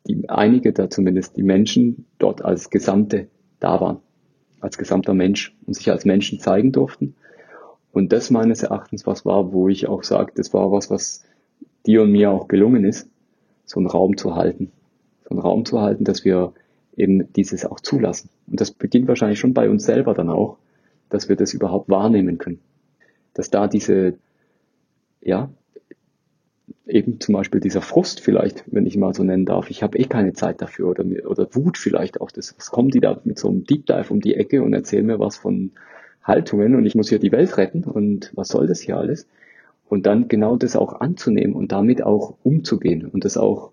[0.06, 3.28] die, einige da zumindest, die Menschen dort als Gesamte
[3.60, 3.98] da waren
[4.60, 7.14] als gesamter Mensch und sich als Menschen zeigen durften.
[7.92, 11.24] Und das meines Erachtens was war, wo ich auch sage, das war was, was
[11.86, 13.08] dir und mir auch gelungen ist,
[13.64, 14.72] so einen Raum zu halten.
[15.24, 16.52] So einen Raum zu halten, dass wir
[16.96, 18.30] eben dieses auch zulassen.
[18.46, 20.58] Und das beginnt wahrscheinlich schon bei uns selber dann auch,
[21.08, 22.60] dass wir das überhaupt wahrnehmen können.
[23.34, 24.14] Dass da diese,
[25.20, 25.50] ja,
[26.86, 30.04] eben zum Beispiel dieser Frust vielleicht, wenn ich mal so nennen darf, ich habe eh
[30.04, 33.48] keine Zeit dafür oder, oder Wut vielleicht auch, das, was kommen die da mit so
[33.48, 35.72] einem Deep Dive um die Ecke und erzählen mir was von
[36.22, 39.28] Haltungen und ich muss hier die Welt retten und was soll das hier alles?
[39.88, 43.72] Und dann genau das auch anzunehmen und damit auch umzugehen und das auch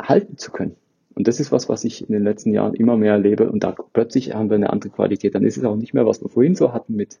[0.00, 0.76] halten zu können.
[1.14, 3.72] Und das ist was, was ich in den letzten Jahren immer mehr erlebe und da
[3.72, 5.34] plötzlich haben wir eine andere Qualität.
[5.34, 7.18] Dann ist es auch nicht mehr, was wir vorhin so hatten mit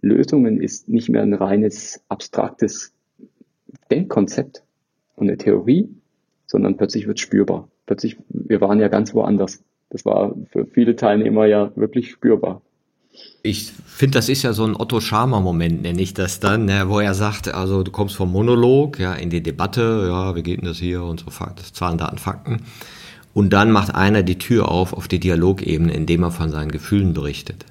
[0.00, 2.92] Lösungen, ist nicht mehr ein reines abstraktes
[3.90, 4.62] Denkkonzept
[5.16, 5.88] und eine Theorie,
[6.46, 7.68] sondern plötzlich wird spürbar.
[7.86, 9.62] Plötzlich, wir waren ja ganz woanders.
[9.90, 12.62] Das war für viele Teilnehmer ja wirklich spürbar.
[13.42, 17.00] Ich finde, das ist ja so ein Otto Scharmer-Moment, nenne ich das dann, ne, wo
[17.00, 20.68] er sagt, also du kommst vom Monolog ja, in die Debatte, ja, wie geht denn
[20.68, 21.26] das hier und so,
[21.72, 22.62] Zahlen, Daten, Fakten.
[23.32, 27.14] Und dann macht einer die Tür auf auf die Dialogebene, indem er von seinen Gefühlen
[27.14, 27.64] berichtet.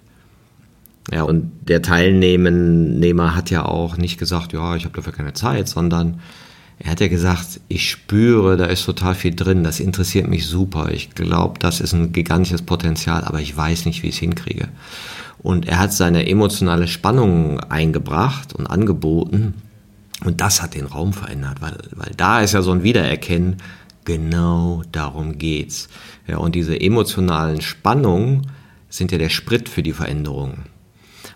[1.11, 5.67] Ja, und der Teilnehmer hat ja auch nicht gesagt, ja, ich habe dafür keine Zeit,
[5.67, 6.19] sondern
[6.77, 10.91] er hat ja gesagt, ich spüre, da ist total viel drin, das interessiert mich super.
[10.91, 14.69] Ich glaube, das ist ein gigantisches Potenzial, aber ich weiß nicht, wie ich es hinkriege.
[15.41, 19.55] Und er hat seine emotionale Spannung eingebracht und angeboten.
[20.23, 23.57] Und das hat den Raum verändert, weil, weil da ist ja so ein Wiedererkennen,
[24.09, 25.87] genau darum geht's.
[26.25, 28.47] Ja, und diese emotionalen Spannungen
[28.89, 30.63] sind ja der Sprit für die Veränderung.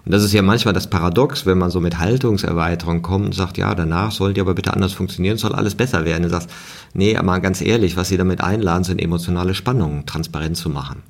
[0.05, 3.59] Und das ist ja manchmal das Paradox, wenn man so mit Haltungserweiterung kommt und sagt,
[3.59, 6.24] ja, danach sollt ihr aber bitte anders funktionieren, soll alles besser werden.
[6.24, 6.49] Du sagst,
[6.95, 11.03] nee, aber ganz ehrlich, was sie damit einladen, sind emotionale Spannungen transparent zu machen,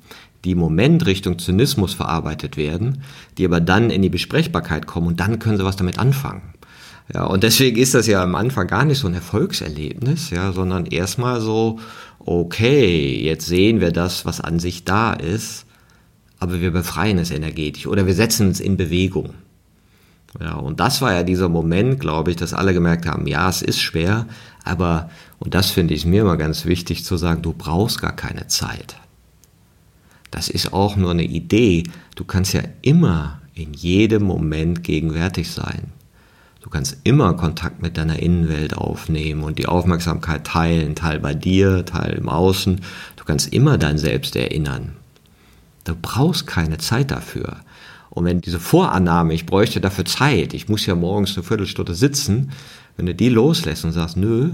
[0.44, 3.02] die im Moment Richtung Zynismus verarbeitet werden,
[3.38, 6.42] die aber dann in die Besprechbarkeit kommen und dann können sie was damit anfangen.
[7.12, 10.86] Ja, und deswegen ist das ja am Anfang gar nicht so ein Erfolgserlebnis, ja, sondern
[10.86, 11.78] erstmal so,
[12.18, 15.66] okay, jetzt sehen wir das, was an sich da ist
[16.44, 19.30] aber wir befreien es energetisch oder wir setzen es in Bewegung.
[20.40, 23.62] Ja, und das war ja dieser Moment, glaube ich, dass alle gemerkt haben, ja, es
[23.62, 24.26] ist schwer,
[24.62, 28.46] aber, und das finde ich mir immer ganz wichtig zu sagen, du brauchst gar keine
[28.48, 28.96] Zeit.
[30.30, 31.84] Das ist auch nur eine Idee.
[32.14, 35.92] Du kannst ja immer in jedem Moment gegenwärtig sein.
[36.64, 41.84] Du kannst immer Kontakt mit deiner Innenwelt aufnehmen und die Aufmerksamkeit teilen, Teil bei dir,
[41.84, 42.80] Teil im Außen.
[43.16, 44.96] Du kannst immer dein Selbst erinnern.
[45.84, 47.58] Du brauchst keine Zeit dafür.
[48.08, 52.52] Und wenn diese Vorannahme, ich bräuchte dafür Zeit, ich muss ja morgens eine Viertelstunde sitzen,
[52.96, 54.52] wenn du die loslässt und sagst, nö,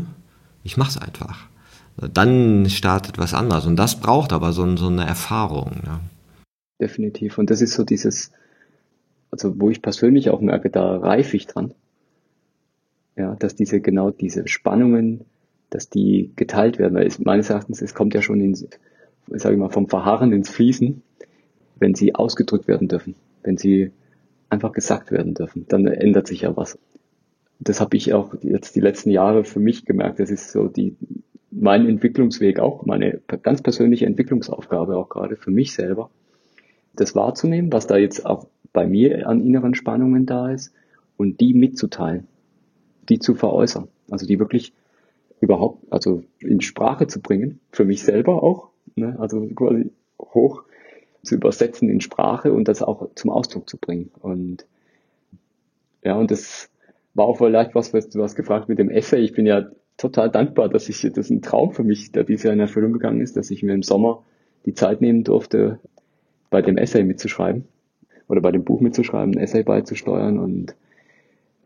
[0.64, 1.46] ich mach's einfach,
[2.12, 3.66] dann startet was anderes.
[3.66, 5.76] Und das braucht aber so, so eine Erfahrung.
[5.84, 6.00] Ne?
[6.80, 7.38] Definitiv.
[7.38, 8.32] Und das ist so dieses,
[9.30, 11.72] also wo ich persönlich auch merke, da reife ich dran.
[13.16, 15.24] Ja, dass diese, genau diese Spannungen,
[15.68, 16.94] dass die geteilt werden.
[16.94, 20.48] Weil es, meines Erachtens, es kommt ja schon in, sage ich mal, vom Verharren ins
[20.48, 21.02] Fließen
[21.80, 23.90] wenn sie ausgedrückt werden dürfen, wenn sie
[24.48, 26.78] einfach gesagt werden dürfen, dann ändert sich ja was.
[27.58, 30.20] Das habe ich auch jetzt die letzten Jahre für mich gemerkt.
[30.20, 30.96] Das ist so die
[31.50, 36.10] mein Entwicklungsweg auch, meine ganz persönliche Entwicklungsaufgabe auch gerade für mich selber,
[36.94, 40.72] das wahrzunehmen, was da jetzt auch bei mir an inneren Spannungen da ist
[41.16, 42.28] und die mitzuteilen,
[43.10, 44.72] die zu veräußern, also die wirklich
[45.40, 50.62] überhaupt, also in Sprache zu bringen, für mich selber auch, ne, also quasi hoch
[51.22, 54.10] zu übersetzen in Sprache und das auch zum Ausdruck zu bringen.
[54.20, 54.64] Und
[56.02, 56.70] ja, und das
[57.14, 59.20] war auch vielleicht was, was du hast gefragt mit dem Essay.
[59.20, 59.66] Ich bin ja
[59.96, 62.92] total dankbar, dass ich, das ist ein Traum für mich, der dieses Jahr in Erfüllung
[62.92, 64.22] gegangen ist, dass ich mir im Sommer
[64.64, 65.78] die Zeit nehmen durfte,
[66.48, 67.64] bei dem Essay mitzuschreiben
[68.28, 70.74] oder bei dem Buch mitzuschreiben, ein Essay beizusteuern und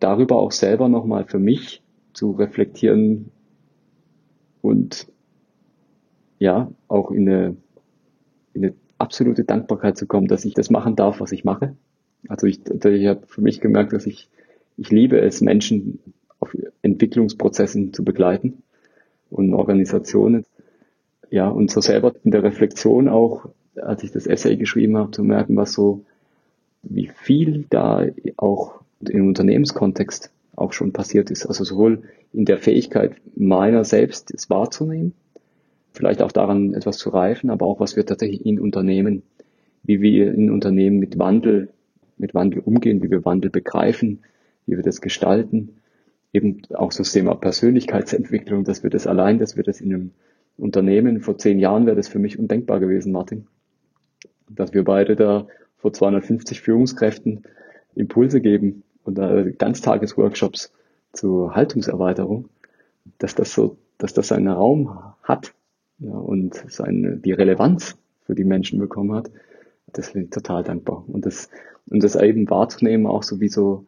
[0.00, 3.30] darüber auch selber nochmal für mich zu reflektieren
[4.62, 5.06] und
[6.38, 7.56] ja, auch in eine,
[8.54, 11.76] in eine absolute Dankbarkeit zu kommen, dass ich das machen darf, was ich mache.
[12.28, 14.28] Also ich, ich habe für mich gemerkt, dass ich,
[14.76, 16.00] ich liebe es, Menschen
[16.40, 18.62] auf Entwicklungsprozessen zu begleiten
[19.30, 20.44] und Organisationen.
[21.30, 23.46] Ja, und so selber in der Reflexion auch,
[23.76, 26.04] als ich das Essay geschrieben habe, zu merken, was so,
[26.82, 28.06] wie viel da
[28.36, 31.46] auch im Unternehmenskontext auch schon passiert ist.
[31.46, 32.02] Also sowohl
[32.32, 35.12] in der Fähigkeit meiner selbst es wahrzunehmen,
[35.92, 39.22] vielleicht auch daran etwas zu reifen, aber auch was wir tatsächlich in Unternehmen,
[39.82, 41.68] wie wir in Unternehmen mit Wandel,
[42.18, 44.20] mit Wandel umgehen, wie wir Wandel begreifen,
[44.66, 45.76] wie wir das gestalten.
[46.32, 50.10] Eben auch so das Thema Persönlichkeitsentwicklung, dass wir das allein, dass wir das in einem
[50.56, 53.46] Unternehmen, vor zehn Jahren wäre das für mich undenkbar gewesen, Martin.
[54.48, 55.46] Dass wir beide da
[55.78, 57.42] vor 250 Führungskräften
[57.94, 60.72] Impulse geben und äh, Ganztagesworkshops
[61.12, 62.48] zur Haltungserweiterung,
[63.18, 65.54] dass das so, dass das einen Raum hat
[65.98, 69.30] ja, und seine, die Relevanz für die Menschen bekommen hat,
[69.92, 71.04] das bin ich total dankbar.
[71.06, 71.50] Und das,
[71.86, 73.86] und das eben wahrzunehmen, auch so wie so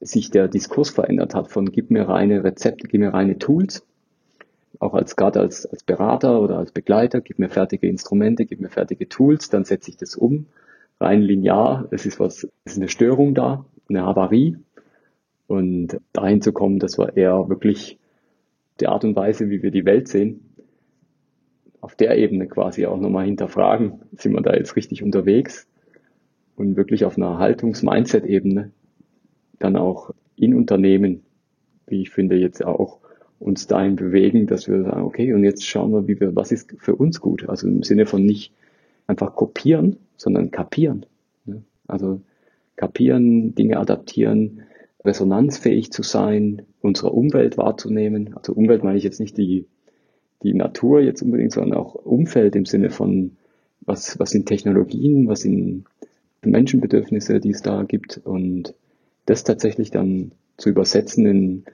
[0.00, 3.86] sich der Diskurs verändert hat von gib mir reine Rezepte, gib mir reine Tools,
[4.80, 8.68] auch als gerade als, als Berater oder als Begleiter, gib mir fertige Instrumente, gib mir
[8.68, 10.46] fertige Tools, dann setze ich das um
[11.02, 11.88] rein linear.
[11.90, 14.56] Es ist was, es ist eine Störung da, eine Havarie.
[15.46, 17.98] Und dahin zu kommen, dass wir eher wirklich
[18.80, 20.54] die Art und Weise, wie wir die Welt sehen,
[21.80, 25.68] auf der Ebene quasi auch nochmal hinterfragen, sind wir da jetzt richtig unterwegs
[26.56, 28.70] und wirklich auf einer Haltungs-Mindset-Ebene
[29.58, 31.22] dann auch in Unternehmen,
[31.86, 33.00] wie ich finde, jetzt auch
[33.38, 36.74] uns dahin bewegen, dass wir sagen, okay, und jetzt schauen wir, wie wir, was ist
[36.78, 37.48] für uns gut?
[37.48, 38.52] Also im Sinne von nicht
[39.06, 41.04] einfach kopieren, sondern kapieren.
[41.88, 42.20] Also
[42.76, 44.62] kapieren, Dinge adaptieren,
[45.04, 48.34] resonanzfähig zu sein, unsere Umwelt wahrzunehmen.
[48.36, 49.66] Also Umwelt meine ich jetzt nicht die,
[50.44, 53.36] die Natur jetzt unbedingt, sondern auch Umfeld im Sinne von,
[53.80, 55.84] was, was sind Technologien, was sind
[56.44, 58.74] Menschenbedürfnisse, die es da gibt und
[59.26, 61.64] das tatsächlich dann zu übersetzen in,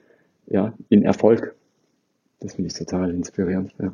[0.47, 1.55] ja, in Erfolg.
[2.39, 3.73] Das finde ich total inspirierend.
[3.79, 3.93] Ja.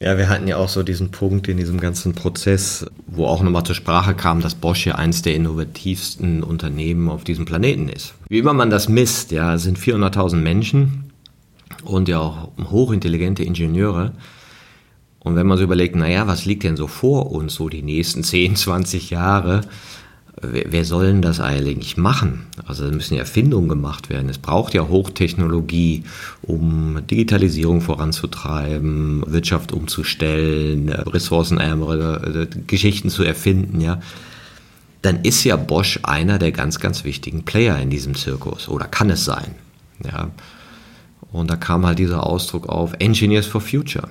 [0.00, 3.64] Ja, wir hatten ja auch so diesen Punkt in diesem ganzen Prozess, wo auch nochmal
[3.64, 8.14] zur Sprache kam, dass Bosch ja eines der innovativsten Unternehmen auf diesem Planeten ist.
[8.28, 11.12] Wie immer man das misst, ja, sind 400.000 Menschen
[11.84, 14.12] und ja auch hochintelligente Ingenieure.
[15.20, 18.22] Und wenn man so überlegt, naja, was liegt denn so vor uns, so die nächsten
[18.22, 19.62] 10, 20 Jahre,
[20.40, 22.46] wer, wer soll denn das eigentlich machen?
[22.66, 24.28] Also da müssen Erfindungen gemacht werden.
[24.28, 26.04] Es braucht ja Hochtechnologie,
[26.42, 34.00] um Digitalisierung voranzutreiben, Wirtschaft umzustellen, ressourcenärmere äh, Geschichten zu erfinden, ja.
[35.02, 39.10] Dann ist ja Bosch einer der ganz, ganz wichtigen Player in diesem Zirkus oder kann
[39.10, 39.54] es sein,
[40.04, 40.30] ja.
[41.30, 44.08] Und da kam halt dieser Ausdruck auf Engineers for Future.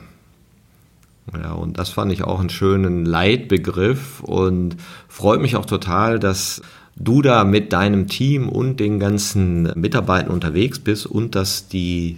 [1.31, 4.75] Ja, und das fand ich auch einen schönen Leitbegriff und
[5.07, 6.61] freut mich auch total, dass
[6.95, 12.17] du da mit deinem Team und den ganzen Mitarbeitern unterwegs bist und dass die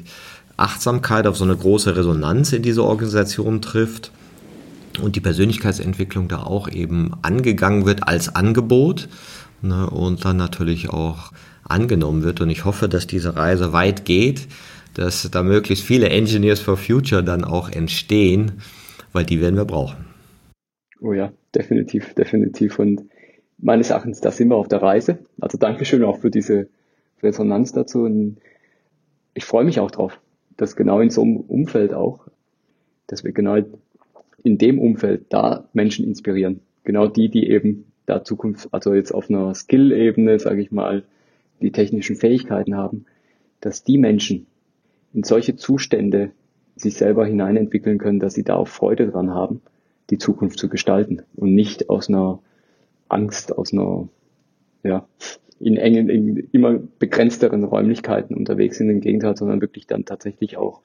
[0.57, 4.11] Achtsamkeit auf so eine große Resonanz in dieser Organisation trifft
[5.01, 9.07] und die Persönlichkeitsentwicklung da auch eben angegangen wird als Angebot
[9.61, 11.31] ne, und dann natürlich auch
[11.63, 12.41] angenommen wird.
[12.41, 14.47] Und ich hoffe, dass diese Reise weit geht,
[14.93, 18.61] dass da möglichst viele Engineers for Future dann auch entstehen
[19.15, 20.05] weil die werden wir brauchen.
[20.99, 22.79] Oh ja, definitiv, definitiv.
[22.79, 23.05] Und
[23.57, 25.19] meines Erachtens, da sind wir auf der Reise.
[25.39, 26.67] Also Dankeschön auch für diese
[27.23, 28.03] Resonanz dazu.
[28.03, 28.37] Und
[29.33, 30.19] ich freue mich auch drauf,
[30.57, 32.27] dass genau in so einem Umfeld auch,
[33.07, 33.57] dass wir genau
[34.43, 36.59] in dem Umfeld da Menschen inspirieren.
[36.83, 41.03] Genau die, die eben da Zukunft, also jetzt auf einer Skill-Ebene, sage ich mal,
[41.61, 43.05] die technischen Fähigkeiten haben,
[43.61, 44.45] dass die Menschen
[45.13, 46.31] in solche Zustände
[46.75, 49.61] sich selber hineinentwickeln können, dass sie da auch Freude dran haben,
[50.09, 52.39] die Zukunft zu gestalten und nicht aus einer
[53.07, 54.07] Angst, aus einer,
[54.83, 55.07] ja,
[55.59, 60.81] in engen, in immer begrenzteren Räumlichkeiten unterwegs sind, im Gegenteil, sondern wirklich dann tatsächlich auch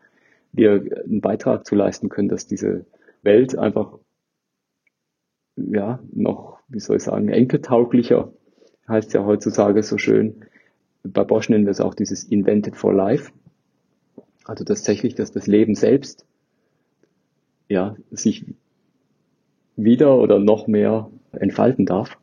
[0.53, 2.87] wir einen Beitrag zu leisten können, dass diese
[3.23, 3.99] Welt einfach,
[5.57, 8.33] ja, noch, wie soll ich sagen, enkeltauglicher,
[8.89, 10.45] heißt ja heutzutage so schön.
[11.03, 13.33] Bei Bosch nennen wir es auch dieses Invented for Life.
[14.45, 16.27] Also tatsächlich, dass das Leben selbst
[17.69, 18.45] ja, sich
[19.77, 22.19] wieder oder noch mehr entfalten darf.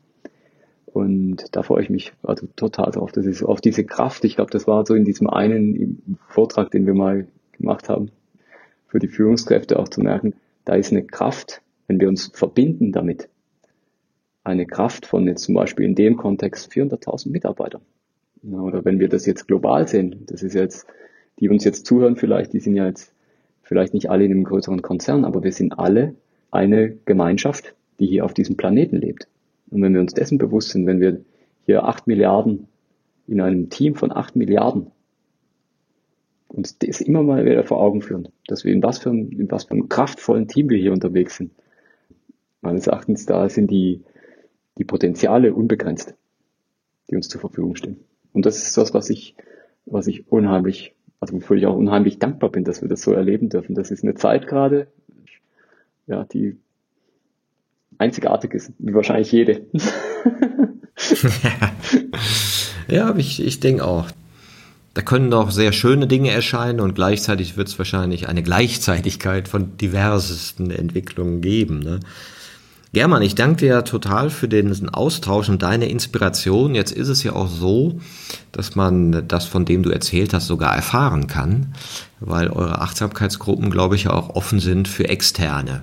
[0.86, 3.12] Und da freue ich mich also total drauf.
[3.12, 4.24] Das ist auf diese Kraft.
[4.24, 8.10] Ich glaube, das war so in diesem einen Vortrag, den wir mal gemacht haben,
[8.88, 10.34] für die Führungskräfte auch zu merken,
[10.64, 13.28] da ist eine Kraft, wenn wir uns verbinden damit.
[14.44, 17.82] Eine Kraft von jetzt zum Beispiel in dem Kontext 400.000 Mitarbeitern.
[18.42, 20.86] Oder wenn wir das jetzt global sehen, das ist jetzt,
[21.40, 23.12] die uns jetzt zuhören vielleicht, die sind ja jetzt
[23.62, 26.14] vielleicht nicht alle in einem größeren Konzern, aber wir sind alle
[26.50, 29.28] eine Gemeinschaft, die hier auf diesem Planeten lebt.
[29.70, 31.20] Und wenn wir uns dessen bewusst sind, wenn wir
[31.66, 32.68] hier acht Milliarden
[33.26, 34.90] in einem Team von acht Milliarden
[36.48, 39.50] uns das immer mal wieder vor Augen führen, dass wir in was für, ein, in
[39.50, 41.52] einem kraftvollen Team wir hier unterwegs sind.
[42.62, 44.02] Meines Erachtens da sind die,
[44.78, 46.14] die Potenziale unbegrenzt,
[47.10, 48.00] die uns zur Verfügung stehen.
[48.32, 49.36] Und das ist das, was ich,
[49.84, 53.48] was ich unheimlich, also wofür ich auch unheimlich dankbar bin, dass wir das so erleben
[53.48, 53.74] dürfen.
[53.74, 54.86] Das ist eine Zeit gerade,
[56.06, 56.56] ja, die
[57.98, 59.66] einzigartig ist, wie wahrscheinlich jede.
[62.88, 64.06] ja, ich, ich denke auch.
[64.94, 69.76] Da können doch sehr schöne Dinge erscheinen und gleichzeitig wird es wahrscheinlich eine Gleichzeitigkeit von
[69.76, 71.80] diversesten Entwicklungen geben.
[71.80, 72.00] Ne?
[72.94, 76.74] German, ich danke dir total für den Austausch und deine Inspiration.
[76.74, 78.00] Jetzt ist es ja auch so,
[78.50, 81.74] dass man das, von dem du erzählt hast, sogar erfahren kann,
[82.18, 85.82] weil eure Achtsamkeitsgruppen, glaube ich, auch offen sind für Externe.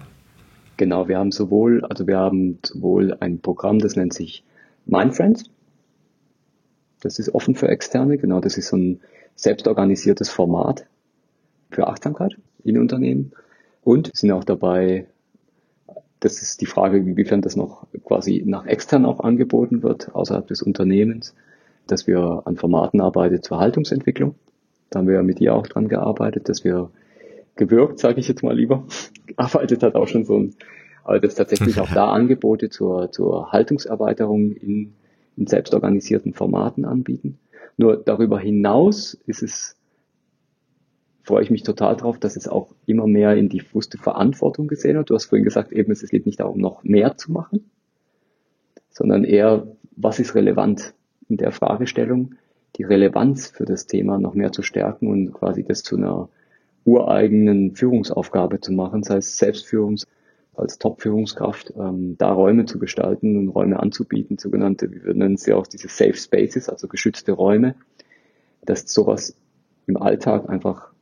[0.77, 4.43] Genau, wir haben sowohl, also wir haben sowohl ein Programm, das nennt sich
[4.87, 5.43] Mindfriends.
[7.01, 8.99] Das ist offen für Externe, genau, das ist so ein
[9.35, 10.87] selbstorganisiertes Format
[11.69, 13.31] für Achtsamkeit in Unternehmen.
[13.83, 15.05] Und sind auch dabei,
[16.25, 20.63] das ist die Frage, inwiefern das noch quasi nach extern auch angeboten wird, außerhalb des
[20.63, 21.35] Unternehmens,
[21.85, 24.33] dass wir an Formaten arbeiten zur Haltungsentwicklung.
[24.89, 26.89] Da haben wir ja mit ihr auch dran gearbeitet, dass wir
[27.55, 28.85] gewirkt, sage ich jetzt mal lieber.
[29.35, 30.55] Arbeitet hat auch schon so ein,
[31.03, 34.93] aber das tatsächlich auch da Angebote zur, zur Haltungserweiterung in,
[35.37, 37.37] in selbstorganisierten Formaten anbieten.
[37.77, 39.74] Nur darüber hinaus ist es,
[41.25, 44.95] freue ich mich total drauf, dass es auch immer mehr in die bewusste Verantwortung gesehen
[44.95, 45.09] wird.
[45.09, 47.71] Du hast vorhin gesagt, eben es geht nicht darum, noch mehr zu machen,
[48.91, 50.93] sondern eher, was ist relevant
[51.27, 52.35] in der Fragestellung,
[52.75, 56.29] die Relevanz für das Thema noch mehr zu stärken und quasi das zu einer
[56.83, 60.05] ureigenen Führungsaufgabe zu machen, sei es Selbstführungs
[60.53, 65.65] als Top-Führungskraft, ähm, da Räume zu gestalten und Räume anzubieten, sogenannte, wir nennen sie auch
[65.65, 67.75] diese Safe Spaces, also geschützte Räume,
[68.63, 69.35] dass sowas
[69.87, 70.94] im Alltag einfach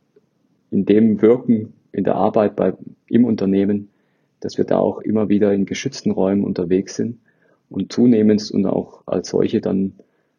[0.74, 2.74] in dem Wirken, in der Arbeit bei,
[3.06, 3.90] im Unternehmen,
[4.40, 7.20] dass wir da auch immer wieder in geschützten Räumen unterwegs sind
[7.70, 9.92] und zunehmend und auch als solche dann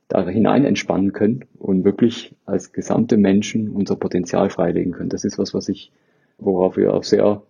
[0.09, 5.09] da hinein entspannen können und wirklich als gesamte Menschen unser Potenzial freilegen können.
[5.09, 5.93] Das ist was, was ich,
[6.37, 7.41] worauf wir auch sehr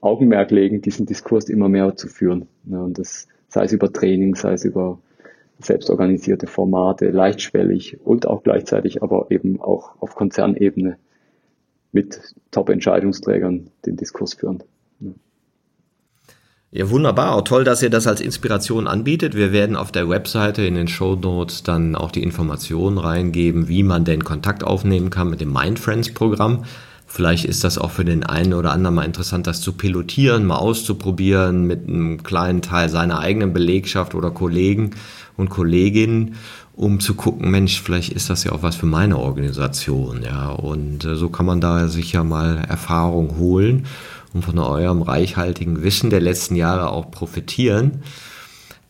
[0.00, 2.48] Augenmerk legen, diesen Diskurs immer mehr zu führen.
[2.68, 4.98] Und das sei es über Training, sei es über
[5.60, 10.96] selbstorganisierte Formate, leichtschwellig und auch gleichzeitig aber eben auch auf Konzernebene
[11.92, 12.20] mit
[12.50, 14.62] Top-Entscheidungsträgern den Diskurs führen.
[16.74, 17.34] Ja, wunderbar.
[17.34, 19.34] Auch toll, dass ihr das als Inspiration anbietet.
[19.34, 23.82] Wir werden auf der Webseite in den Show Notes dann auch die Informationen reingeben, wie
[23.82, 26.64] man denn Kontakt aufnehmen kann mit dem Mindfriends Programm.
[27.06, 30.56] Vielleicht ist das auch für den einen oder anderen mal interessant, das zu pilotieren, mal
[30.56, 34.92] auszuprobieren mit einem kleinen Teil seiner eigenen Belegschaft oder Kollegen
[35.36, 36.36] und Kolleginnen,
[36.82, 40.48] um zu gucken, Mensch, vielleicht ist das ja auch was für meine Organisation, ja.
[40.48, 43.86] Und äh, so kann man da sicher mal Erfahrung holen
[44.34, 48.02] und von eurem reichhaltigen Wissen der letzten Jahre auch profitieren.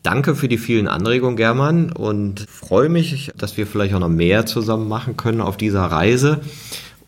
[0.02, 4.46] Danke für die vielen Anregungen, German, und freue mich, dass wir vielleicht auch noch mehr
[4.46, 6.40] zusammen machen können auf dieser Reise.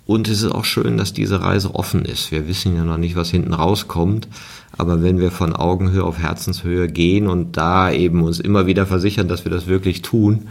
[0.07, 2.31] Und es ist auch schön, dass diese Reise offen ist.
[2.31, 4.29] Wir wissen ja noch nicht, was hinten rauskommt.
[4.77, 9.29] Aber wenn wir von Augenhöhe auf Herzenshöhe gehen und da eben uns immer wieder versichern,
[9.29, 10.49] dass wir das wirklich tun,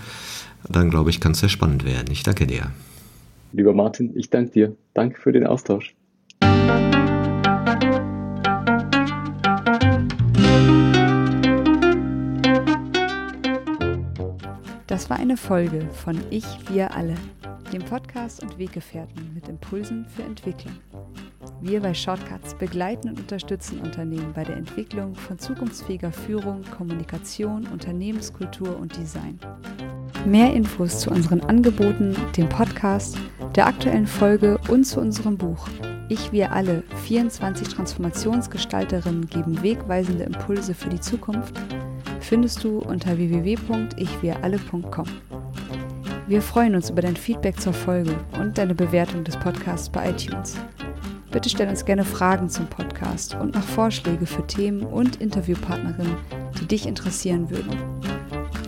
[0.69, 2.11] dann glaube ich, kann es sehr spannend werden.
[2.11, 2.71] Ich danke dir.
[3.51, 4.75] Lieber Martin, ich danke dir.
[4.93, 5.95] Danke für den Austausch.
[14.87, 17.15] Das war eine Folge von Ich, wir alle,
[17.71, 20.75] dem Podcast und Weggefährten mit Impulsen für Entwicklung.
[21.61, 28.77] Wir bei Shortcuts begleiten und unterstützen Unternehmen bei der Entwicklung von zukunftsfähiger Führung, Kommunikation, Unternehmenskultur
[28.77, 29.39] und Design.
[30.25, 33.17] Mehr Infos zu unseren Angeboten, dem Podcast,
[33.55, 35.67] der aktuellen Folge und zu unserem Buch
[36.07, 41.59] Ich, wir alle, 24 Transformationsgestalterinnen geben wegweisende Impulse für die Zukunft
[42.21, 45.05] findest du unter www.ichwiralle.com.
[46.27, 50.55] Wir freuen uns über dein Feedback zur Folge und deine Bewertung des Podcasts bei iTunes.
[51.31, 56.15] Bitte stell uns gerne Fragen zum Podcast und nach Vorschläge für Themen und Interviewpartnerinnen,
[56.61, 57.77] die dich interessieren würden.